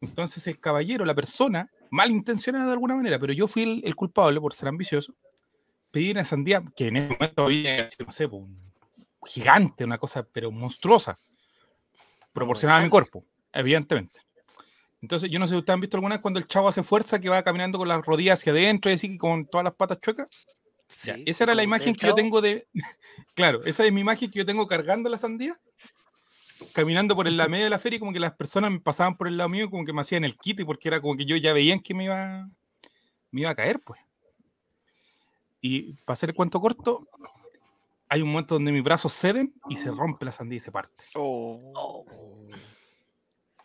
[0.01, 4.39] Entonces el caballero, la persona, malintencionada de alguna manera, pero yo fui el, el culpable
[4.39, 5.14] por ser ambicioso,
[5.91, 8.57] pedí una sandía que en ese momento había, no sé, pues, un
[9.26, 11.18] gigante, una cosa, pero monstruosa,
[12.34, 14.22] proporcionada a mi cuerpo, evidentemente.
[15.02, 17.20] Entonces, yo no sé si ustedes han visto alguna vez cuando el chavo hace fuerza
[17.20, 20.28] que va caminando con las rodillas hacia adentro y así con todas las patas chuecas.
[21.04, 22.68] Ya, Sí, esa era la imagen que yo tengo de.
[23.36, 25.54] claro, esa es mi imagen que yo tengo cargando la sandía,
[26.74, 29.16] caminando por el la medio de la feria y como que las personas me pasaban
[29.16, 31.26] por el lado mío y como que me hacían el quite porque era como que
[31.26, 32.50] yo ya veían que me iba,
[33.32, 34.02] me iba a caer, pues.
[35.62, 37.08] Y para hacer el cuento corto,
[38.08, 41.04] hay un momento donde mis brazos ceden y se rompe la sandía y se parte.
[41.14, 41.60] Oh,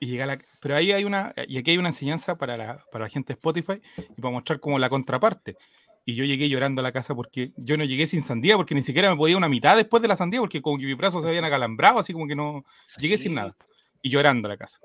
[0.04, 3.06] Y llega la, pero ahí hay una, y aquí hay una enseñanza para la, para
[3.06, 5.56] la gente de Spotify y para mostrar como la contraparte.
[6.04, 8.82] Y yo llegué llorando a la casa porque yo no llegué sin sandía, porque ni
[8.82, 11.30] siquiera me podía una mitad después de la sandía, porque como que mis brazos se
[11.30, 12.66] habían acalambrado, así como que no
[12.98, 13.56] llegué sin nada.
[14.02, 14.78] Y llorando a la casa.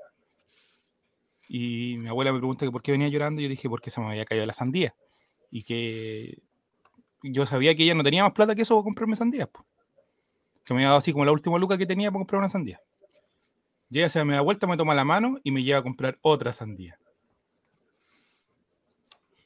[1.46, 4.00] Y mi abuela me pregunta que por qué venía llorando, y yo dije porque se
[4.00, 4.94] me había caído la sandía.
[5.50, 6.38] Y que
[7.22, 9.48] yo sabía que ella no tenía más plata que eso para comprarme sandías.
[9.48, 9.66] po.
[10.64, 12.80] Que me había dado así como la última luca que tenía para comprar una sandía.
[13.92, 16.52] Ella se me da vuelta, me toma la mano y me lleva a comprar otra
[16.52, 16.98] sandía.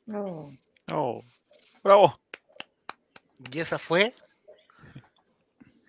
[0.07, 0.51] No.
[0.93, 1.23] Oh,
[1.83, 2.19] bravo.
[3.51, 4.15] Y esa fue.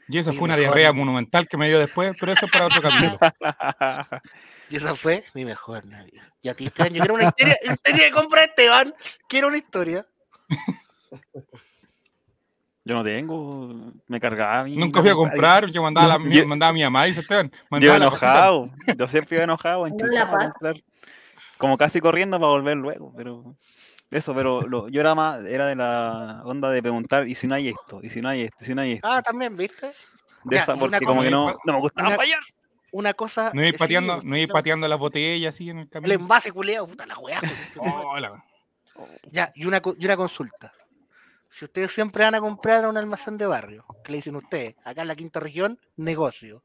[0.07, 2.51] Y esa Mi fue una mejor- diarrea monumental que me dio después, pero eso es
[2.51, 3.19] para otro capítulo.
[4.67, 6.27] Y esa fue mi mejor Navidad.
[6.41, 8.95] Y a ti, Esteban, yo quiero una historia, historia de compra de Esteban.
[9.29, 10.07] Quiero una historia.
[12.87, 13.73] Yo no tengo,
[14.07, 14.63] me cargaba.
[14.63, 17.05] mí, Nunca fui a comprar, yo mandaba, a la- Yo- mi- mandaba a mi mamá
[17.07, 17.51] y dice Esteban,
[17.81, 20.37] Yo enojado, yo siempre iba enojado, enchuchado
[21.57, 23.55] como casi corriendo para volver luego, pero
[24.11, 27.55] eso, pero lo- yo era más, era de la onda de preguntar, ¿y si no
[27.55, 28.01] hay esto?
[28.03, 28.57] ¿Y si no hay esto?
[28.63, 29.07] ¿Y si no hay esto?
[29.11, 29.87] Ah, también, ¿viste?
[30.43, 32.39] de ya, esa, porque como cosa- que no, no me gustaba una- fallar.
[32.91, 33.49] Una cosa.
[33.53, 36.13] No ir pateando, sí, no ir no, pateando las botellas así en el El camino.
[36.13, 37.41] envase culeado, puta la weá.
[37.79, 38.15] Oh,
[39.31, 40.71] Ya, y una, y una consulta.
[41.55, 44.75] Si ustedes siempre van a comprar a un almacén de barrio, que le dicen ustedes,
[44.83, 46.61] acá en la quinta región, negocio.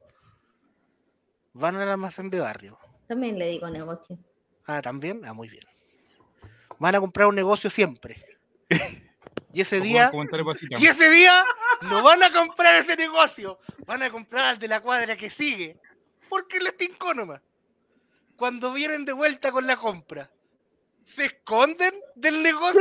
[1.53, 2.77] Van al almacén de barrio.
[3.07, 4.19] También le digo negocio.
[4.67, 5.25] Ah, también.
[5.25, 5.63] Ah, muy bien.
[6.81, 8.21] Van a comprar un negocio siempre.
[9.53, 10.11] Y ese día,
[10.79, 11.45] y ese día
[11.83, 15.81] no van a comprar ese negocio, van a comprar al de la cuadra que sigue,
[16.29, 17.41] porque les tincó nomás.
[18.37, 20.31] Cuando vienen de vuelta con la compra,
[21.05, 22.81] se esconden del negocio.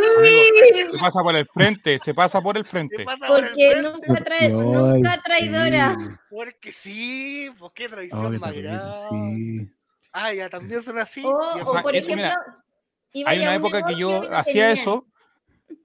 [0.91, 3.05] Se pasa por el frente, se pasa por el frente.
[3.27, 5.97] Porque nunca, trae, nunca traidora.
[6.29, 8.53] Porque sí, pues qué Oh, traición más
[9.11, 9.71] sí.
[10.11, 11.23] Ah, ya también son así.
[11.25, 12.63] O, Ya o son- por eso, ejemplo, mira,
[13.13, 15.05] iba Hay una un época que yo hacía eso,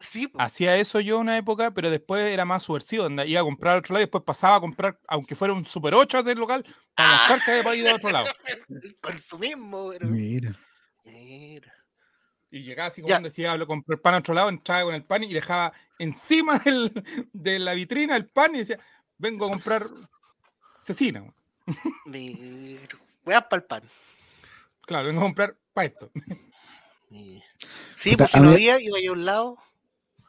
[0.01, 3.77] Sí, hacía eso yo una época, pero después era más subversivo, anda, iba a comprar
[3.77, 6.65] a otro lado y después pasaba a comprar, aunque fuera un Super 8 del local,
[6.95, 8.27] para mostrar que había ido a otro lado.
[8.83, 10.55] el consumismo, pero- Mira.
[11.05, 11.74] Mira.
[12.55, 13.19] Y llegaba así como Ya.
[13.19, 16.59] decía, hablo, compré el pan a otro lado, entraba con el pan y dejaba encima
[16.65, 18.79] del- de la vitrina el pan y decía,
[19.19, 19.89] vengo a comprar
[20.77, 21.25] cecina.
[22.07, 23.83] Voy a para el pan.
[24.83, 26.11] Claro, vengo a comprar para esto.
[27.97, 29.59] Sí, pues si a no mí- había, iba yo a un lado.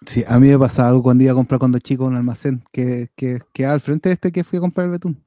[0.05, 2.63] Sí, a mí me pasaba algo cuando iba a comprar cuando chico en un almacén
[2.71, 5.23] que, que quedaba al frente de este que fui a comprar el betún.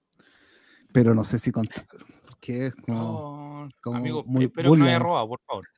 [0.92, 4.84] Pero no sé si contarlo, porque es como, No, como amigo, muy espero que no
[4.84, 5.68] haya robado, por favor.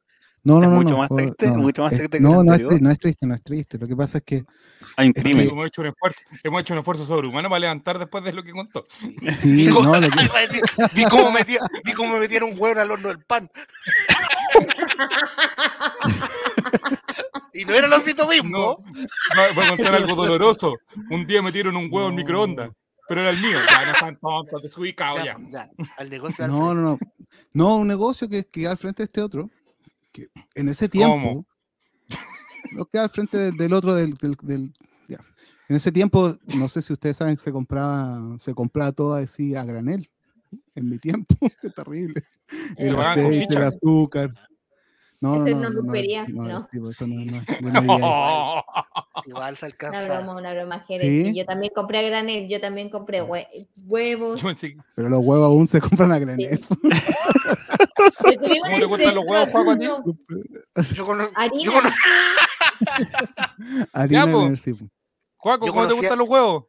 [0.42, 0.76] No, no, Es no.
[0.76, 2.80] mucho no, más no, triste, no, mucho más es- triste que no, lo no es,
[2.80, 3.78] no es triste, no es triste.
[3.78, 4.42] Lo que pasa es que
[4.96, 5.46] Hay un Es crimen.
[5.46, 8.42] que- Hemos hecho un esfuerzo, hemos hecho un esfuerzo sobrehumano para levantar después de lo
[8.42, 8.82] que contó.
[9.38, 10.16] sí, Vi cómo- no, lo que-
[10.94, 13.50] vi cómo metía- vi cómo me metieron un huevo al horno del pan.
[17.52, 18.56] y no era el osito mismo.
[18.56, 18.78] No,
[19.54, 20.74] voy a contar algo doloroso.
[21.10, 22.70] Un día metieron un huevo en microondas,
[23.08, 23.58] pero era el mío.
[23.68, 25.36] Ya no están tontos, desubicado ya.
[25.50, 25.68] Ya,
[25.98, 26.98] al negocio al no, no, no.
[27.52, 29.50] No, un negocio que que al frente de este otro.
[30.12, 31.15] Que en ese tiempo.
[31.15, 31.47] ¿Cómo?
[32.73, 34.73] No queda al frente del, del otro del, del- del-
[35.09, 35.19] ya.
[35.69, 39.65] En ese tiempo, no sé si ustedes saben, se compraba, se compraba todo así a
[39.65, 40.09] granel.
[40.74, 42.23] En mi tiempo, qué terrible.
[42.77, 44.35] El con aceite, el azúcar.
[45.23, 45.93] No, no, Eso no, no, una
[46.28, 46.66] no, no.
[46.69, 48.65] tipo, eso no, no, no.
[49.27, 50.05] Igual se Una alcanza.
[50.05, 51.07] broma, una broma, Jerez.
[51.27, 51.35] ¿Sí?
[51.37, 54.41] Yo también compré a granel, yo también compré hue- huevos.
[54.95, 56.59] Pero los huevos aún se compran a granel.
[56.61, 56.89] Tuvimos
[57.97, 59.86] ¿Cómo te gustan los huevos, Juaco, a ti?
[60.94, 61.62] Yo conozco, Harina.
[61.65, 61.97] yo conozco-
[63.93, 64.52] Harina po.
[65.36, 66.65] Juaco, ¿cómo te gustan los huevos?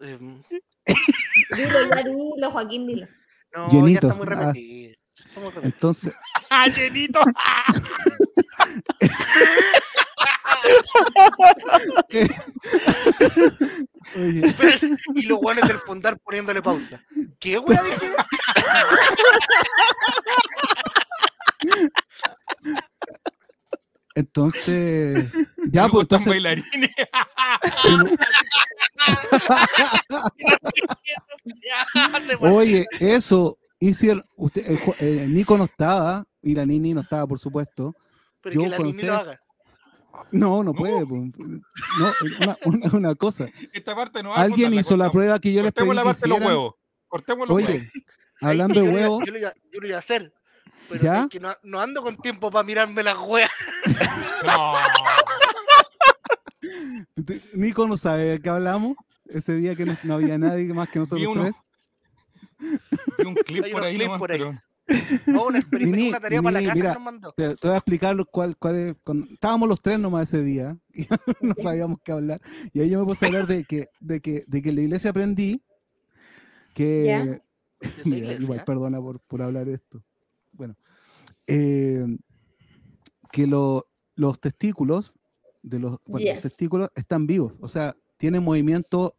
[0.00, 0.42] em,
[1.56, 3.06] Dilo, ya dilo, Joaquín, dilo.
[3.54, 4.00] no, Llenito.
[4.00, 4.30] ya está muy Ah.
[4.46, 4.94] repetido.
[5.18, 5.74] Está muy repetido.
[5.74, 6.12] Entonces,
[6.50, 7.20] ¡Ah, llenito!
[14.16, 14.54] oye,
[15.14, 17.02] y los guanes del fondar poniéndole pausa.
[17.38, 18.06] ¿Qué wea dije?
[24.14, 25.32] Entonces,
[25.72, 26.90] ya, Me pues entonces, bailarines.
[32.40, 37.26] Oye, eso, hicieron, usted, el, Ju- eh, Nico no estaba, y la Nini no estaba,
[37.26, 37.94] por supuesto.
[38.42, 39.40] Pero Yo que la lo haga.
[40.32, 41.00] No, no puede.
[41.06, 43.46] No, una, una- una cosa.
[43.72, 46.20] Esta parte no va Alguien hizo la prueba que yo les pedí Cortemos la parte
[46.22, 46.74] de los huevos.
[47.08, 47.82] Cortemos los huevos.
[48.40, 50.32] Hablando de yo huevos, Yo lo iba, yo lo iba a hacer.
[50.88, 51.20] Pero ¿Ya?
[51.22, 53.50] es que no, no ando con tiempo para mirarme las weas.
[54.46, 54.72] No.
[57.54, 58.96] Nico no sabe de qué hablamos.
[59.26, 61.56] Ese día que no, no había nadie más que nosotros uno- tres.
[63.18, 64.38] Vi un clip Hay por ahí, clips nomás, por ahí.
[64.38, 64.62] pero-
[65.26, 67.32] No, un experimento, Nini, una tarea para la Nini, casa mira, que nos mandó.
[67.32, 68.94] Te, te voy a explicar lo- cuál, cuál es.
[69.04, 70.76] cuando- estábamos los tres nomás ese día.
[70.94, 71.06] y
[71.42, 72.40] no sabíamos qué hablar.
[72.72, 74.80] Y ahí yo me puse a hablar de que, de que, de que en la
[74.82, 75.62] iglesia aprendí
[76.74, 77.40] que.
[78.04, 80.02] Mira, igual, perdona por, por hablar esto.
[80.52, 80.76] Bueno,
[81.46, 82.04] eh,
[83.32, 83.86] que lo-
[84.16, 85.14] los testículos
[85.62, 89.14] de los, bueno, los testículos están vivos, o sea, tienen movimiento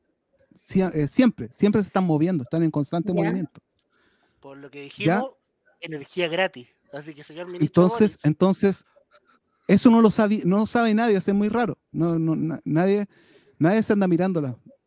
[0.76, 3.62] eh, siempre, siempre se están moviendo, están en constante movimiento.
[4.40, 5.32] Por lo que dijimos,
[5.80, 6.68] energía gratis.
[6.92, 7.66] Así que, señor ministro.
[7.84, 8.86] Entonces, entonces,
[9.68, 11.78] eso no lo sabe, no lo sabe nadie, eso es muy raro.
[11.92, 13.08] No, no, na- nadie,
[13.60, 14.42] nadie se anda mirando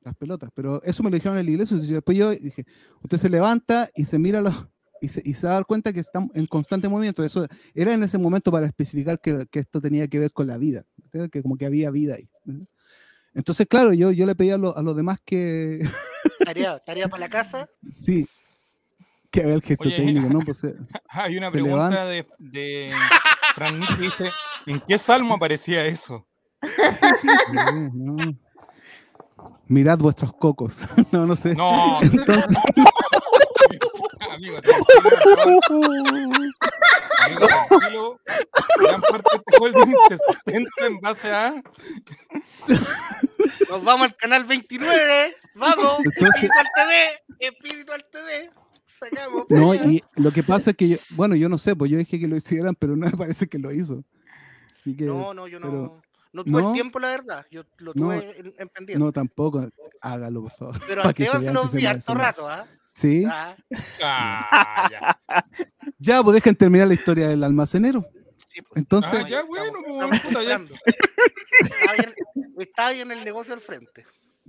[0.05, 1.77] las- pelotas, pero eso me lo dijeron en la iglesia.
[1.77, 2.65] y Después yo dije,
[3.03, 4.69] usted se levanta y se mira los,
[5.01, 7.23] y se, y se va a dar cuenta que están en constante movimiento.
[7.25, 10.57] Eso era en ese momento para especificar que, que esto tenía que ver con la
[10.59, 10.85] vida,
[11.33, 12.29] que como que había vida ahí.
[12.45, 12.69] ¿entiendes?
[13.35, 15.81] Entonces, claro, yo, yo le pedí a, lo- a los demás que
[16.45, 17.69] Tarea, tarea para la casa.
[17.91, 18.27] sí,
[19.31, 20.41] que haga el gesto Oye, técnico, ¿no?
[20.41, 20.75] Pues, eh,
[21.09, 22.07] Hay una Se pregunta levanta.
[22.07, 22.93] de, de
[23.55, 24.31] Fran Nick que dice:
[24.67, 26.27] ¿En qué salmo aparecía eso?
[26.63, 27.29] Sí,
[27.95, 28.17] no.
[29.69, 30.77] Mirad vuestros cocos.
[31.13, 31.55] no, no sé.
[31.55, 32.45] No, Entonces,
[34.31, 35.91] amigo, tranquilo.
[37.25, 38.21] Amigo, tranquilo.
[38.81, 41.63] Gran parte de este holding se sustenta en base a.
[43.71, 44.93] Nos vamos al canal 29.
[45.55, 45.99] Vamos.
[46.05, 46.93] Entonces- Espiritual TV.
[47.41, 48.51] Espiritual TV.
[48.85, 49.45] Sacamos.
[49.49, 52.21] No, y lo que pasa es que, yo, bueno, yo no sé, pues yo dije
[52.21, 54.05] que lo hicieran, pero no me parece que lo hizo.
[54.81, 55.67] Así que, No, no, yo no.
[55.71, 56.03] pero-
[56.35, 56.69] no tuve no.
[56.69, 57.47] el tiempo, la verdad.
[57.51, 58.99] Yo lo No, tuve en, en pendiente.
[59.03, 59.67] no, tampoco.
[60.03, 60.81] Hágalo, por favor.
[60.87, 62.19] Pero para a que se Esteban se lo harto hacen.
[62.19, 62.67] rato, ¿ah?
[62.93, 63.25] Sí.
[63.27, 63.57] Ah,
[64.03, 65.21] Ah, ya.
[65.99, 68.05] Ya, pues dejen terminar la historia del almacenero.
[68.75, 70.57] Entonces, Ah, ya, bueno, estamos pues, puta, ya.
[70.57, 70.75] esperando.
[71.61, 74.05] Estaba ahí en- Estaba ahí en el negocio al frente.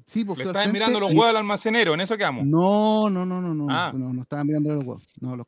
[0.06, 2.46] sí, pues Le frente mirando los y- huevos al almacenero, en eso quedamos.
[2.46, 3.92] No, no, no, no, no, Ah.
[3.96, 5.08] no, no estaba mirando los huevos.
[5.22, 5.48] No, los-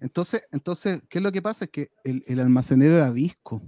[0.00, 1.66] Entonces, entonces, ¿qué es lo que pasa?
[1.66, 3.62] Es que el, el almacenero era visco.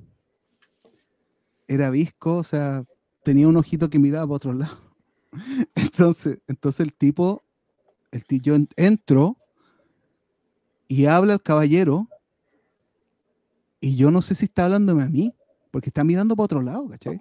[1.68, 2.84] Era visco, o sea,
[3.24, 4.76] tenía un ojito que miraba para otro lado.
[5.74, 7.42] Entonces, entonces el tipo,
[8.10, 9.36] el ti- yo en- entro
[10.88, 12.08] y habla el caballero
[13.80, 15.34] y yo no sé si está hablándome a mí,
[15.70, 17.20] porque está mirando para otro lado, ¿cachai?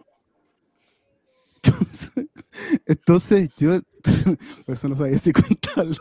[1.64, 2.12] Entonces,
[2.86, 3.82] entonces yo,
[4.66, 5.96] por eso no sabía si contarlo.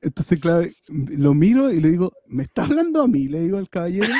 [0.00, 3.28] Entonces, claro, lo miro y le digo, ¿me está hablando a mí?
[3.28, 4.12] Le digo al caballero.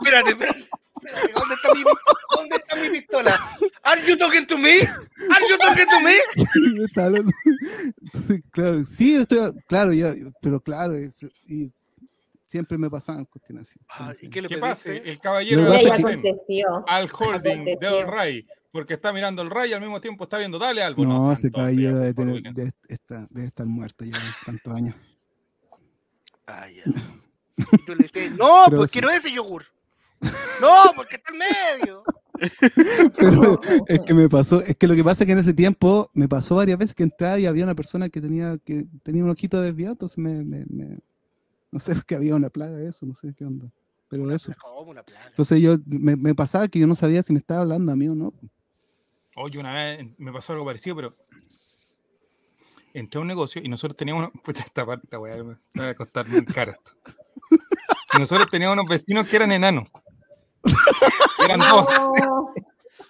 [0.00, 0.68] Espérate, espérate.
[1.06, 1.84] Espérate, ¿Dónde está mi,
[2.36, 3.40] dónde está mi pistola?
[3.82, 4.78] ¿Are you talking to me?
[4.78, 6.14] ¿Are you talking to me?
[8.02, 10.08] Entonces, claro, sí, estoy, claro, yo,
[10.40, 11.12] pero claro, y,
[11.46, 11.72] y
[12.48, 13.78] siempre me pasaban cuestiones así.
[13.90, 15.02] Ah, ¿Y qué le pase?
[15.04, 16.84] El caballero pasa aconteció.
[16.88, 20.58] al holding de Ray, porque está mirando el Ray y al mismo tiempo está viendo,
[20.58, 21.04] dale algo.
[21.04, 24.94] No, ese caballero debe, tener, debe, estar, debe estar muerto ya de tantos años.
[26.46, 26.84] Ah, ya.
[27.86, 28.98] Yo le dije, no, Pero pues sí.
[28.98, 29.64] quiero ese yogur.
[30.60, 32.02] No, porque está en medio.
[33.18, 36.10] Pero es que me pasó, es que lo que pasa es que en ese tiempo
[36.12, 39.30] me pasó varias veces que entraba y había una persona que tenía que tenía un
[39.30, 40.98] ojito desviado, entonces me, me- me-
[41.70, 43.70] no sé, que había una plaga de eso, no sé qué onda.
[44.08, 44.52] Pero eso.
[44.60, 45.26] ¿Cómo una plaga?
[45.28, 48.06] Entonces yo me, me pasaba que yo no sabía si me estaba hablando a mí
[48.08, 48.32] o no.
[49.34, 51.14] Oye, una vez me pasó algo parecido, pero
[52.94, 55.94] entré a un negocio y nosotros teníamos, una- pucha, esta parte, me me va a
[55.94, 56.92] costar muy caro esto.
[58.14, 59.88] Y nosotros teníamos unos vecinos que eran enanos.
[61.44, 61.88] Eran dos,
[62.22, 62.52] No.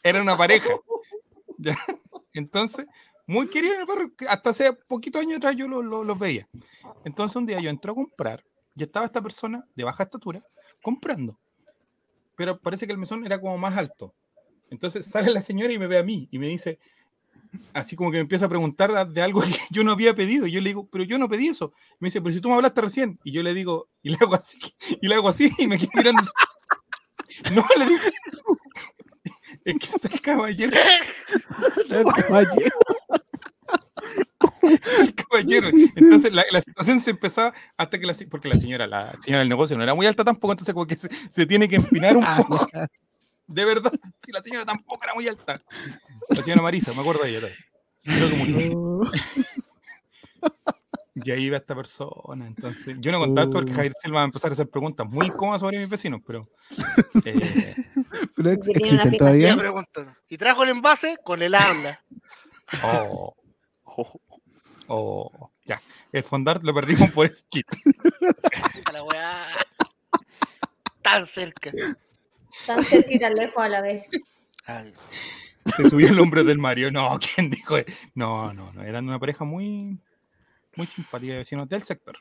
[0.02, 0.68] eran una pareja.
[1.58, 1.76] ¿ya?
[2.32, 2.86] Entonces,
[3.26, 6.48] muy queridos en el barrio, hasta hace poquitos años atrás yo lo- lo- los veía.
[7.04, 8.44] Entonces un día yo entré a comprar
[8.76, 10.42] y estaba esta persona de baja estatura
[10.82, 11.38] comprando.
[12.36, 14.14] Pero parece que el mesón era como más alto.
[14.70, 16.78] Entonces sale la señora y me ve a mí y me dice,
[17.72, 20.46] así como que me empieza a preguntar de algo que yo no había pedido.
[20.46, 21.72] Y yo le digo, pero yo no pedí eso.
[21.98, 23.18] Me dice, pero si tú me hablaste recién.
[23.24, 24.58] Y yo le digo, y le hago así,
[25.00, 26.22] y le hago así, y me quedé mirando.
[27.52, 28.10] No, le dije,
[29.64, 30.76] es que está el caballero.
[31.90, 32.76] El caballero.
[35.00, 35.68] el caballero.
[35.96, 39.48] Entonces la, la situación se empezaba hasta que la, porque la señora, la señora del
[39.48, 42.24] negocio no era muy alta tampoco, entonces como que se, se tiene que empinar un
[42.24, 42.68] poco.
[43.46, 43.92] De verdad,
[44.24, 45.60] si la señora tampoco era muy alta.
[46.30, 47.48] La señora Marisa, me acuerdo de ella.
[48.02, 49.00] Creo que murió.
[51.24, 52.46] Y ahí iba esta persona.
[52.46, 53.72] Entonces, yo no contaba esto porque.
[53.72, 56.48] Javier Silva va a empezar a hacer preguntas muy incómodas sobre mis vecinos, pero.
[57.24, 57.74] eh,
[58.36, 59.56] Pero ex- existen todavía.
[60.28, 62.04] Y trajo el envase con el habla.
[62.82, 63.34] oh,
[63.84, 64.20] oh,
[64.88, 65.80] oh, ya.
[66.12, 67.78] El fondar lo perdimos por ese chiste.
[68.92, 69.46] La weá.
[71.00, 71.72] Tan cerca.
[72.66, 74.06] Tan cerca y tan lejos a la vez.
[74.66, 74.92] Ay,
[75.76, 76.90] Se subió el hombre del Mario.
[76.90, 77.76] No, ¿quién dijo?
[78.14, 78.82] No, no, no.
[78.82, 79.98] Eran una pareja muy,
[80.76, 82.16] muy simpática de vecinos del sector.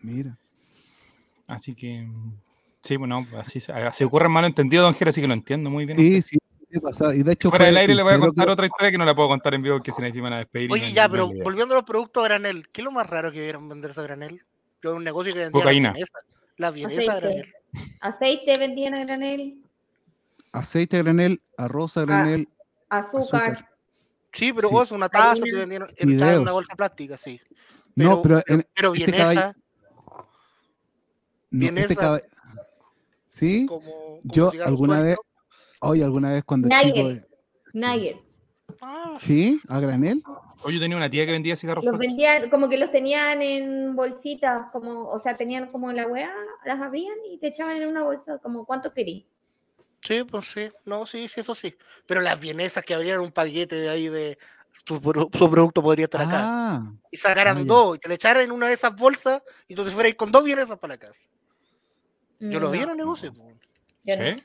[0.00, 0.36] Mira.
[1.48, 2.08] Así que.
[2.80, 5.84] Sí, bueno, así, se- así ocurre en malentendido, don Jera, así que lo entiendo muy
[5.86, 5.96] bien.
[5.98, 6.36] Sí, sí,
[6.68, 7.14] me pasaba.
[7.14, 8.98] Y de hecho, Fuera fue del aire le voy a contar que- otra historia que
[8.98, 10.68] no la puedo contar en vivo porque si no se van a despedir.
[10.68, 11.44] no Oye, ya, pero idea.
[11.44, 14.02] volviendo a los productos a granel, ¿qué es lo más raro que vieron venderse a
[14.02, 14.42] granel?
[14.82, 15.88] Yo era un negocio que vendía Cocaína.
[15.90, 16.18] la vienesa.
[16.56, 17.54] La vienesa a granel.
[18.00, 18.58] Aceite.
[18.58, 19.62] Vendían a granel.
[20.52, 22.48] aceite a granel, arroz a granel,
[22.88, 23.44] Azúcar.
[23.44, 23.71] Azúcar.
[24.32, 24.74] Sí, pero Sí.
[24.74, 26.52] vos una taza te vendieron en una Fideos.
[26.52, 27.40] bolsa plástica, sí.
[27.94, 29.54] No, pero, en- pero este vienesa, caball-
[31.50, 32.20] no, este vienesa, caba-
[33.28, 33.66] ¿Sí?
[33.66, 35.16] como, como Yo alguna vez,
[35.80, 37.26] hoy alguna vez cuando chico, Nuggets.
[37.74, 38.20] Nuggets.
[38.80, 39.60] Ah, ¿sí?
[39.68, 40.22] ¿A granel?
[40.64, 43.94] Oye, yo tenía una tía que vendía cigarros Los vendían, como que los tenían en
[43.96, 46.32] bolsitas, como, o sea, tenían como la weá,
[46.64, 49.26] las abrían y te echaban en una bolsa, como cuánto querí.
[50.02, 51.76] Sí, pues sí, no, sí, sí, eso sí.
[52.06, 54.36] Pero las vienesas que abrieran un paquete de ahí de
[54.86, 56.40] su, pro- su producto podría estar acá.
[56.42, 59.74] Ah, Y sacaran ah, dos, y te le echaran en una de esas bolsas, y
[59.76, 61.22] tú te fueras con dos vienesas para la casa.
[62.40, 63.32] Yo lo vi en un negocio.
[64.02, 64.22] yo no.
[64.24, 64.36] ¿Eh?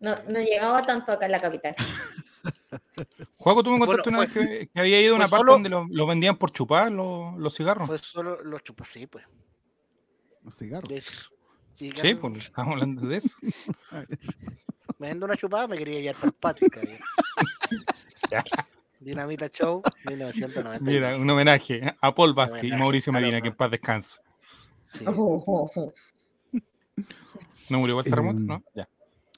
[0.00, 1.76] No, no llegaba tanto acá en la capital.
[3.36, 5.40] Juaco, tú me Bueno, contaste una fue- vez que, que había ido a una parte
[5.42, 7.86] solo- donde lo, lo vendían por chupar los, los cigarros.
[7.86, 9.24] Fue solo los chupas, sí, pues.
[10.42, 11.30] los cigarros.
[11.74, 13.36] Sí, pues estamos hablando de eso.
[15.00, 16.78] Me vendo una chupada, me quería llevar para el patio.
[19.00, 20.84] Dinamita Show, 1990.
[20.84, 24.20] Mira, un homenaje a Paul Vázquez y Mauricio Medina, que en paz descanse.
[24.82, 25.04] Sí.
[25.08, 25.92] Oh, oh, oh.
[27.70, 28.38] ¿No murió por el terremoto?
[28.40, 28.62] Em, ¿No?
[28.74, 28.86] Ya.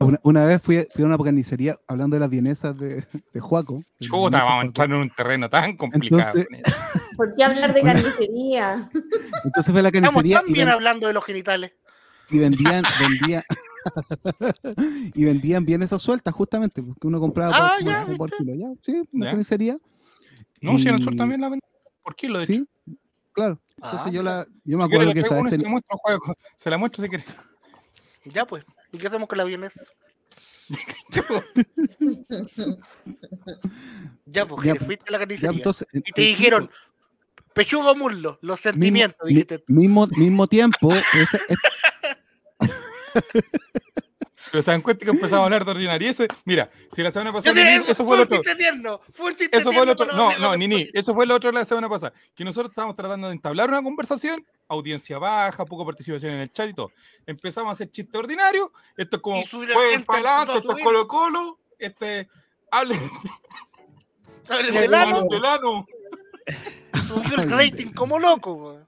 [0.00, 3.76] Una, una vez fui, fui a una carnicería hablando de las vienesas de, de Juaco.
[4.00, 6.22] de Chuta, vamos a entrar en un terreno tan complicado.
[6.34, 7.08] Entonces- con eso.
[7.16, 8.88] ¿Por qué hablar de carnicería?
[9.44, 11.72] Entonces fue la Estamos carnicería tan y, bien ven- hablando de los genitales.
[12.30, 13.44] y vendían, vendían,
[15.14, 18.68] y vendían vienesas sueltas, justamente, porque uno compraba Ah, por, ya, como por kilo, ya,
[18.82, 19.30] sí, una Ya.
[19.32, 19.78] carnicería.
[20.60, 21.68] No, si Y- sur también la venden.
[22.02, 22.66] ¿Por qué lo de Sí,
[23.32, 23.60] claro.
[23.76, 26.34] Entonces Ah, yo la, yo me Si acuerdo la que esa se la muestro, juego.
[26.56, 27.34] Se la muestro si quieres.
[28.24, 28.64] Ya pues.
[28.92, 29.80] ¿Y qué hacemos con la vienesa?
[34.26, 35.50] Ya, pues, Ya, fuiste a la ya, carnicería.
[35.56, 36.70] entonces, y te dijeron,
[37.54, 39.62] pechuga o muslo, los sentimientos, dijiste.
[39.66, 41.40] mismo, mismo tiempo, esa-
[44.50, 46.28] Pero se dan cuenta que empezamos a hablar de ordinariese.
[46.44, 47.54] Mira, si la semana pasada.
[47.54, 48.36] Te- Nini, eso fue fue un otro.
[48.36, 50.06] chiste tierno, fue un chiste Eso fue tierno otro.
[50.14, 52.12] No, no, Nini, eso fue el otro de la semana pasada.
[52.34, 56.68] Que nosotros estábamos tratando de entablar una conversación, audiencia baja, poco participación en el chat
[56.68, 56.90] y todo.
[57.26, 58.68] Empezamos a hacer chistes ordinarios.
[58.94, 60.84] Esto es como gente, para esto es subir.
[60.84, 61.58] Colo Colo.
[61.78, 62.28] Este.
[62.70, 63.00] Hablen
[64.50, 65.86] Ya, del ano, del ano.
[67.08, 68.52] subió el rating como loco.
[68.54, 68.86] weón.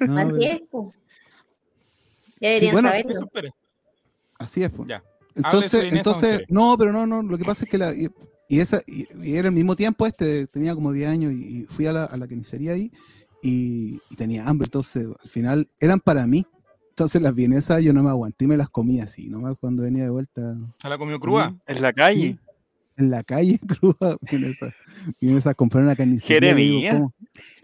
[0.00, 0.94] no, Así pero- es, po.
[2.38, 3.56] Ya deberían bueno, saberlo.
[4.46, 4.70] Así es.
[4.70, 4.88] pues.
[4.88, 5.02] Ya.
[5.34, 8.08] Entonces, Inés, entonces, no, pero no, no, lo que pasa es que la, y,
[8.48, 11.62] y esa, y, y era el mismo tiempo este, tenía como 10 años y, y
[11.64, 12.90] fui a la, a la carnicería ahí
[13.42, 16.46] y, y tenía hambre, entonces al final eran para mí.
[16.90, 20.04] Entonces las vienesas yo no me aguanté y me las comía así, nomás cuando venía
[20.04, 21.54] de vuelta ¿Se la comió cruda?
[21.66, 22.38] En la calle.
[22.96, 24.72] En la calle cruda, vienesas,
[25.20, 26.52] vienesas comprar una carnicería.
[26.52, 26.90] y digo.
[26.92, 27.14] ¿cómo,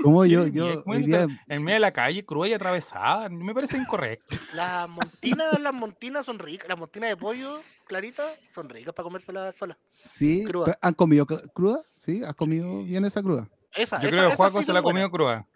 [0.02, 3.28] cómo yo, yo ¿cómo hoy es día, En medio de la calle, cruda y atravesada.
[3.28, 4.36] Me parece incorrecto.
[4.54, 6.68] Las montinas, las montinas son ricas.
[6.68, 9.76] Las montinas de pollo, claritas, son ricas para comérselas solas.
[10.14, 10.76] sí, cruda.
[10.80, 11.80] ¿han comido cruda?
[11.96, 12.22] ¿Sí?
[12.24, 13.48] ¿Has comido vienesa cruda?
[13.74, 15.08] Esa, Yo esa- creo que Juaco sí se la buenas.
[15.08, 15.46] comió cruda.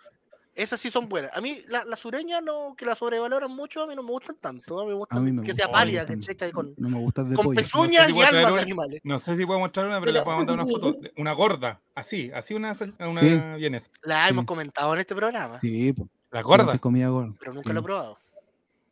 [0.57, 1.31] Esas sí son buenas.
[1.37, 4.37] A mí, la- las sureñas, no, que las sobrevaloran mucho, a mí no me gustan
[4.41, 4.81] tanto.
[4.81, 6.75] A mí me gustan A mí me que sea gusta, pálida, me que hecha con,
[6.79, 7.57] No me gusta de con pollo.
[7.61, 9.01] pezuñas si y almas de animales.
[9.05, 10.97] No sé si puedo mostrar una, pero, le puedo mandar una foto.
[11.19, 13.39] Una gorda, así, así una, una Sí.
[13.59, 13.91] vienesa.
[14.03, 14.47] La hemos Sí.
[14.47, 16.09] comentado en este programa, Sí, pues.
[16.31, 16.79] La gorda.
[16.79, 17.35] comía gorda.
[17.39, 17.75] pero nunca Sí.
[17.75, 18.19] lo he probado.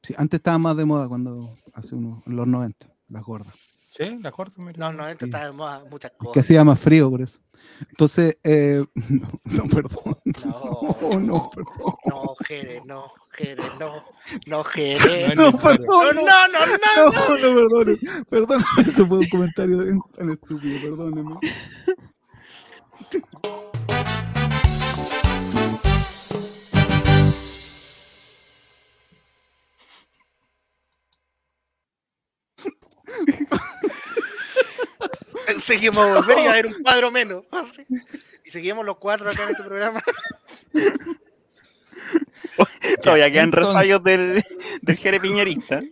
[0.02, 3.54] Sí, antes estaba más de moda cuando hace unos, en los 90, las gordas.
[3.96, 4.52] Sí, la gorda.
[4.56, 4.72] mira.
[4.78, 5.30] No, no, este Sí.
[5.30, 6.44] está de moda muchas Es que cosas.
[6.44, 7.38] hacía más frío por eso.
[7.90, 10.16] Entonces, eh, no, no, perdón.
[10.44, 11.94] No, No, no, perdón.
[12.06, 14.04] no, Jere, no, Jere, no,
[14.46, 15.34] no, Jere.
[15.36, 15.86] No, No, No, perdón.
[15.86, 17.98] no, no, no, No, no, perdone.
[18.28, 19.78] Perdóneme, eso fue un comentario
[20.16, 21.34] tan estúpido, perdóneme.
[35.60, 37.44] Seguimos a volver y a ver un cuadro menos.
[38.44, 40.02] Y seguimos los cuatro acá en este programa.
[43.02, 44.44] Todavía quedan entonces- resayos del,
[44.82, 45.82] del Jere Piñerista.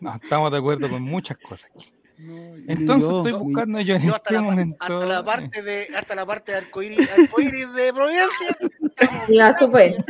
[0.00, 1.70] No, estamos de acuerdo con muchas cosas.
[1.74, 1.92] aquí.
[2.18, 4.76] No, Entonces yo, estoy buscando yo en Yo hasta este la, momento.
[4.80, 8.56] hasta la parte de hasta la parte de arcoíris, arcoíris de Providencia.
[9.28, 10.04] Iba súper.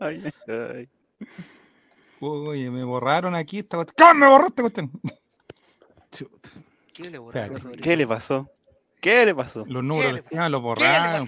[0.00, 0.88] Ay, ay.
[2.20, 4.08] Oye, me borraron aquí esta cuestión.
[4.08, 4.90] ¡Ah, me borraste cuestión!
[6.10, 6.50] Chuta.
[6.92, 7.72] ¿Qué le borraron?
[7.80, 8.50] ¿Qué le pasó?
[9.00, 9.64] ¿Qué le pasó?
[9.66, 11.26] Los números le los ¿Qué le borraron.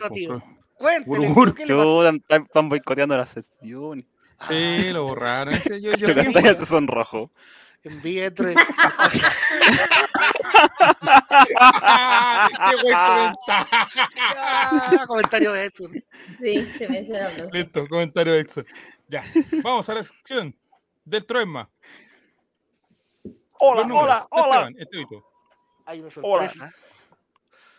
[0.75, 2.09] Cuéntele, Urgur, ¿qué le pasó?
[2.09, 4.07] Están, boicoteando la sección.
[4.49, 5.55] Sí, lo borraron.
[5.55, 6.07] Ese Yo, yo
[6.55, 7.31] se sonrojo.
[7.83, 7.91] De-
[12.71, 13.39] ¡Qué buen comentario!
[14.39, 15.85] Ah, comentario de esto.
[16.41, 17.57] Sí, se me hizo la pregunta.
[17.57, 18.67] Listo, comentario de Exxon.
[19.09, 19.25] Ya,
[19.63, 20.55] vamos a la sección
[21.11, 21.69] del Troema.
[23.59, 24.03] Hola, números.
[24.03, 24.55] hola, hola.
[24.69, 25.27] Esteban, Estevito.
[25.85, 26.53] Hay una Hola.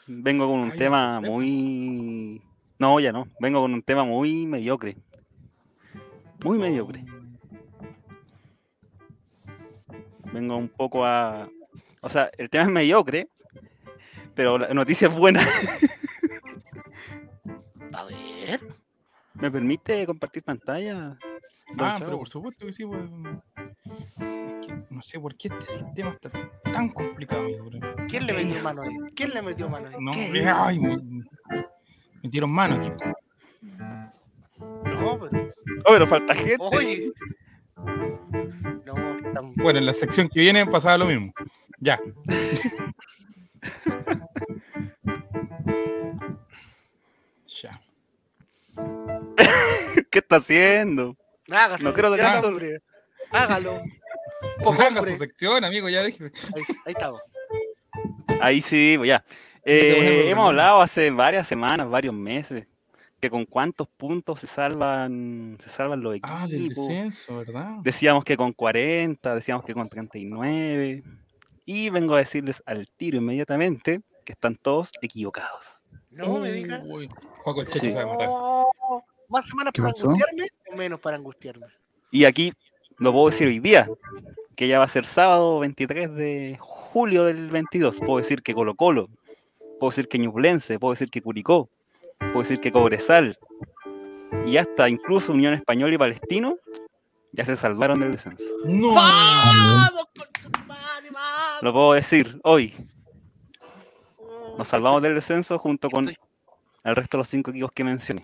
[0.06, 1.34] Vengo con un tema sorpresa.
[1.34, 2.42] muy.
[2.78, 3.28] No, ya no.
[3.40, 4.98] Vengo con un tema muy mediocre.
[6.44, 7.06] Muy mediocre.
[10.34, 11.50] Vengo un poco a.
[12.02, 13.30] O sea, el tema es mediocre,
[14.36, 15.42] pero la noticia es buena.
[17.94, 18.60] A ver.
[19.34, 21.18] ¿Me permite compartir pantalla?
[21.78, 22.86] Ah, pero por supuesto que sí.
[22.86, 23.02] Pues,
[23.96, 26.30] es que no sé por qué este sistema está
[26.72, 27.70] tan complicado, amigo.
[28.08, 28.96] ¿Quién le metió mano ahí?
[29.16, 29.96] ¿Quién le metió mano ahí?
[30.00, 30.98] No, ¿Qué ay, me,
[32.24, 32.90] metieron mano aquí.
[33.62, 35.48] No, pero.
[35.86, 36.58] Oh, pero falta gente.
[36.60, 37.12] Oye.
[38.86, 38.94] No.
[39.56, 41.34] Bueno, en la sección que viene pasaba lo mismo.
[41.80, 42.00] Ya.
[47.48, 47.82] ya.
[50.12, 51.16] ¿Qué está haciendo?
[51.52, 52.80] Hágase, No quiero hombre.
[53.32, 53.82] Hágalo.
[54.64, 55.12] Poco Haga hombre.
[55.12, 56.32] su sección, amigo, ya dije.
[56.56, 57.22] Ahí, ahí estamos.
[58.42, 59.24] Ahí sí, pues ya.
[59.64, 62.66] Eh, hemos hablado hace varias semanas, varios meses,
[63.20, 66.32] que con cuántos puntos se salvan, se salvan los equipos.
[66.34, 67.76] Ah, del descenso, ¿verdad?
[67.84, 71.04] Decíamos que con 40, decíamos que con 39.
[71.66, 75.68] Y vengo a decirles al tiro inmediatamente que están todos equivocados.
[76.10, 76.82] No me digas.
[76.86, 77.08] Uy,
[77.44, 77.92] Juaco el Checho Sí.
[77.92, 78.30] sabe matar.
[79.32, 80.10] ¿Más semanas ¿Qué para pasó?
[80.10, 81.68] angustiarme o menos para angustiarme?
[82.12, 82.54] Y aquí
[82.98, 83.90] lo puedo decir hoy día,
[84.56, 88.00] que ya va a ser sábado 23 de julio del 22.
[88.00, 89.10] Puedo decir que Colo Colo,
[89.80, 91.70] puedo decir que Ñublense, puedo decir que Curicó,
[92.20, 93.38] puedo decir que Cobresal,
[94.46, 96.58] y hasta incluso Unión Española y Palestino
[97.32, 98.44] ya se salvaron del descenso.
[98.66, 98.94] ¡No!
[101.62, 102.74] Lo puedo decir hoy.
[104.58, 106.10] Nos salvamos del descenso junto con
[106.84, 108.24] el resto de los cinco equipos que mencioné.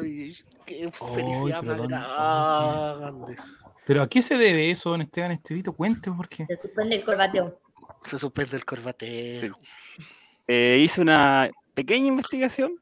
[0.00, 0.34] Ay,
[0.66, 3.36] qué felicidad pero más ¿dónde- grande.
[3.84, 5.72] ¿Pero a qué se debe eso, don Esteban Estevito?
[5.72, 6.46] Cuente, porque.
[6.46, 7.58] Se suspende el corbateo.
[8.04, 9.56] Se suspende el corbateo.
[10.46, 12.74] Eh, hice una pequeña investigación,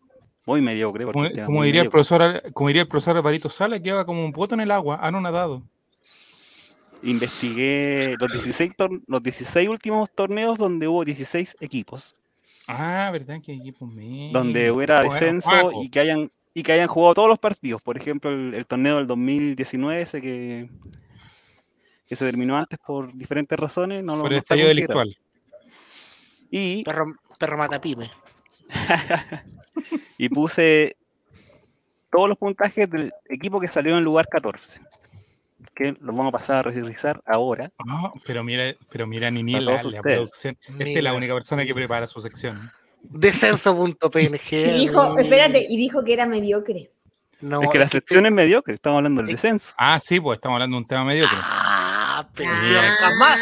[0.47, 1.05] muy mediocre.
[1.06, 3.48] porque Como, el tema es como muy diría el profesor, como diría el profesor Alvarito
[3.48, 5.62] Sala, que va como un poto en el agua, ah, no nadado.
[7.02, 12.14] Investigué los 16, tor- los 16 últimos torneos donde hubo 16 equipos,
[12.66, 13.40] Ah, ¿verdad?
[13.43, 14.32] Que equipo medio.
[14.32, 16.31] donde hubiera descenso y que hayan
[16.61, 17.81] y que hayan jugado todos los partidos.
[17.81, 20.69] Por ejemplo, el, el torneo del 2019, ese que,
[22.07, 24.69] que se terminó antes por diferentes razones, no lo Por el considerado.
[24.69, 25.16] delictual.
[26.51, 28.11] Y, Perro, perro matapime.
[30.19, 30.97] y puse
[32.11, 34.82] todos los puntajes del equipo que salió en el lugar 14.
[35.74, 37.73] Que los vamos a pasar a revisar ahora.
[37.78, 40.59] Ah, pero mira, pero mira, Nini, la, la producción.
[40.78, 42.70] Esta es la única persona que prepara su sección.
[43.02, 44.52] Descenso.png.
[44.52, 46.93] Y dijo, espérate, y dijo que era mediocre.
[47.40, 49.72] No, es que la sección es mediocre, estamos hablando del descenso.
[49.78, 51.39] Ah, sí, pues estamos hablando de un tema mediocre.
[51.40, 53.40] Ah, pero Esteban, jamás,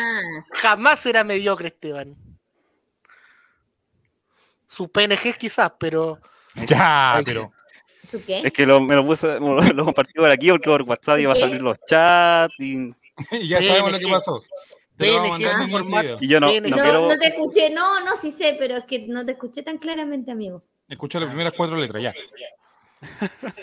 [0.52, 2.16] jamás era mediocre, Esteban.
[4.68, 6.20] Su PNG quizás, pero.
[6.66, 7.52] Ya, Ay, pero.
[8.26, 11.32] Es que lo, me lo puse, lo, lo compartí por aquí porque por WhatsApp iba
[11.32, 12.94] a salir los chats y,
[13.48, 14.43] ya sabemos lo que pasó.
[14.98, 17.08] PNG y yo no, no No, quiero.
[17.08, 20.30] no te escuché, no, no, sí sé, pero es que no te escuché tan claramente,
[20.30, 20.62] amigo.
[20.88, 22.14] Escucha las primeras cuatro letras, ya.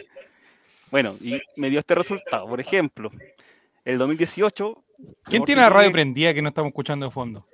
[0.91, 2.47] Bueno, y me dio este resultado.
[2.47, 3.11] Por ejemplo,
[3.83, 4.83] el 2018.
[5.25, 7.45] ¿Quién tiene la radio prendida que no estamos escuchando de fondo?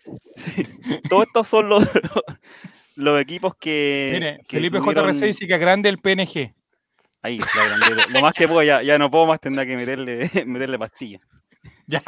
[1.09, 1.83] Todos estos son los,
[2.95, 4.11] los equipos que.
[4.13, 6.53] Mire, que Felipe tuvieron- JRC dice que grande el PNG.
[7.23, 8.09] Ahí, la grandeza.
[8.09, 11.19] Lo más que puedo, ya, ya no puedo más, tendrá que meterle, meterle pastilla.
[11.87, 12.03] Ya,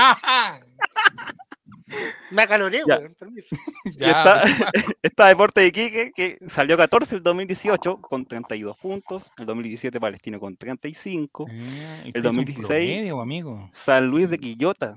[2.32, 3.00] Me acaloré, Ya.
[3.00, 3.16] weón.
[3.16, 3.56] Permiso.
[3.98, 4.08] Ya.
[4.10, 4.44] está,
[5.04, 10.40] está Deporte de Iquique, que salió 14 el 2018 con 32 puntos, el 2017 Palestino
[10.40, 12.68] con 35, Eh, El es un 2016.
[12.68, 13.70] promedio, amigo.
[13.74, 14.96] San Luis de Quillota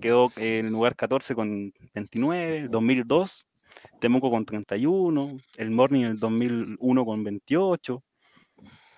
[0.00, 3.46] quedó en el lugar 14 con 29, el 2002
[4.00, 8.02] Temuco con 31, el Morning en el 2001 con 28,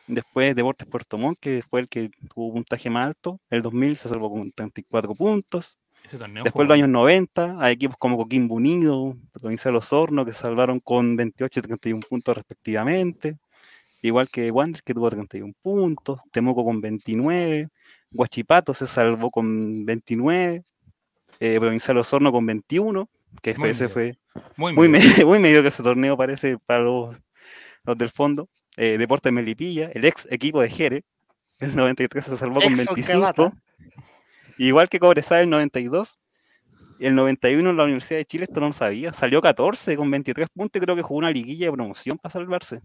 [0.06, 4.08] después Deportes Puerto Montt, que fue el que tuvo puntaje más alto, el 2000 se
[4.08, 8.54] salvó con 34 puntos, Ese torneo Después, en los años 90, hay equipos como Coquimbo
[8.54, 13.36] Unido, Provincia de Los Hornos, que se salvaron con 28 y 31 puntos respectivamente.
[14.02, 16.20] Igual que Wander, que tuvo 31 puntos.
[16.30, 17.68] Temuco con 29.
[18.12, 20.62] Guachipato se salvó con 29.
[21.40, 23.08] eh, Provincia de Los Hornos con 21.
[23.42, 23.92] Que Muy ese medio.
[23.92, 24.18] fue
[24.56, 25.10] muy muy, medio.
[25.10, 27.16] medio, muy medio que ese torneo parece para los,
[27.84, 28.48] los del fondo.
[28.76, 31.02] Eh, Deportes Melipilla, el ex equipo de Jere,
[31.58, 33.52] el 93 se salvó con Ex 25.
[34.58, 36.18] Igual que Cobresal el 92.
[36.98, 39.12] Y el 91 en la Universidad de Chile, esto no lo sabía.
[39.12, 42.80] Salió 14 con 23 puntos y creo que jugó una liguilla de promoción para salvarse.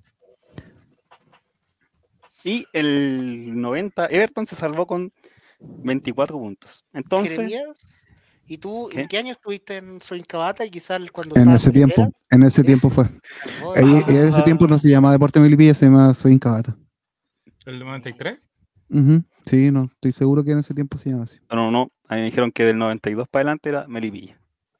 [2.43, 5.14] Y el 90, Everton se salvó con
[5.60, 6.84] 24 puntos.
[6.91, 7.68] Entonces, Jeremías,
[8.48, 9.07] ¿y tú en ¿Qué?
[9.07, 10.65] qué año estuviste en Soincabata?
[10.65, 13.06] Y quizás cuando En ese primera, tiempo, en ese tiempo fue.
[13.76, 16.76] en ese Ah, tiempo no se llamaba Deporte Melipilla, se llamaba Soy Incabata.
[17.65, 18.41] ¿El 93?
[18.92, 21.40] Ujú, Sí, no, estoy seguro que en ese tiempo se llamaba así.
[21.50, 21.92] no, no, no.
[22.08, 24.38] A mí me dijeron que del 92 para adelante era Melipilla.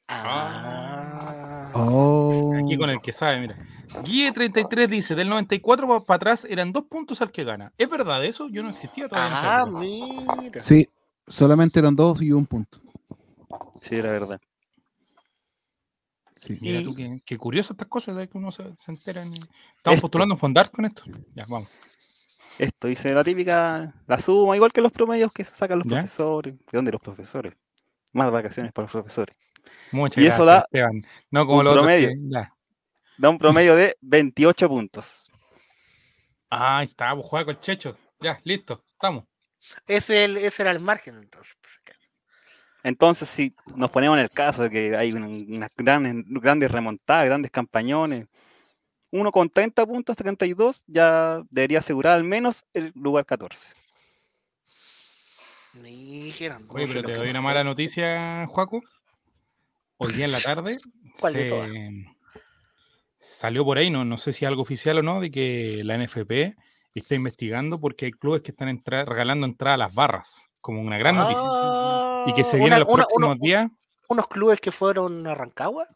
[0.08, 1.72] ah.
[1.74, 2.54] Oh.
[2.62, 3.58] Aquí con el que sabe, mira.
[4.04, 7.72] Guille 33 dice, del 94 para atrás eran dos puntos al que gana.
[7.78, 8.50] ¿Es verdad eso?
[8.50, 9.62] Yo no existía todavía.
[9.62, 10.60] Ah, mira.
[10.62, 10.88] Sí,
[11.28, 12.80] solamente eran dos y un punto.
[13.82, 14.40] Sí, era verdad.
[16.36, 16.58] Sí.
[16.62, 19.22] Mira tú, qué, qué curioso estas cosas de que uno se, se entera.
[19.24, 19.34] en-
[19.78, 21.04] Estamos postulando en Fondart con esto.
[21.36, 21.70] Ya, vamos.
[22.60, 25.98] Esto dice la típica, la suma, igual que los promedios que se sacan los ¿Ya?
[26.00, 26.54] profesores.
[26.58, 27.54] ¿De dónde los profesores?
[28.14, 29.36] Más vacaciones para los profesores.
[29.92, 31.06] Muchas Y eso gracias, da Esteban.
[31.32, 32.10] No como un lo otro promedio.
[32.10, 32.54] que- ya.
[33.18, 35.28] Da un promedio de 28 puntos.
[36.50, 37.98] Ah, ahí está, pues juega con Checho.
[38.20, 39.26] Ya, listo, estamos.
[39.88, 41.56] Ese, el- ese era el margen entonces.
[41.62, 41.80] pues.
[42.84, 45.24] Entonces, si nos ponemos en el caso de que hay un-
[45.54, 48.28] unas grandes, grandes remontadas, grandes campañones,
[49.12, 53.74] uno con 30 puntos, 32, ya debería asegurar al menos el lugar 14.
[55.74, 58.82] Dijeron, no Oye, sé pero te doy una mala noticia, Juaco.
[59.98, 60.80] Hoy día en la tarde
[61.20, 61.70] ¿Cuál de se- todas?
[63.18, 66.56] salió por ahí, no, no sé si algo oficial o no, de que la NFP
[66.94, 70.98] está investigando porque hay clubes que están entra- regalando entrada a las barras, como una
[70.98, 71.46] gran noticia.
[72.28, 73.72] y que se viene Ah, los una- próximos uno- días,
[74.10, 75.88] Unos clubes que fueron a Rancagua.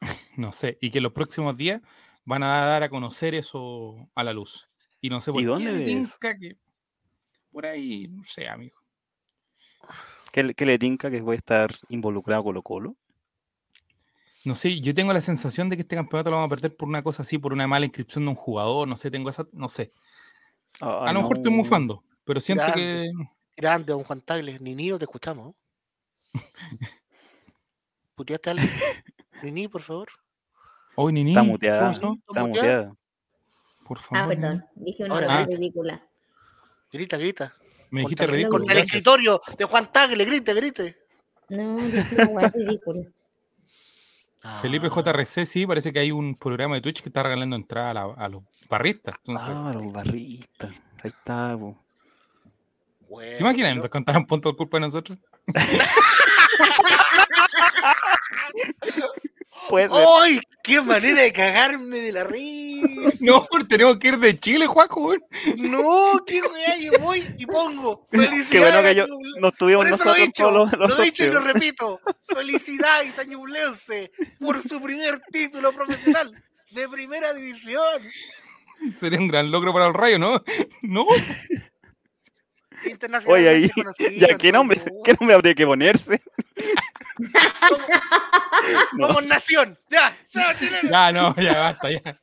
[0.36, 1.80] no sé, y que los próximos días
[2.24, 4.68] van a dar a conocer eso a la luz.
[5.00, 6.56] Y no sé por ¿Y qué dónde tinca que
[7.50, 8.76] por ahí, no sé, amigo.
[10.32, 12.96] ¿Qué, le- qué le tinca que puede estar involucrado Colo Colo?
[14.44, 16.88] No sé, yo tengo la sensación de que este campeonato lo vamos a perder por
[16.88, 19.68] una cosa así, por una mala inscripción de un jugador, no sé, tengo esa, no
[19.68, 19.92] sé.
[20.80, 21.58] a lo mejor estoy no.
[21.58, 23.08] mufando, pero siento que
[23.56, 23.92] Grande.
[23.92, 24.58] Don Juan Tagle.
[24.58, 25.54] Nini, no te escuchamos.
[28.16, 28.70] ¿Puteaste a alguien?
[29.42, 30.08] Nini, por favor.
[30.96, 31.80] Hoy Nini, Está ¿qué muteada.
[31.80, 32.16] pasó?
[32.28, 32.94] Está muteada?
[33.86, 34.28] Por Ah, favor.
[34.28, 34.40] Nini.
[34.42, 34.64] perdón.
[34.74, 35.56] Dije una Ahora, cosa grita.
[35.58, 36.02] ridícula.
[36.92, 37.52] Grita, grita.
[37.90, 38.50] Me dijiste ridículo.
[38.58, 38.96] contra el gracias.
[38.96, 40.96] escritorio de Juan Tagle, grite, grite.
[41.48, 43.04] No, dije una hueá ridícula.
[44.60, 47.94] Felipe JRC, sí, parece que hay un programa de Twitch que está regalando entrada a,
[47.94, 49.14] la- a los barristas.
[49.18, 50.70] Entonces, Ah, los barristas.
[51.02, 51.78] Ahí está, po.
[53.08, 53.76] Bueno, ¿se imaginan?
[53.76, 53.82] ¿no?
[53.82, 55.18] ¿Nos contaron punto por culpa de nosotros?
[59.68, 60.04] Puede ser.
[60.20, 60.40] ¡Ay!
[60.62, 62.54] ¡Qué manera de cagarme de la risa!
[63.20, 65.14] No, tenemos que ir de Chile, Juaco.
[65.56, 68.06] No, qué weá, yo voy y pongo.
[68.10, 68.72] Qué Felicidades.
[68.74, 70.90] bueno que yo Ñuble- no estuvimos Por eso lo nosotros he dicho, todos los, los
[70.98, 72.00] lo he dicho y lo repito.
[72.26, 76.32] Felicidades a Ñublense por su primer título profesional
[76.72, 78.02] de primera división.
[78.94, 80.42] Sería un gran logro para el rayo, ¿no?
[80.82, 81.06] No.
[82.84, 83.38] Internacional.
[83.38, 83.70] Oye, ahí,
[84.18, 86.20] ya, ¿qué nombre, ¿qué nombre habría que ponerse?
[87.18, 89.06] No.
[89.06, 89.78] Somos nación.
[89.90, 90.90] Ya, ya, chileno.
[90.90, 92.20] Ya, no, ya basta, ya.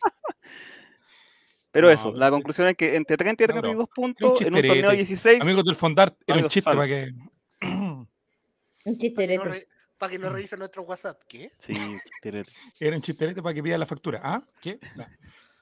[1.72, 3.88] Pero No, eso, la conclusión es que entre 30 y No, pero 32 Era un
[3.88, 5.42] puntos en un torneo de 16.
[5.42, 7.14] Amigos del Fondart, era un chiste para que.
[7.62, 9.68] Un chisterete.
[9.98, 11.22] Para que, no que no revisen nuestro WhatsApp.
[11.28, 11.52] ¿Qué?
[11.60, 12.52] Sí, chisterete.
[12.80, 14.20] Era un chisterete para que pida la factura.
[14.24, 14.44] ¿Ah?
[14.60, 14.80] ¿Qué?
[14.96, 15.06] No.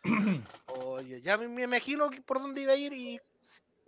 [0.86, 3.20] Oye, ya me, me imagino que por dónde iba a ir y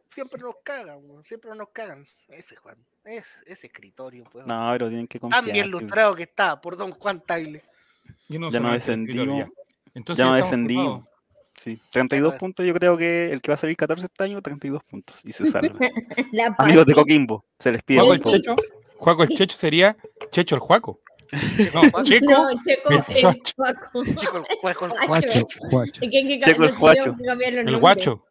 [0.10, 2.06] siempre nos cagan, siempre nos cagan.
[2.28, 4.46] Ese Juan, ese escritorio, pues.
[4.46, 5.44] No, pero tienen que confiar.
[5.44, 7.62] Tan bien que lustrado que está por don Juan Tagle.
[8.28, 9.40] Yo no Ya no descendimos.
[9.40, 9.50] ya.
[9.94, 11.04] Entonces Ya no descendimos.
[11.62, 12.40] Sí, 32 Claro.
[12.40, 12.66] puntos.
[12.66, 15.22] Yo creo que el que va a salir 14 este año, 32 puntos.
[15.24, 15.78] Y se salva.
[16.32, 16.94] La Amigos de.
[16.94, 18.00] Coquimbo, se les pide.
[18.00, 18.24] Juaco el.
[18.24, 18.56] Checho.
[18.98, 19.96] Juaco el Checho sería
[20.32, 21.00] Checho el Juaco.
[21.74, 22.32] No, Checo.
[22.32, 23.02] No, Checo, el.
[23.56, 24.04] Juaco.
[24.16, 24.46] Chico, el.
[26.02, 27.16] Es que Checo el Guacho.
[27.20, 28.26] El guacho.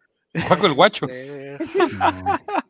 [0.47, 1.07] Juaco el guacho.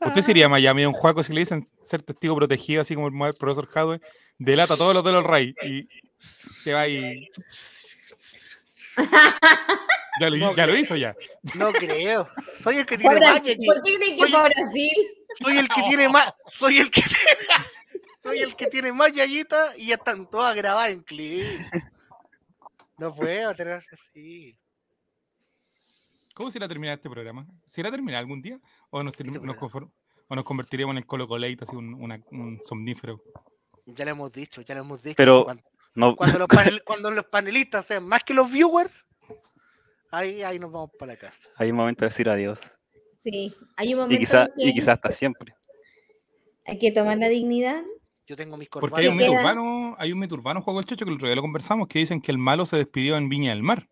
[0.07, 3.67] Usted sería Miami un Juaco si le dicen ser testigo protegido, así como el profesor
[3.69, 4.01] Jadwe,
[4.39, 5.87] delata a todos los de los Ray y
[6.19, 7.29] se va y.
[10.21, 10.83] Ya lo, No ya lo creo.
[10.83, 11.15] hizo ya.
[11.55, 12.29] no creo.
[12.63, 13.41] Soy el que tiene más.
[13.43, 13.57] Brasil.
[13.67, 14.93] ¿Por qué crees que Soy- Brasil?
[15.43, 16.35] Soy el que tiene más.
[16.47, 17.03] Soy el que
[18.23, 21.45] Soy el que tiene más yayitas y ya están todas grabadas en clip.
[22.99, 24.57] No puedo tener así.
[26.41, 27.47] ¿Cómo será terminar este programa?
[27.67, 28.59] ¿Será terminar algún día?
[28.89, 29.61] ¿O nos, Este nos, programa.
[29.61, 29.91] conform-
[30.27, 33.23] o nos convertiremos en el Colo Coleite, así un, una- un somnífero?
[33.85, 35.17] Ya lo hemos dicho, ya lo hemos dicho.
[35.19, 35.63] Pero Cuando,
[35.97, 38.91] no, cuando los, panel- cuando los panelistas sean más que los viewers,
[40.11, 41.47] ahí, ahí nos vamos para la casa.
[41.57, 42.59] hay un momento de decir adiós.
[43.23, 45.53] Sí, hay un momento y quizá hasta siempre.
[46.65, 47.83] hay que tomar la dignidad.
[48.27, 49.05] Yo tengo mis Porque corbatas.
[49.05, 51.29] hay un queda- mito urbano, hay un mito urbano, Juego el Checho, que el otro
[51.29, 53.91] día lo conversamos, que dicen que el malo se despidió en Viña del Mar.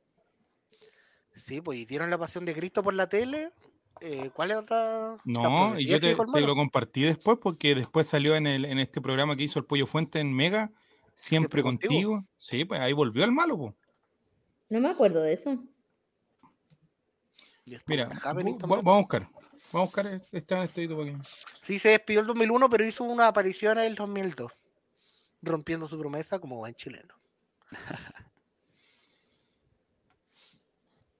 [1.38, 3.52] Sí, pues y dieron la pasión de Cristo por la tele.
[4.00, 5.16] Eh, ¿Cuál es otra?
[5.24, 5.40] No,
[5.78, 9.36] y profecía yo te, lo compartí después porque después salió en, el, en este programa
[9.36, 10.70] que hizo el Pollo Fuente en Mega,
[11.14, 11.92] siempre, Siempre contigo.
[11.92, 12.24] contigo.
[12.36, 13.56] Sí, pues ahí volvió el malo.
[13.56, 13.76] po.
[14.68, 15.58] No me acuerdo de eso.
[17.64, 19.28] Y Mira, vamos a buscar.
[19.72, 21.16] Vamos a buscar este este para que...
[21.60, 24.52] Sí, se despidió el 2001, pero hizo una aparición en el 2002,
[25.42, 27.14] rompiendo su promesa como buen chileno.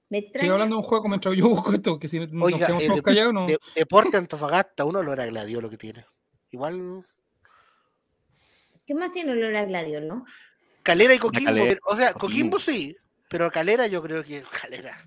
[0.09, 0.53] Me Sigue extraña.
[0.53, 3.33] hablando de un juego mientras yo busco esto, que si nos Oiga, quedamos eh, callados,
[3.33, 3.45] no.
[3.47, 6.05] de- Deporte Antofagasta, un olor a gladio lo que tiene.
[6.51, 7.05] Igual
[8.85, 10.25] ¿Qué más tiene olor a gladiol, no?
[10.83, 12.57] Calera y Coquimbo, Calera, pero- o sea, Coquimbo.
[12.57, 12.97] Coquimbo sí,
[13.29, 14.97] pero Calera yo creo que Calera.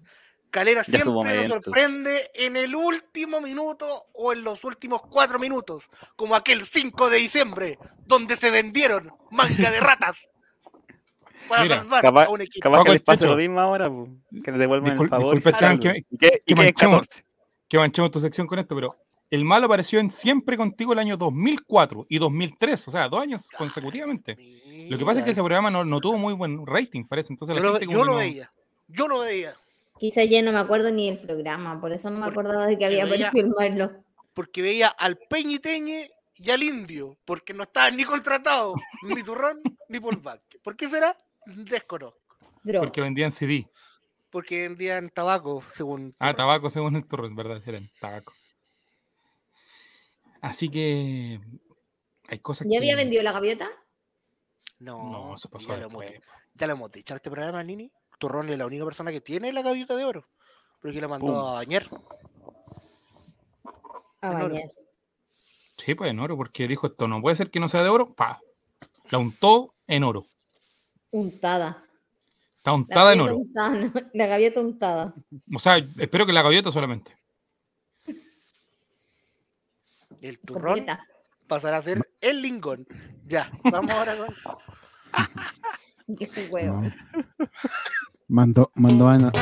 [0.50, 6.34] Calera siempre nos sorprende en el último minuto o en los últimos cuatro minutos, como
[6.36, 10.28] aquel 5 de diciembre, donde se vendieron manga de ratas
[11.48, 12.62] para Mira, salvar Capaz, a un equipo.
[12.62, 14.08] capaz que el les pase lo mismo ahora, po,
[14.42, 15.34] que les devuelvan Discul- el favor.
[15.34, 17.00] disculpe, que- ¿Y qué- y que manchemos.
[17.00, 17.24] 14?
[17.68, 18.96] que manchemos tu sección con esto, pero
[19.30, 23.48] El malo apareció en Siempre Contigo el año 2004 y 2003, o sea, dos años
[23.56, 24.36] consecutivamente.
[24.90, 27.32] Lo que pasa es que ese programa no, no tuvo muy buen rating, parece.
[27.32, 28.52] Entonces la Yo lo, gente como yo lo no- veía.
[28.88, 29.54] Yo lo veía.
[29.98, 32.84] Quizás ya no me acuerdo ni del programa, por eso no me acordaba de que
[32.84, 33.92] había aparecido el Marlo.
[34.34, 37.16] Porque veía al Peñiteñe y al Indio.
[37.24, 38.74] Porque no estaban ni contratados.
[39.02, 40.20] ni Turrón ni Paul.
[40.62, 41.16] ¿Por qué será?
[41.46, 42.20] Desconozco.
[42.64, 43.68] Porque vendían CD.
[44.30, 46.14] Porque vendían tabaco, según.
[46.18, 47.62] Ah, tabaco según el turro, ¿verdad?
[47.66, 48.32] Eran tabaco.
[50.40, 51.40] Así que
[52.28, 52.96] hay cosas ¿Ya había que...
[53.02, 53.68] vendido la gaviota?
[54.78, 56.04] No, No, se pasó ya, lo hemos,
[56.54, 57.92] ya lo hemos dicho en este programa, Nini.
[58.18, 60.26] Turrón es la única persona que tiene la gaviota de oro.
[60.80, 61.36] Porque la mandó Pum.
[61.36, 61.84] a bañar.
[64.20, 64.48] A En oro.
[64.54, 64.80] bañarse.
[65.76, 68.14] Sí, pues en oro, porque dijo esto no puede ser que no sea de oro.
[68.14, 68.40] Pa.
[69.10, 70.26] La untó en oro.
[71.12, 71.84] Untada.
[72.56, 73.36] Está untada en oro.
[73.38, 75.14] untada, La gaviota untada.
[75.54, 77.16] O sea, espero que la gaviota solamente.
[80.20, 81.06] El turrón Completa.
[81.48, 82.86] pasará a ser el lingón.
[83.26, 84.34] Ya, vamos ahora con.
[86.34, 86.82] Su huevo.
[86.82, 86.92] No.
[88.28, 89.32] Mandó, mandó a Ana.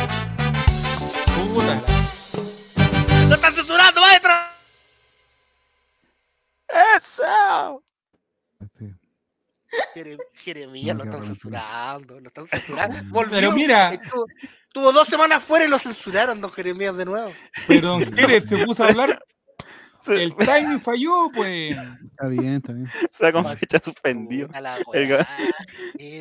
[3.28, 4.30] ¡Lo están censurando, maestro!
[6.96, 7.82] ¡Eso!
[9.94, 12.96] Jere- Jeremías No, lo están censurando, lo están censurando.
[13.08, 13.92] Volvió, Pero mira.
[13.94, 14.26] Estuvo,
[14.66, 17.32] estuvo dos semanas fuera y lo censuraron, don Jeremías, de nuevo.
[17.66, 19.22] Pero Don Jerez se puso a hablar.
[20.06, 21.76] El timing falló, pues.
[21.76, 22.86] Está bien, está bien.
[22.86, 23.78] O sea, con fecha
[24.94, 25.26] El ga-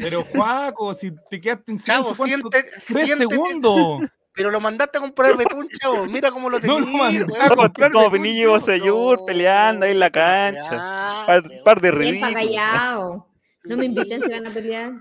[0.02, 2.58] Pero Juaco, si te quedaste en Chavo, silencio, ¿cuánto?
[2.58, 3.32] siente- Tres siéntete.
[3.36, 4.02] segundos.
[4.34, 6.06] Pero lo mandaste a comprar betún, chavo.
[6.06, 7.20] Mira cómo lo No tenía.
[7.22, 11.24] lo weón, a comprar como betún, niño y Bosellur peleando ahí en la cancha.
[11.26, 13.24] Par, par de ridículos.
[13.70, 14.92] No me inviten si van a pelear.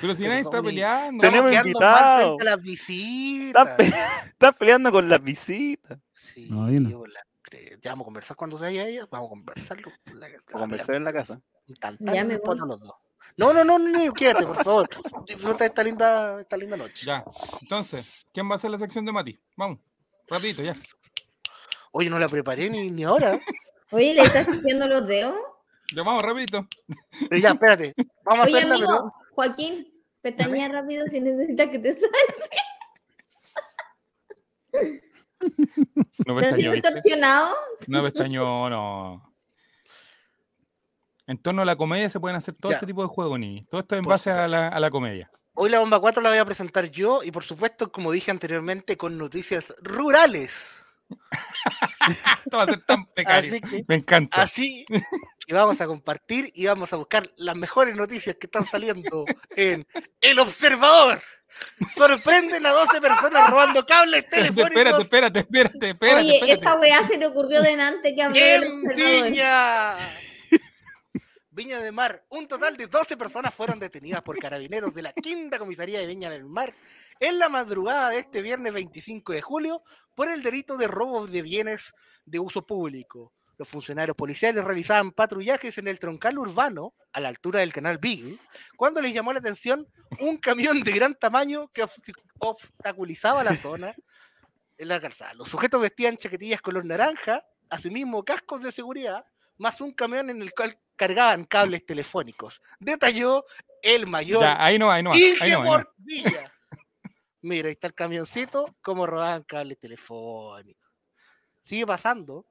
[0.00, 1.20] Pero si nadie está peleando.
[1.20, 2.24] Tenemos invitados.
[2.36, 3.68] frente a las visitas.
[3.78, 5.98] Estás pe- peleando con las visitas.
[6.14, 7.78] Sí, No, la creo.
[7.80, 9.06] Ya vamos a conversar cuando se haya ella.
[9.10, 9.92] Vamos a conversarlo.
[10.06, 11.40] La- la- A conversar en la casa.
[11.78, 12.94] Tan, Ya me los dos.
[13.36, 14.88] No, no, no, no, quédate, por favor.
[15.26, 17.06] Disfruta esta linda, esta linda noche.
[17.06, 17.24] Ya.
[17.62, 19.38] Entonces, ¿quién va a hacer la sección de Mati?
[19.56, 19.78] Vamos.
[20.28, 20.76] Rapidito, ya.
[21.92, 23.38] Oye, no la preparé ni, ni ahora.
[23.90, 25.36] Oye, ¿le estás chupeando los dedos?
[25.92, 26.66] Ya vamos, rapidito.
[27.28, 27.94] Pero ya, espérate.
[28.24, 29.12] Vamos a Oye, hacerla, amigo, pero.
[29.34, 29.92] Joaquín,
[30.22, 32.10] pestañea rápido si necesitas que te salve.
[36.26, 37.56] No ¿Te has pestañó, torsionado?
[37.86, 39.34] No pestañó, no.
[41.26, 42.76] En torno a la comedia se pueden hacer todo Ya.
[42.76, 43.62] este tipo de juegos, Nini.
[43.64, 45.30] Todo esto en Por base a la, a la comedia.
[45.54, 48.96] Hoy la bomba 4 la voy a presentar yo y por supuesto, como dije anteriormente,
[48.96, 50.83] con noticias rurales.
[52.44, 53.50] Esto va a ser tan precario.
[53.50, 54.42] Así que, Me encanta.
[54.42, 54.84] así
[55.46, 59.24] que vamos a compartir y vamos a buscar las mejores noticias que están saliendo
[59.56, 59.86] en
[60.20, 61.20] El Observador.
[61.94, 66.52] Sorprenden a 12 personas robando cables telefónicos espérate, espérate, espérate, espérate, Oye, espérate.
[66.52, 68.82] esta weá se le ocurrió delante que habló en.
[68.96, 69.94] Viña.
[71.50, 72.24] Viña del Mar.
[72.30, 76.28] Un total de 12 personas fueron detenidas por carabineros de la quinta comisaría de Viña
[76.28, 76.74] del Mar
[77.20, 79.82] en la madrugada de este viernes 25 de julio
[80.14, 81.92] por el delito de robo de bienes
[82.24, 83.32] de uso público.
[83.56, 88.38] Los funcionarios policiales realizaban patrullajes en el troncal urbano, a la altura del canal Beagle,
[88.76, 89.86] cuando les llamó la atención
[90.18, 93.94] un camión de gran tamaño que obst- obstaculizaba la zona
[94.76, 95.34] en la calzada.
[95.34, 99.24] Los sujetos vestían chaquetillas color naranja, asimismo cascos de seguridad,
[99.58, 102.60] más un camión en el cual cargaban cables telefónicos.
[102.80, 103.44] Detalló
[103.82, 105.84] el mayor Ya, ahí no, ahí no, ahí no, ahí no.
[105.98, 106.52] Villa.
[107.44, 110.90] Mira, ahí está el camioncito, cómo rodaban cables telefónicos.
[111.62, 112.46] Sigue pasando.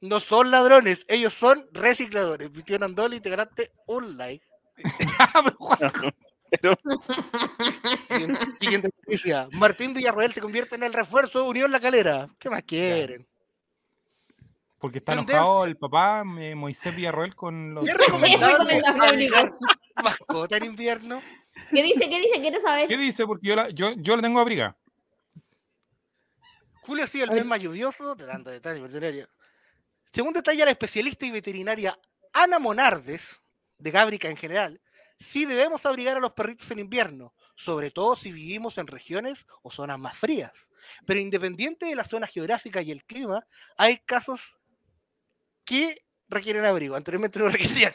[0.00, 2.50] No son ladrones, ellos son recicladores.
[2.50, 4.44] Visionan Dolly, integrante, un like.
[6.50, 6.74] Pero
[8.10, 9.48] Siguiente, siguiente noticia.
[9.52, 12.28] Martín Villarroel se convierte en el refuerzo de Unión La Calera.
[12.40, 13.24] ¿Qué más quieren?
[14.78, 17.88] Porque está enojado el papá eh, Moisés Villarroel con los.
[17.88, 18.82] ¿Es con los- recomendable
[20.02, 21.22] mascota en invierno?
[21.70, 22.08] ¿Qué dice?
[22.08, 22.40] ¿Qué dice?
[22.40, 22.88] Quiero saber.
[22.88, 23.26] ¿Qué dice?
[23.26, 24.76] Porque yo la, yo, yo la tengo abriga.
[26.82, 29.28] Julio ha sido el mes más lluvioso, te dando detalles veterinario.
[30.12, 31.98] Según detalla la especialista y veterinaria
[32.32, 33.40] Ana Monardes,
[33.78, 34.80] de Gábrica en general,
[35.18, 39.70] sí debemos abrigar a los perritos en invierno, sobre todo si vivimos en regiones o
[39.70, 40.70] zonas más frías.
[41.06, 43.46] Pero independiente de la zona geográfica y el clima,
[43.76, 44.60] hay casos
[45.64, 46.96] que requieren abrigo.
[46.96, 47.92] Anteriormente no requerían,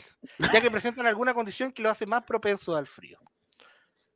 [0.53, 3.19] ya que presentan alguna condición que los hace más propensos al frío.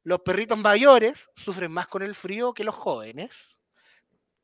[0.03, 3.57] Los perritos mayores sufren más con el frío que los jóvenes,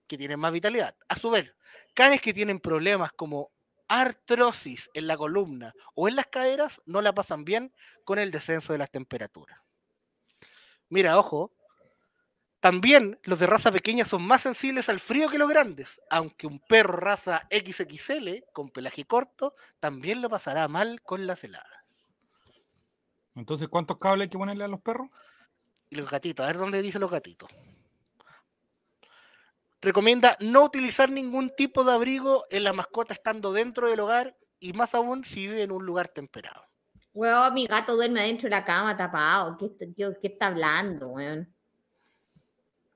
[0.07, 0.95] que tienen más vitalidad.
[1.09, 1.53] A su vez,
[1.93, 3.51] canes que tienen problemas como
[3.88, 7.73] artrosis en la columna o en las caderas no la pasan bien
[8.03, 9.59] con el descenso de las temperaturas.
[10.89, 11.53] Mira, ojo,
[12.59, 16.59] También los de raza pequeña son más sensibles al frío que los grandes, aunque un
[16.59, 22.09] perro raza XXL con pelaje corto también lo pasará mal con las heladas.
[23.35, 25.09] Entonces, ¿cuántos cables hay que ponerle a los perros?
[25.89, 27.49] Y los gatitos, a ver dónde dice los gatitos.
[29.81, 34.73] Recomienda no utilizar ningún tipo de abrigo en la mascota estando dentro del hogar y
[34.73, 36.64] más aún si vive en un lugar temperado.
[37.14, 39.57] Weón, mi gato duerme adentro de la cama tapado.
[39.57, 41.53] ¿Qué, qué está hablando, weón?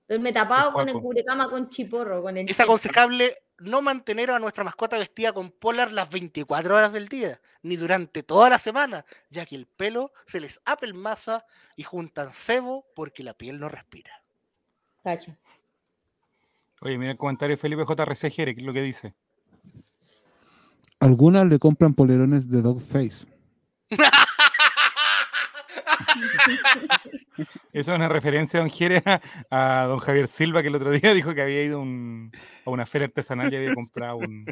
[0.08, 4.64] Duerme tapado con el cubrecama con chiporro, con el Es aconsejable no mantener a nuestra
[4.64, 9.46] mascota vestida con polar las 24 horas del día, ni durante toda la semana, ya
[9.46, 14.12] que el pelo se les apelmaza y juntan sebo porque la piel no respira.
[15.04, 15.36] Cacho.
[16.82, 19.14] Oye, mira el comentario de Felipe JRC Jere, que es lo que dice.
[21.00, 23.26] Algunas le compran polerones de Dogface.
[27.74, 29.02] Eso es una referencia, don Jere,
[29.50, 32.32] a, don Javier Silva, que el otro día dijo que había ido un-
[32.66, 34.46] a una feria artesanal y había comprado un...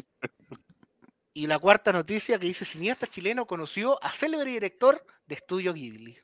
[1.32, 6.18] Y la cuarta noticia que dice cineasta chileno conoció a célebre director de Estudio Ghibli.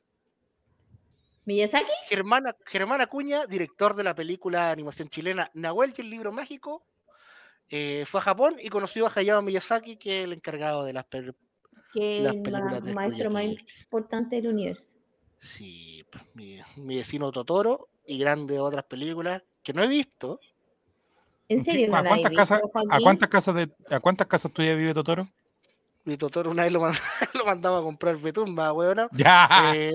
[1.44, 1.86] ¿Miyazaki?
[2.09, 6.84] Germán, Germán Acuña, director de la película de animación chilena Nahuel y el libro mágico,
[7.68, 11.05] eh, fue a Japón y conoció a Hayao Miyazaki, que es el encargado de las,
[11.05, 11.36] per-
[11.93, 13.44] Que las es el películas ma- de maestro Estudio más
[13.82, 14.95] importante del universo.
[15.38, 20.40] Sí, pues, mi, mi vecino Totoro y grandes otras películas que no he visto.
[21.48, 22.60] ¿En serio ¿A no cuántas, visto, casas,
[22.90, 25.28] ¿A cuántas casas de a cuántas casas tuya vive Totoro?
[26.04, 27.00] Mi Totoro una vez lo, mand-
[27.34, 29.08] lo mandaba a comprar Betumba, weón.
[29.12, 29.48] Ya.
[29.74, 29.92] Eh,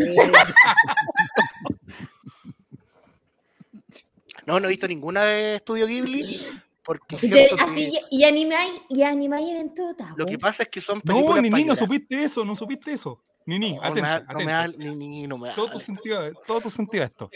[4.46, 6.46] no, no he visto ninguna de Estudio Ghibli.
[6.84, 11.14] Porque Y, que animáis y animáis en todo lo que pasa es que son No,
[11.14, 13.22] películas Nini, pa' no supiste eso, no supiste eso.
[13.46, 17.08] Nini, No, no me no me no me todo, tu sentido, todo tu sentido a
[17.08, 17.30] esto.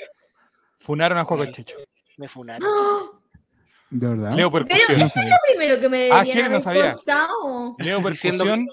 [0.79, 1.77] Funaron a Juego el Checho.
[2.17, 2.67] Me funaron.
[2.67, 3.09] ¡Ah!
[3.89, 4.35] ¿De verdad?
[4.35, 5.01] Leo Pero Percusión.
[5.01, 6.95] eso es lo primero que me Ah, Jere no haber sabía.
[7.79, 8.67] Leo Diciendo que- Percusión.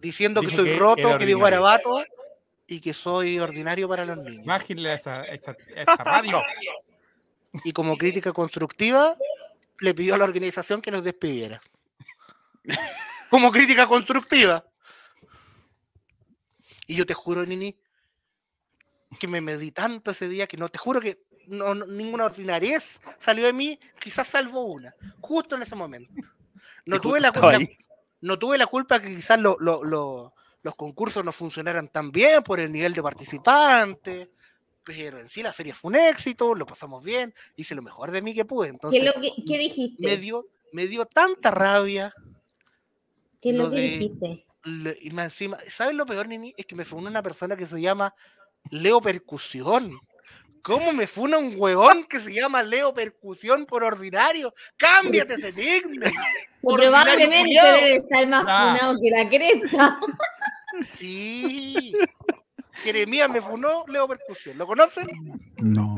[0.00, 2.04] Diciendo que soy que roto, que digo garabato
[2.66, 4.46] y que soy ordinario para los niños.
[4.68, 6.42] Esa, esa, esa radio.
[7.64, 9.16] Y como crítica constructiva,
[9.80, 11.60] le pidió a la organización que nos despidiera.
[13.30, 14.64] Como crítica constructiva.
[16.86, 17.76] Y yo te juro, Nini,
[19.18, 23.00] que me medí tanto ese día que no, te juro que no, no- ninguna ordinariez
[23.18, 26.12] salió de mí, quizás salvo una, justo en ese momento.
[26.84, 27.58] No tuve la culpa,
[28.20, 32.42] no tuve la culpa que quizás lo- lo- lo- los concursos no funcionaran tan bien
[32.42, 34.28] por el nivel de participantes,
[34.82, 38.22] pero en sí la feria fue un éxito, lo pasamos bien, hice lo mejor de
[38.22, 38.68] mí que pude.
[38.68, 39.96] ¿Qué, Entonces, es lo que, qué dijiste?
[40.02, 42.12] me dio, me dio tanta rabia.
[43.40, 44.45] ¿Qué es lo, lo que de- dijiste?
[45.00, 46.52] Y más encima, ¿sabes lo peor, Nini?
[46.56, 48.14] Es que me fue una persona que se llama
[48.70, 49.98] Leo Percusión.
[50.62, 54.52] ¿Cómo me funa un huevón que se llama Leo Percusión por ordinario?
[54.76, 56.12] ¡Cámbiate ese nickname!
[56.60, 58.74] Probablemente debe estar más Ah.
[58.76, 60.00] funado que la cresta.
[60.96, 61.92] Sí.
[62.82, 64.58] Jeremías me funó Leo Percusión.
[64.58, 65.06] ¿Lo conocen?
[65.58, 65.94] No.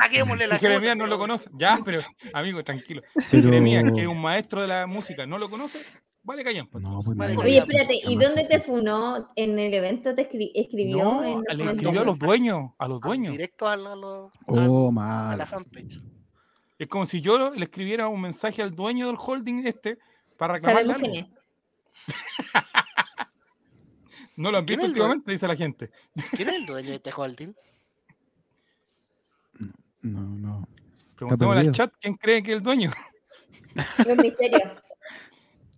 [0.00, 1.50] Saquémosle la Jeremías no lo conoce.
[1.54, 3.02] Ya, pero amigo, tranquilo.
[3.30, 5.84] Pero- Jeremías, que es un maestro de la música, ¿no lo conoce?
[6.24, 6.66] Vale, callan.
[6.68, 6.82] pues.
[6.82, 8.48] No, pues nadie- Oye, espérate, ¿y dónde así.
[8.48, 9.30] te funó?
[9.36, 10.96] ¿En el evento te escri- escribió?
[11.04, 13.32] No, en los le escribió a los dueños, a los dueños.
[13.32, 15.38] Directo a, a lo- Oh, a mal.
[15.38, 16.00] la fanpage.
[16.78, 19.98] Es como si yo le escribiera un mensaje al dueño del holding este
[20.38, 21.06] para reclamarle algo.
[21.08, 21.30] quién es.
[24.36, 25.90] No lo han ¿Quién visto el últimamente, dice la gente.
[26.32, 27.52] ¿Quién es el dueño de este holding?
[30.02, 30.68] No, no.
[31.14, 32.90] Preguntémosle al chat quién cree que es el dueño.
[33.98, 34.58] Es un misterio.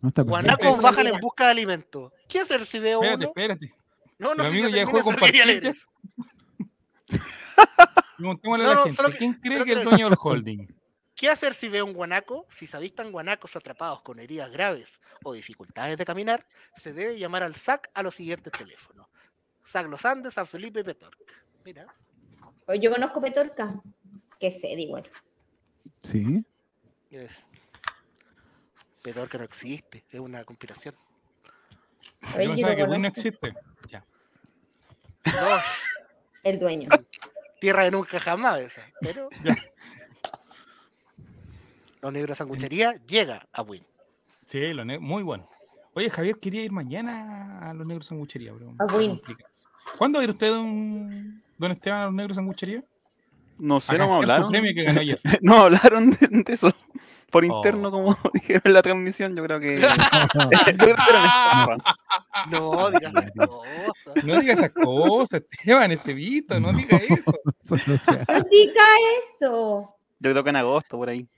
[0.06, 0.40] No está perdido.
[0.56, 2.12] Guanacos bajan en busca de alimento.
[2.28, 3.32] ¿Qué hacer si veo Espérate, uno?
[3.34, 3.74] espérate.
[4.18, 4.68] No, no, si ya.
[8.16, 10.18] Preguntémosle No, a la no, gente, solo que- ¿quién cree que es el dueño del
[10.20, 10.66] holding?
[11.16, 12.46] ¿Qué hacer si veo un guanaco?
[12.50, 16.46] Si se avistan guanacos atrapados con heridas graves o dificultades de caminar,
[16.76, 19.08] se debe llamar al SAC a los siguientes teléfonos.
[19.64, 21.24] SAC Los Andes, San Felipe y Petorca.
[21.64, 21.86] Mira.
[22.66, 23.74] Oye, Yo conozco Petorca.
[24.38, 25.08] Que sé, igual.
[26.02, 26.44] Sí.
[29.06, 29.14] Es...
[29.14, 30.94] Petorca no existe, es una conspiración.
[32.22, 33.54] Yo pensaba que Win no existe.
[33.90, 34.04] Ya.
[35.26, 35.32] No,
[36.42, 36.88] El dueño.
[37.60, 38.82] tierra de nunca jamás esa.
[39.00, 39.28] Pero
[42.02, 43.84] los negros sanguchería llega a Win.
[44.44, 45.48] Sí, lo muy bueno.
[45.94, 48.52] Oye, Javier quería ir mañana a los negros sanguchería.
[48.52, 49.20] Pero A Win.
[49.98, 52.82] ¿Cuándo va a ir usted, don, don Esteban, a los negros sanguchería?
[53.58, 54.50] No sé, A no me canjear su hablaron.
[54.50, 55.20] premio que ganó ayer.
[55.42, 56.72] no hablaron de, de eso.
[57.30, 57.56] Por Oh.
[57.56, 59.80] interno, como dijeron en la transmisión, yo creo que.
[62.50, 64.24] No, digas esas cosas.
[64.24, 67.34] No diga esas cosas, Esteban, Estevito, no diga eso.
[68.28, 68.84] No diga
[69.24, 69.94] eso.
[70.20, 71.28] Yo creo que en agosto, por ahí.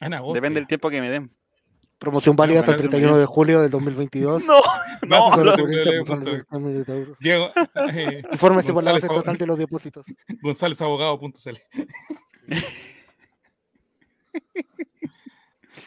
[0.00, 0.34] En agosto.
[0.34, 1.30] Depende del tiempo que me den.
[1.98, 4.44] Promoción válida hasta el Bueno, 31 de julio del 2022.
[4.44, 4.56] No,
[5.36, 5.54] euro.
[7.20, 7.50] Diego,
[7.92, 10.06] eh, Infórmese por la base total de los depósitos.
[10.40, 11.58] GonzálezAbogado.cl.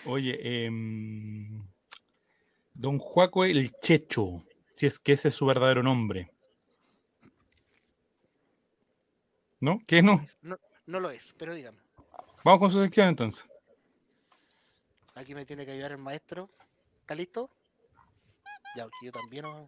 [0.05, 1.63] Oye, em,
[2.73, 4.43] Don Juaco el Checho,
[4.73, 6.31] si es que ese es su verdadero nombre.
[9.59, 9.79] ¿No?
[9.87, 10.25] ¿Qué no?
[10.41, 10.57] No,
[10.87, 11.77] no lo es, pero dígame.
[12.43, 13.45] Vamos con su sección entonces.
[15.15, 16.49] Aquí me tiene que ayudar el maestro.
[17.01, 17.49] ¿Está listo?
[18.75, 19.43] Ya, porque yo también.
[19.43, 19.67] ¿no?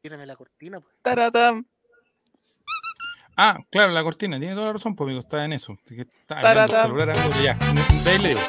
[0.00, 0.80] Tírame la cortina.
[0.80, 0.94] Pues.
[1.02, 1.66] Taratam.
[3.40, 5.78] Ah, claro, la cortina, tiene toda la razón, pues amigo, está en eso.
[5.86, 6.86] Que Está Taratam.
[6.88, 7.54] celular, amigo, ya.
[8.02, 8.40] De ahí le digo.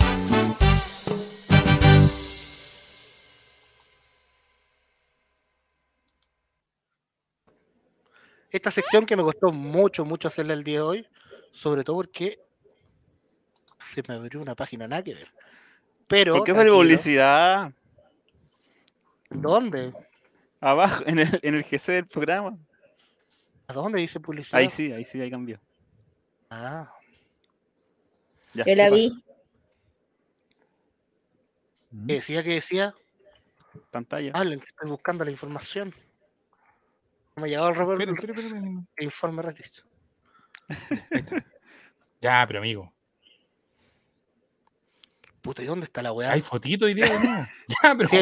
[8.50, 11.08] Esta sección que me costó mucho, mucho hacerla el día de hoy,
[11.52, 12.40] sobre todo porque
[13.78, 15.32] se me abrió una página nada que ver.
[16.08, 16.38] Pero.
[16.38, 16.78] ¿Por qué tranquilo.
[16.78, 17.72] publicidad?
[19.30, 19.94] ¿Dónde?
[20.60, 22.58] Abajo, en el, en el GC del programa.
[23.70, 24.60] ¿A dónde dice publicidad?
[24.60, 25.60] Ahí sí, ahí sí, ahí cambió.
[26.50, 26.92] Ah,
[28.56, 29.10] Ya, Yo la ¿qué vi.
[29.12, 29.22] pasa?
[32.08, 32.96] ¿qué decía que decía?
[33.92, 34.32] Pantalla.
[34.34, 35.94] Hablen, que estoy buscando la información.
[37.36, 38.04] No me ha llegado el, reporte-
[38.98, 39.86] el informe gratis.
[42.22, 42.92] Ya, pero amigo.
[45.42, 46.34] Puta, ¿y dónde está la weá?
[46.34, 47.48] Hay fotito hoy día nuevo.
[47.84, 48.18] Ya, pero Sí.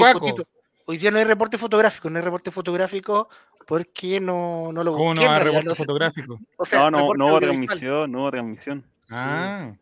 [0.89, 3.27] Hoy día no hay reporte fotográfico, no hay reporte fotográfico
[3.67, 5.75] porque no, no lo ¿Cómo no busqué, va sé.
[5.75, 6.39] fotográfico?
[6.55, 8.85] O sea, No, no, no hubo transmisión, no hubo transmisión.
[9.09, 9.73] Ah.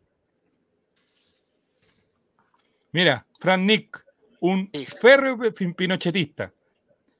[2.92, 4.04] Mira, Fran Nick,
[4.40, 6.52] un férreo pi- pinochetista.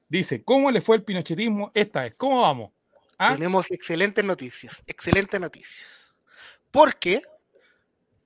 [0.08, 2.14] Dice, ¿cómo le fue el pinochetismo esta vez?
[2.16, 2.72] ¿Cómo vamos?
[3.18, 3.34] ¿Ah?
[3.34, 6.14] Tenemos excelentes noticias, excelentes noticias.
[6.70, 7.22] Porque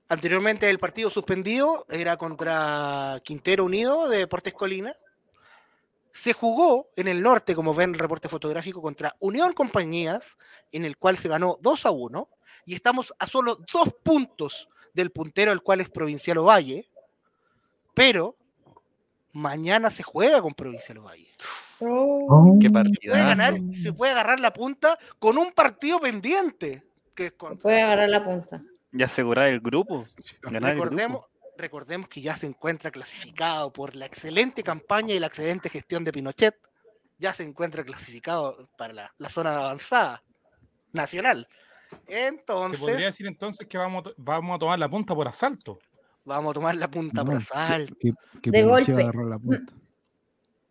[0.08, 4.94] anteriormente el partido suspendido era contra Quintero Unido de Deportes Colina.
[6.20, 10.36] Se jugó en el norte, como ven en el reporte fotográfico, contra Unión Compañías,
[10.70, 12.28] en el cual se ganó 2 a 1.
[12.66, 16.90] Y estamos a solo dos puntos del puntero, el cual es Provincial Ovalle.
[17.94, 18.36] Pero
[19.32, 21.30] mañana se juega con Provincial Ovalle.
[21.78, 22.58] Oh.
[22.60, 23.24] Qué Se puede partida.
[23.24, 26.84] ganar, se puede agarrar la punta con un partido pendiente.
[27.14, 28.62] Que es con- Puede agarrar la punta.
[28.92, 30.04] Y asegurar el grupo.
[30.42, 31.29] Ganar el recordemos, grupo.
[31.60, 36.12] Recordemos que ya se encuentra clasificado por la excelente campaña y la excelente gestión de
[36.12, 36.54] Pinochet.
[37.18, 40.22] Ya se encuentra clasificado para la, la zona avanzada
[40.92, 41.46] nacional.
[41.90, 45.78] Se podría Entonces, decir entonces que vamos, vamos a tomar la punta por asalto.
[46.24, 47.94] vamos a tomar la punta por No, asalto.
[48.00, 49.02] que, que De Pinochet golpe.
[49.02, 49.72] agarró la punta.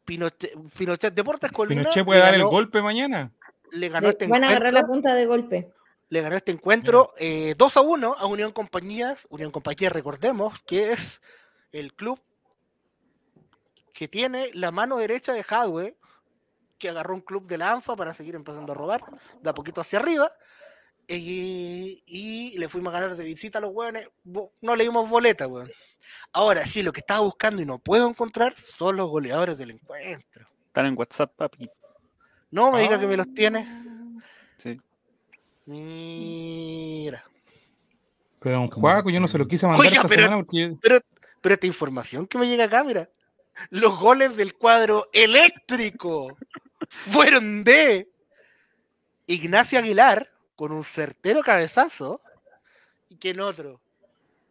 [0.06, 3.32] Pinochet, Pinochet Deportes Colina Pinochet puede dar el golpe mañana.
[3.72, 5.72] le ganó Le- este van a agarrar la punta de golpe.
[6.10, 9.28] Le ganó este encuentro eh, 2 a 1 a Unión Compañías.
[9.30, 11.22] Unión Compañías, recordemos que es
[11.72, 12.20] el club
[13.94, 15.98] que tiene la mano derecha de Hadwe,
[16.78, 19.02] que agarró un club de la ANFA para seguir empezando a robar,
[19.42, 20.32] de a poquito hacia arriba.
[21.08, 24.08] Y, y le fuimos a ganar de visita a los hueones.
[24.24, 25.72] No le dimos boleta, weón.
[26.32, 30.48] Ahora sí, lo que estaba buscando y no puedo encontrar son los goleadores del encuentro.
[30.68, 31.70] Están en WhatsApp, papi.
[32.52, 33.68] No me diga que me los tiene.
[34.58, 34.80] Sí.
[35.70, 37.24] Mira.
[38.40, 41.00] Pero don Juaco, yo no se lo quise mandar Oiga, esta pero- semana porque Pero,
[41.42, 43.10] pero esta información que me llega acá, mira.
[43.70, 46.38] Los goles del cuadro eléctrico
[46.88, 48.10] fueron de
[49.28, 52.22] Ignacio Aguilar con un certero cabezazo.
[53.10, 53.82] ¿Y quién otro?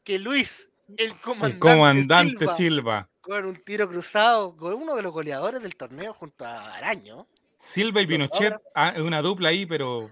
[0.05, 0.69] Que Luis,
[0.99, 3.09] el comandante, el comandante Silva, Silva.
[3.23, 7.27] con un tiro cruzado con uno de los goleadores del torneo junto a Araño.
[7.57, 10.11] Silva y Pinochet, ah, es una dupla ahí, pero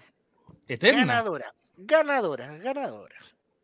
[1.06, 3.16] Ganadora, ganadora, ganadora.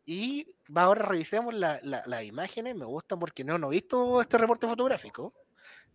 [0.05, 2.75] Y ahora revisemos la- la- las imágenes.
[2.75, 5.33] Me gustan porque no, no he visto este reporte fotográfico.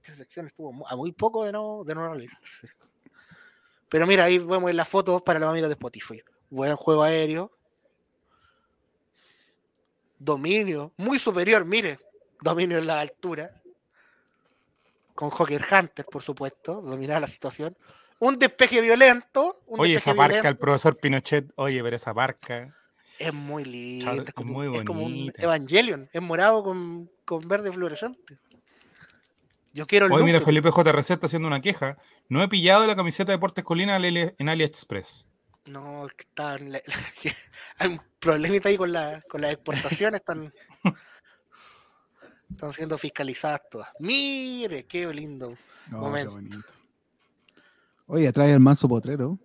[0.03, 2.71] Esta sección estuvo a muy poco de no, de no realizarse.
[3.89, 6.23] Pero mira, ahí vemos las fotos para los amigos de Spotify.
[6.51, 7.53] Buen juego aéreo.
[10.19, 11.99] Dominio, muy superior, mire.
[12.41, 13.51] Dominio en la altura.
[15.15, 16.81] Con Joker Hunter, por supuesto.
[16.81, 17.77] Dominar la situación.
[18.21, 19.61] Un despeje violento.
[19.67, 20.49] Un Oye, despeje esa violento.
[20.49, 22.75] el profesor Pinochet, oye, pero esa parca.
[23.19, 25.33] Es muy linda, es como, es como un.
[25.37, 28.39] Evangelion, es morado con, con verde fluorescente.
[29.73, 31.99] Yo quiero el Hoy mira, Felipe JRC está haciendo una queja.
[32.29, 35.27] No he pillado la camiseta de Deportes Colina en Ali- en AliExpress.
[35.67, 36.83] No, está en la-
[37.79, 40.21] hay un problemita ahí con, la, con las exportaciones.
[40.21, 40.53] Están...
[42.51, 43.89] Están siendo fiscalizadas todas.
[43.99, 45.57] Mire, qué lindo No,
[45.91, 46.31] qué momento.
[46.33, 46.73] bonito.
[48.09, 49.39] Oye, trae el manso potrero.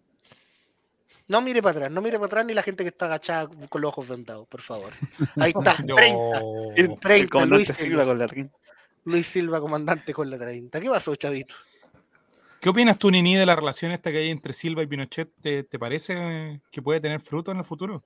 [1.27, 3.81] No mire para atrás, no mire para atrás ni la gente que está agachada con
[3.81, 4.91] los ojos vendados, por favor.
[5.37, 5.95] Ahí está, No.
[5.95, 6.39] 30.
[6.75, 8.51] El, el 30, comandante Luis Silva con la rin-
[9.05, 10.79] Luis Silva, comandante con la 30.
[10.81, 11.55] ¿Qué pasó, chavito?
[12.61, 15.29] ¿Qué opinas tú, Nini, de la relación esta que hay entre Silva y Pinochet?
[15.41, 18.03] ¿Te, te parece que puede tener fruto en el futuro?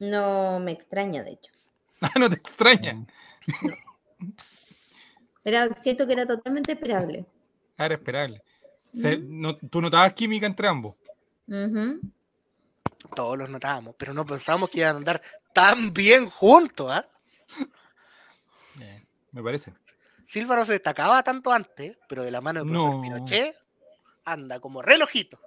[0.00, 1.52] No me extraña, de hecho.
[2.02, 3.04] Ah, no te extraña.
[5.44, 7.26] Era, siento que era totalmente esperable.
[7.76, 8.42] Ah, Era esperable.
[8.92, 10.94] Se- no- ¿Tú notabas química entre ambos?
[13.14, 15.22] Todos los notábamos, pero no pensábamos que iban a andar
[15.52, 17.08] tan bien juntos, ¿ah?
[18.80, 19.72] Eh, me parece.
[20.26, 23.02] Silva no se destacaba tanto antes, pero de la mano de profesor No.
[23.02, 23.56] Pinochet
[24.24, 25.40] anda como relojito.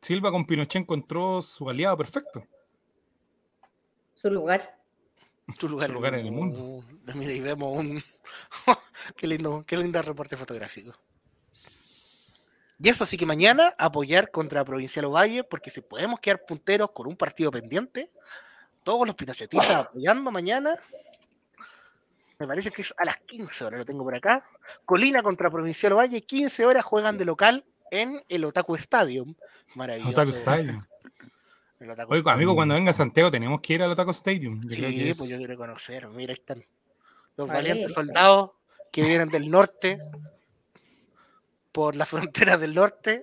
[0.00, 2.46] Silva con Pinochet encontró su aliado perfecto.
[4.14, 4.78] Su lugar.
[5.58, 6.84] Su lugar, Su lugar en el mundo.
[7.14, 8.02] Mira, y vemos un.
[9.16, 10.92] qué lindo, qué lindo reporte fotográfico.
[12.80, 17.08] Y eso sí que mañana apoyar contra Provincial Ovalle, porque si podemos quedar punteros con
[17.08, 18.10] un partido pendiente,
[18.84, 20.76] todos los pinochetistas apoyando mañana.
[22.38, 24.44] Me parece que es a las 15 horas, lo tengo por acá.
[24.84, 29.34] Colina contra Provincial Ovalle, 15 horas juegan de local en el Otaku Stadium.
[29.74, 30.10] Maravilloso.
[30.12, 30.84] Otaku Stadium.
[31.80, 34.60] El Otaku Oye, amigo, cuando venga a Santiago tenemos que ir al Otaku Stadium.
[34.62, 36.08] Yo creo que Sí, es- pues yo quiero conocer.
[36.08, 36.64] Mira, ahí están
[37.36, 38.50] los valientes soldados
[38.90, 40.00] que vienen del norte,
[41.78, 43.22] por las fronteras del norte.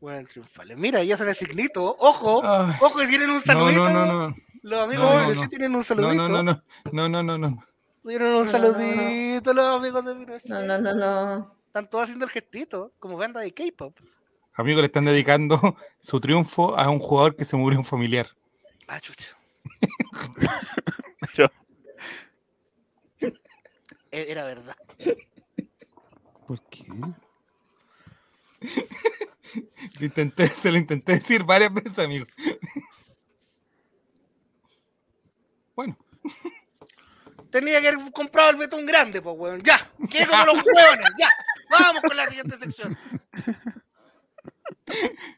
[0.00, 0.78] Bueno, triunfales.
[0.78, 1.96] Mira, ya se el signito.
[1.98, 2.78] Ojo, Ah.
[2.80, 3.82] ojo que tienen un No, saludito.
[3.82, 4.34] no, no, no.
[4.62, 5.48] Los amigos No, de no, Pinochet no.
[5.48, 6.14] tienen un No, saludito.
[6.14, 6.62] no, no, no.
[6.92, 7.64] No, no, no, no.
[8.06, 8.52] Tienen un No, no, no, no.
[8.52, 10.50] saludito los amigos de Pinochet.
[10.50, 11.56] No, no, no, no.
[11.66, 13.98] Están todos haciendo el gestito, como banda de K-pop.
[14.52, 15.58] Amigos, le están dedicando
[16.00, 18.28] su triunfo a un jugador que se murió un familiar.
[18.86, 19.36] Ah, chucha.
[21.34, 21.50] Pero-
[24.12, 24.76] E- Era verdad.
[26.46, 26.84] ¿Por qué?
[30.00, 32.26] Lo intenté, se lo intenté decir varias veces, amigo.
[35.76, 35.96] Bueno,
[37.54, 39.62] Tenía que haber comprado el betún grande, pues, weón.
[39.62, 39.78] Ya,
[40.10, 41.28] que como los hueones, ya.
[41.70, 42.98] Vamos con la siguiente sección.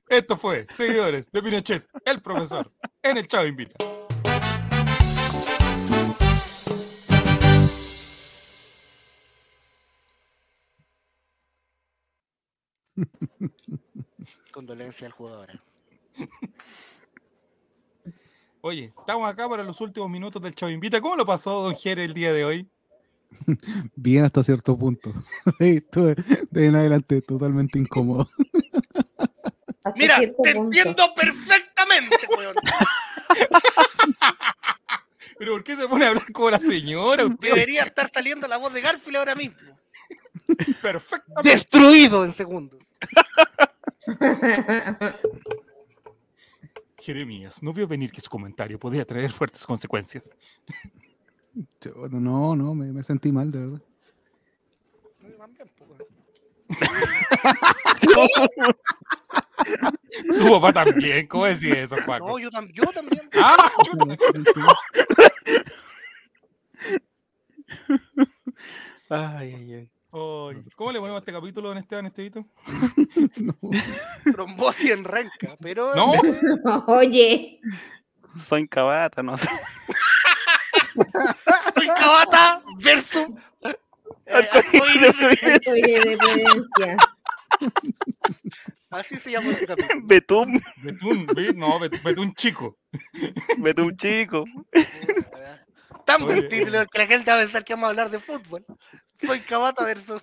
[0.09, 2.73] esto fue Seguidores de Pinochet, el profesor,
[3.03, 3.77] en el Chavo Invita.
[14.53, 15.61] Condolencia al jugador.
[18.61, 21.01] Oye, estamos acá para los últimos minutos del Chavo Invita.
[21.01, 22.69] ¿Cómo lo pasó Don Jere el día de hoy?
[23.95, 25.13] Bien hasta cierto punto.
[25.61, 28.29] De en adelante totalmente incómodo.
[29.85, 30.51] Hasta Mira, te punto.
[30.51, 32.57] entiendo perfectamente, weón.
[35.39, 37.25] ¿Pero por qué se pone a hablar como la señora?
[37.27, 39.79] Usted Debería estar saliendo la voz de Garfield ahora mismo.
[40.83, 41.49] perfectamente.
[41.51, 42.86] Destruido en segundos.
[46.99, 50.31] Jeremías, no vio venir que su comentario podía traer fuertes consecuencias.
[51.81, 53.83] Yo, No, no, me, me sentí mal, de verdad.
[60.39, 62.29] Tu papá también, ¿cómo decía eso, Juaco?
[62.29, 63.29] No, yo, tam- yo también.
[63.35, 63.71] Ah,
[64.33, 64.75] sentí mal.
[69.09, 69.91] Ay, ay, ay.
[70.11, 72.47] ¿Cómo le ponemos a este capítulo, don Esteban Estevito?
[74.33, 75.95] Trombosis en renca, pero.
[75.95, 76.13] No.
[76.87, 77.61] Oye,
[78.39, 79.49] Soy cabata, no sé.
[81.75, 83.27] Soy Cabata versus.
[83.65, 83.77] eh,
[84.53, 85.01] arcoíris
[86.79, 86.97] de-.
[88.91, 90.01] Así se llama este capítulo.
[90.05, 91.27] Betún, Betún,
[91.57, 92.79] no, Bet- Betún chico.
[93.59, 94.45] Betún chico.
[96.07, 98.19] Tan buen Oye, título que la gente va a pensar que vamos a hablar de
[98.21, 98.65] fútbol.
[99.21, 100.23] Soy Cabata versus.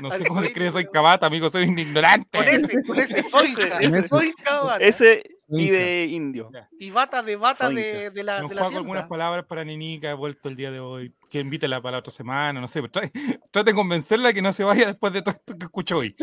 [0.00, 2.38] No sé cómo se escribe, soy cabata, amigo, soy un ignorante.
[2.38, 4.84] Con ese, con ese, soy, Ese, soy Cabata.
[4.84, 6.50] Ese y de indio.
[6.78, 10.00] Y bata de bata de, de la, Nos de la juego algunas palabras para Nini
[10.00, 11.14] que ha vuelto el día de hoy.
[11.30, 12.80] Que invítela para la otra semana, no sé.
[12.80, 13.12] pero Trate,
[13.50, 16.14] trate de convencerla que no se vaya después de todo esto que escucho hoy.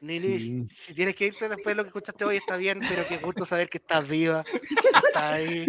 [0.00, 0.68] Nini, Sí.
[0.74, 3.44] si tienes que irte después de lo que escuchaste hoy está bien, pero qué gusto
[3.44, 4.44] saber que estás viva.
[5.08, 5.66] Estás ahí.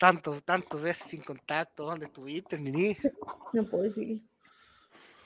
[0.00, 1.84] Tantos, tantos veces sin contacto.
[1.84, 2.96] ¿Dónde estuviste, Nini?
[3.52, 4.22] No puedo decir.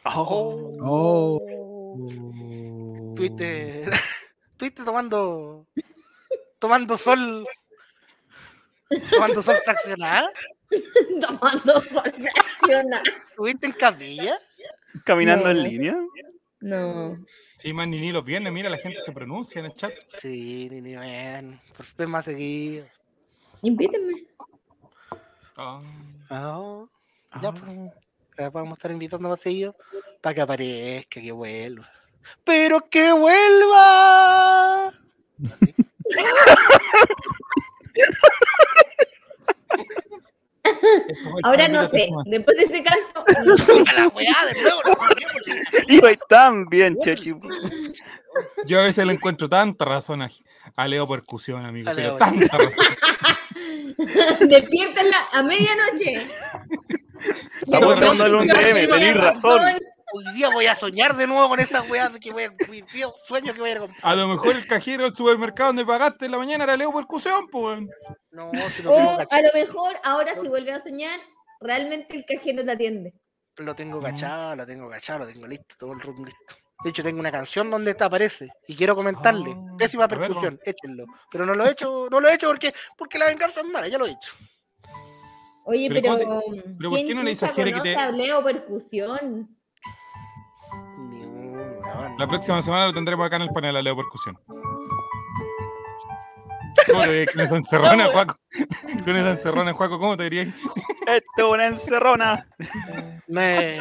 [0.04, 1.96] Oh, Oh.
[3.10, 3.84] Estuviste,
[4.50, 5.68] estuviste tomando,
[6.58, 7.46] tomando sol,
[9.10, 10.28] tomando sol fraccionada.
[11.20, 13.02] Tomando sol fraccionada.
[13.30, 14.38] ¿Estuviste en Capilla?
[15.04, 15.96] caminando en línea.
[16.58, 17.16] No.
[17.58, 19.92] Sí, más Nini los viernes, mira, la gente se pronuncia en el chat.
[20.18, 21.60] Sí, Nini, ven.
[21.76, 22.86] Por fin más seguido.
[23.62, 24.23] Invítenme.
[25.56, 25.80] Ah.
[26.30, 26.84] Ah,
[27.40, 27.76] ya, pues.
[28.36, 29.76] La vamos a estar invitando a seguido
[30.20, 31.88] para que aparezca, que vuelva.
[32.42, 34.90] ¡Pero que vuelva!
[41.44, 43.24] Ahora no sé, después de ese canto.
[43.88, 44.80] A la weá, de nuevo,
[46.02, 47.34] la y tan bien, Chechi.
[48.66, 51.90] Yo a veces le encuentro tanta razón a, Leo Percusión, amigo.
[51.90, 52.86] A Pero tanta razón.
[54.48, 56.28] Despiértenla a medianoche.
[57.62, 59.60] Estamos dándole un DM, tenés razón.
[60.16, 62.82] Hoy día voy a soñar de nuevo con esa weá de que voy a, hoy
[62.92, 64.00] día sueño que voy a ir a comprar.
[64.02, 67.48] A lo mejor el cajero del supermercado donde pagaste en la mañana era Leo Percusión,
[67.50, 67.80] pues.
[68.30, 71.18] No, si lo O tengo a lo mejor ahora si vuelve a soñar,
[71.60, 73.14] realmente el cajero te atiende.
[73.56, 76.63] Lo tengo cachado, lo tengo cachado, lo tengo listo, todo el room listo.
[76.84, 79.56] De hecho, tengo una canción donde esta aparece y quiero comentarle.
[79.78, 81.06] Pésima Ah, ver, percusión, échenlo.
[81.30, 83.88] Pero no lo he hecho, no lo he hecho porque, porque la venganza es mala,
[83.88, 84.32] ya lo he hecho.
[85.64, 87.72] Oye, Pero pero, ¿cómo te- pero por ¿quién qué no le dices a chucha Jere
[87.72, 89.48] que te- a Leo Percusión?
[92.18, 94.38] La próxima semana lo tendremos acá en el panel a Leo Percusión.
[96.86, 98.36] ¿Cómo te con esa encerrona, Juaco?
[99.04, 100.48] Con esa encerrona, Juaco, ¿cómo te dirías?
[101.06, 102.46] Esto es una encerrona.
[103.26, 103.80] Me...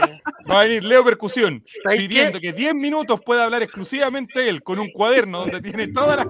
[0.49, 4.79] Va a venir Leo Percusión ¿Sabes pidiendo que 10 minutos pueda hablar exclusivamente él con
[4.79, 6.29] un cuaderno donde tiene toda la.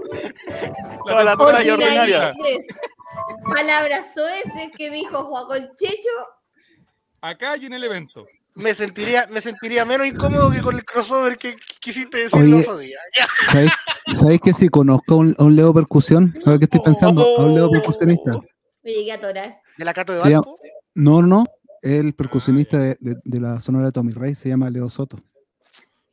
[1.05, 2.33] Toda la ordinaria.
[3.43, 6.09] Palabras soeces que dijo Juaco el Checho.
[7.21, 8.25] Acá y en el evento.
[8.55, 12.55] Me sentiría, me sentiría menos incómodo que con el crossover que quisiste decir Oye.
[12.55, 12.97] el otro día.
[13.17, 13.27] Ya.
[13.51, 13.71] ¿Sabéis,
[14.15, 16.35] ¿sabéis que si conozco a un, a un Leo Percusión?
[16.45, 18.39] Ahora que estoy pensando, a un Leo percusionista.
[18.83, 19.59] Me llegué a atorar.
[19.77, 20.43] ¿De la Cato de no,
[20.95, 21.45] no, no.
[21.81, 25.17] El percusionista de, de- de la sonora de Tommy Rey se llama Leo Soto.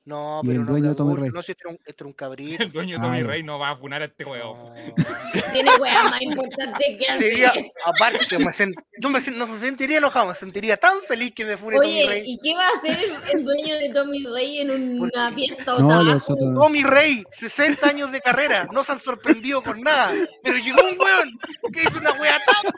[0.06, 1.30] No, Y pero el no, dueño de pero Tommy Rey.
[1.32, 2.62] no, si este era un, este era un cabrito.
[2.62, 3.22] El dueño de Tommy Ay.
[3.22, 4.74] Rey no va a funar a este huevo.
[5.52, 7.70] Tiene weas más importantes que Sería, hacer.
[7.84, 11.44] aparte, me sen- yo me, sen- no me sentiría enojado, me sentiría tan feliz que
[11.44, 12.22] me fune Tommy Oye, Rey.
[12.26, 16.50] ¿y qué va a hacer el, dueño de Tommy Rey en una fiesta No, Soto
[16.50, 16.60] no.
[16.60, 20.12] Tommy Rey, 60 años de carrera, no se han sorprendido con nada.
[20.42, 21.38] Pero llegó un weón
[21.72, 22.72] que hizo una wea tan.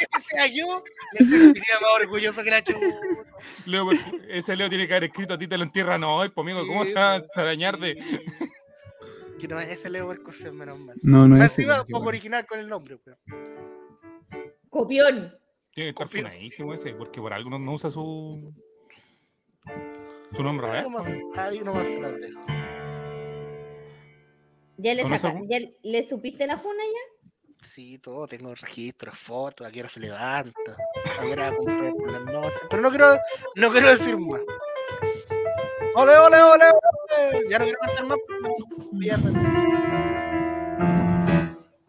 [0.00, 0.82] Este sea yo,
[1.18, 2.80] me sentiría más orgulloso que la chuta.
[3.66, 3.90] Leo
[4.28, 6.84] ese Leo tiene que haber escrito a ti te lo entierran hoy, pues amigo, ¿cómo
[6.84, 7.96] se va a extrañar de.?
[9.38, 10.96] Que no es ese Leo Percusión, menos mal.
[11.02, 13.18] No, no es ese, poco original con el nombre, weón.
[14.68, 15.32] Copión.
[15.72, 18.52] Tiene que estar funadísimo ese, porque por algo no, no usa su.
[20.32, 20.84] su nombre real.
[21.36, 22.40] Ahí nomás- se las dejo.
[24.76, 25.02] ¿Ya le.
[25.48, 27.19] ¿Ya le supiste la funa ya?
[27.62, 30.76] Sí, todo, tengo registros, fotos, a qué hora se levanta,
[31.18, 32.60] a qué hora comprar por las noches.
[32.70, 33.18] Pero no quiero,
[33.56, 34.40] no quiero decir más.
[35.94, 36.64] ¡Ole, ole, ole!
[36.64, 37.48] ole!
[37.48, 39.34] Ya no quiero cantar más porque me pierden.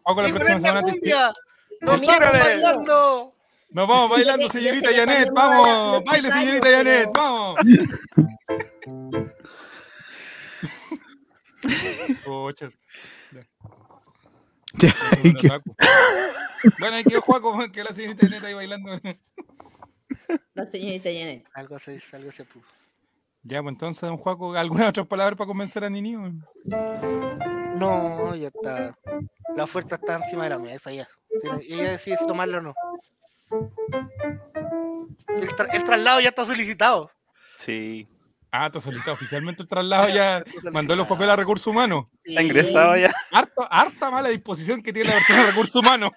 [0.04, 0.72] Vamos con la ¡Y con próxima
[1.80, 3.32] vamos bailando!
[3.70, 5.66] Nos vamos bailando, señorita Janet, vamos.
[5.66, 7.58] no Baile, señorita Janet, vamos.
[14.74, 15.48] Ya, Bueno, que-.
[16.78, 18.90] Bueno, ahí quedó Juaco, que la señorita Janet ahí bailando.
[20.54, 21.44] La señorita Janet.
[21.54, 22.66] Algo se, algo se puso.
[23.42, 26.12] Ya, pues entonces, don Juaco, ¿alguna otra palabra para convencer a Nini?
[27.76, 28.96] No, ya está.
[29.56, 31.08] La oferta está encima de la mesa ya.
[31.62, 32.74] Ella decide si tomarla o no.
[35.28, 37.10] El, tra- el traslado ya está solicitado.
[37.58, 38.06] Sí.
[38.54, 40.42] Ah, está solicitado oficialmente el traslado, ya
[40.72, 42.04] mandó los papeles a recursos humanos.
[42.22, 43.10] Está ingresado ya.
[43.30, 46.10] Harta, harta mala disposición que tiene la persona de recursos humanos.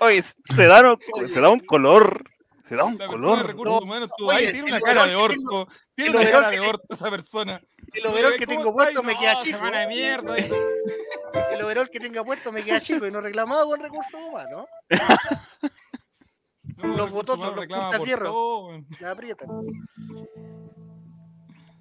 [0.00, 0.96] Oye, se da,
[1.32, 2.22] se da un color.
[2.68, 3.46] Se da un La persona de color.
[3.48, 5.24] recursos humanos, tú, oye, ahí tiene una cara de que tengo-
[5.60, 5.72] orto.
[5.96, 7.60] Tiene una cara de orto esa persona.
[7.92, 9.58] El overol que ¿Cómo tengo puesto me queda chico.
[9.58, 10.36] semana de mierda.
[10.38, 10.48] El
[11.64, 14.66] overol que tenga puesto me queda chico y no reclamaba con recursos humanos.
[14.88, 14.98] No,
[16.96, 18.86] Los recursos bototos, humanos los weón.
[19.00, 19.48] Me aprietan.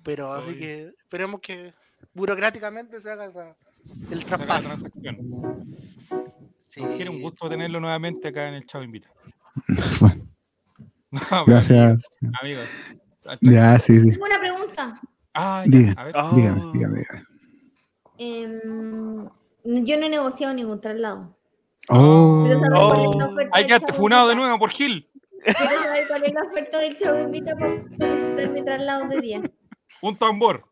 [0.04, 1.74] Pero así que esperemos que
[2.14, 3.56] burocráticamente se haga esa-
[4.12, 4.68] el traspaso.
[4.68, 5.66] transacción.
[6.70, 6.82] Sí.
[6.96, 9.10] Quiere un gusto tenerlo nuevamente acá en el Chavo Invita.
[10.00, 10.24] Bueno,
[11.12, 12.08] No, gracias.
[12.42, 12.66] Amigos.
[13.42, 14.12] Ya, sí, sí.
[14.12, 15.02] Tengo una pregunta.
[15.34, 16.16] Ah, ya, Diga, a ver.
[16.34, 17.26] dígame, dígame, dígame.
[18.18, 19.26] Em,
[19.86, 21.38] yo no he negociado ningún traslado.
[21.90, 25.10] Oh, oferta Hay que Chavo funado de nuevo por Gil.
[25.44, 29.42] Quiero saber cuál es la oferta del Chavo Invita para mi traslado de día.
[30.02, 30.66] Un tambor.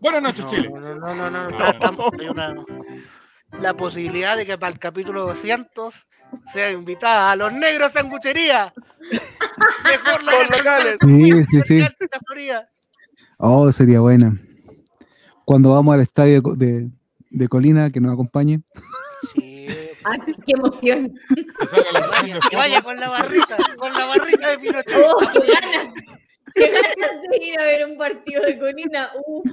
[0.00, 0.68] Buenas noches, No, Chile.
[0.70, 1.78] no, no, no, no, no, está-
[2.20, 2.54] hay una
[3.60, 6.06] la posibilidad de que para el capítulo 200
[6.52, 8.74] sea invitada a los negros sanguchería.
[9.84, 10.96] Mejor Con locales.
[11.00, 11.86] Sí, sí, sí.
[13.38, 14.36] Oh, sería buena.
[15.44, 16.90] Cuando vamos al estadio de,
[17.30, 18.60] de Colina, que nos acompañe.
[19.34, 19.68] Sí,
[20.04, 21.14] Ah, qué emoción.
[22.50, 24.96] Que vaya con la barrita, con la barrita de Pinochet.
[25.04, 25.18] Oh,
[26.64, 27.22] qué ganas.
[27.22, 28.58] De ir a ver un partido de.
[29.26, 29.50] Uf.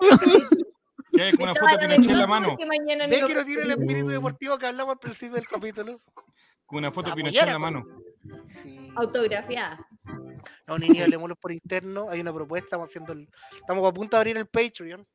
[1.10, 2.56] Si hay una foto de Pinochet en la mano.
[2.56, 5.48] Que mañana ¿Ves no- que no tiene el espíritu deportivo que hablamos al principio del
[5.48, 6.00] capítulo?
[6.66, 7.86] Con una foto de Pinochet en la mano.
[8.62, 8.92] Sí.
[8.94, 9.86] Autografiada.
[10.66, 12.10] No, niños, hablemoslo por interno.
[12.10, 13.28] Hay una propuesta, estamos haciendo el...
[13.54, 15.06] Estamos a punto de abrir el Patreon.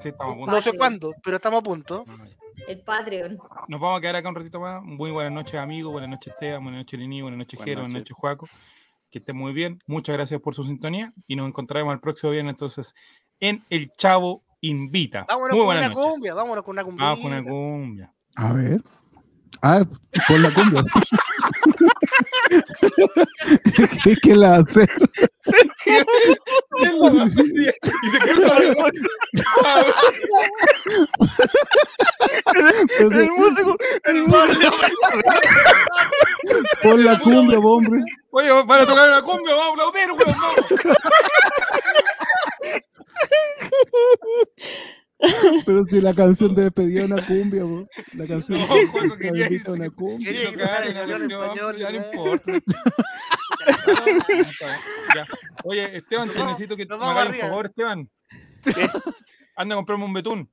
[0.00, 0.50] Sí, estamos a punto.
[0.50, 2.04] No sé cuándo, pero estamos a punto.
[2.66, 3.38] El Patreon.
[3.68, 4.82] Nos vamos a quedar acá un ratito más.
[4.82, 5.92] Muy buenas noches, amigos.
[5.92, 6.62] Buenas noches, Esteban.
[6.62, 7.20] Buenas noches, Lini.
[7.20, 7.82] Buenas noches, Jero.
[7.82, 8.10] Buenas noches.
[8.10, 8.48] noches, Juaco.
[9.12, 9.78] Que estén muy bien.
[9.86, 11.12] Muchas gracias por su sintonía.
[11.28, 12.94] Y nos encontraremos el próximo viernes, entonces,
[13.40, 15.26] en El Chavo Invita.
[15.28, 16.04] Vámonos muy con una noches.
[16.04, 17.04] cumbia, vámonos con una cumbia.
[17.04, 18.14] Vamos con una cumbia.
[18.36, 18.82] A ver.
[19.60, 19.84] Ah,
[20.26, 20.82] con la cumbia.
[24.04, 24.86] ¿Qué, qué la hace?
[25.86, 25.92] y
[28.10, 28.92] se cruza sí,
[33.00, 34.76] El músico, el músico.
[36.82, 38.00] Pon la cumbia, hombre.
[38.30, 40.36] Oye, van a tocar una cumbia, vamos a aplaudir, weón.
[45.64, 47.88] Pero si la canción de despedida es una cumbia, po.
[48.14, 50.32] La canción No, de Juaco, quería despedida es decir una cumbia.
[50.32, 52.06] Quería una en canción, ya no ¿no?
[52.06, 52.52] importa.
[55.14, 55.26] Ya.
[55.64, 57.48] Oye, Esteban, te necesito que nos me hagas un arriba.
[57.48, 58.10] favor, Esteban.
[59.56, 60.50] Anda a comprarme un betún.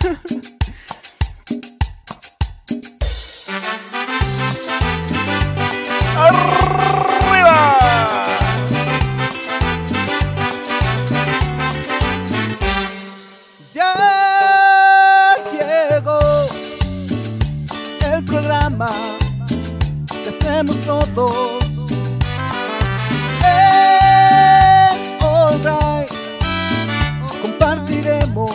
[21.16, 21.64] hacemos todos.
[23.42, 26.10] En All Right
[27.42, 28.50] compartiremos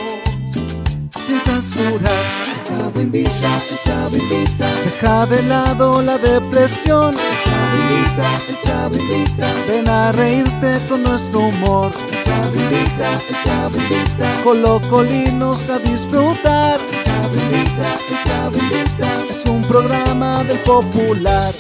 [1.26, 2.12] sin censura.
[2.12, 4.68] El Chavo invita, el Chavo invita.
[4.84, 7.16] Deja de lado la depresión.
[7.16, 9.48] El Chavo invita, el Chavo invita.
[9.68, 11.92] Ven a reírte con nuestro humor.
[12.12, 14.44] El Chavo invita, el Chavo invita.
[14.44, 16.80] Con los colinos a disfrutar.
[16.92, 19.10] El Chavo invita, el Chavo invita.
[19.30, 21.54] Es un programa del popular.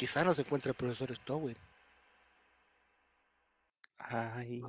[0.00, 1.58] Quizás no se encuentra el profesor Stowell.
[3.98, 4.62] Ay.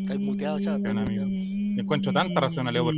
[0.00, 0.58] Está muteado.
[0.80, 1.26] Bueno, amigo.
[1.80, 2.94] Encuentro tanta racionalidad por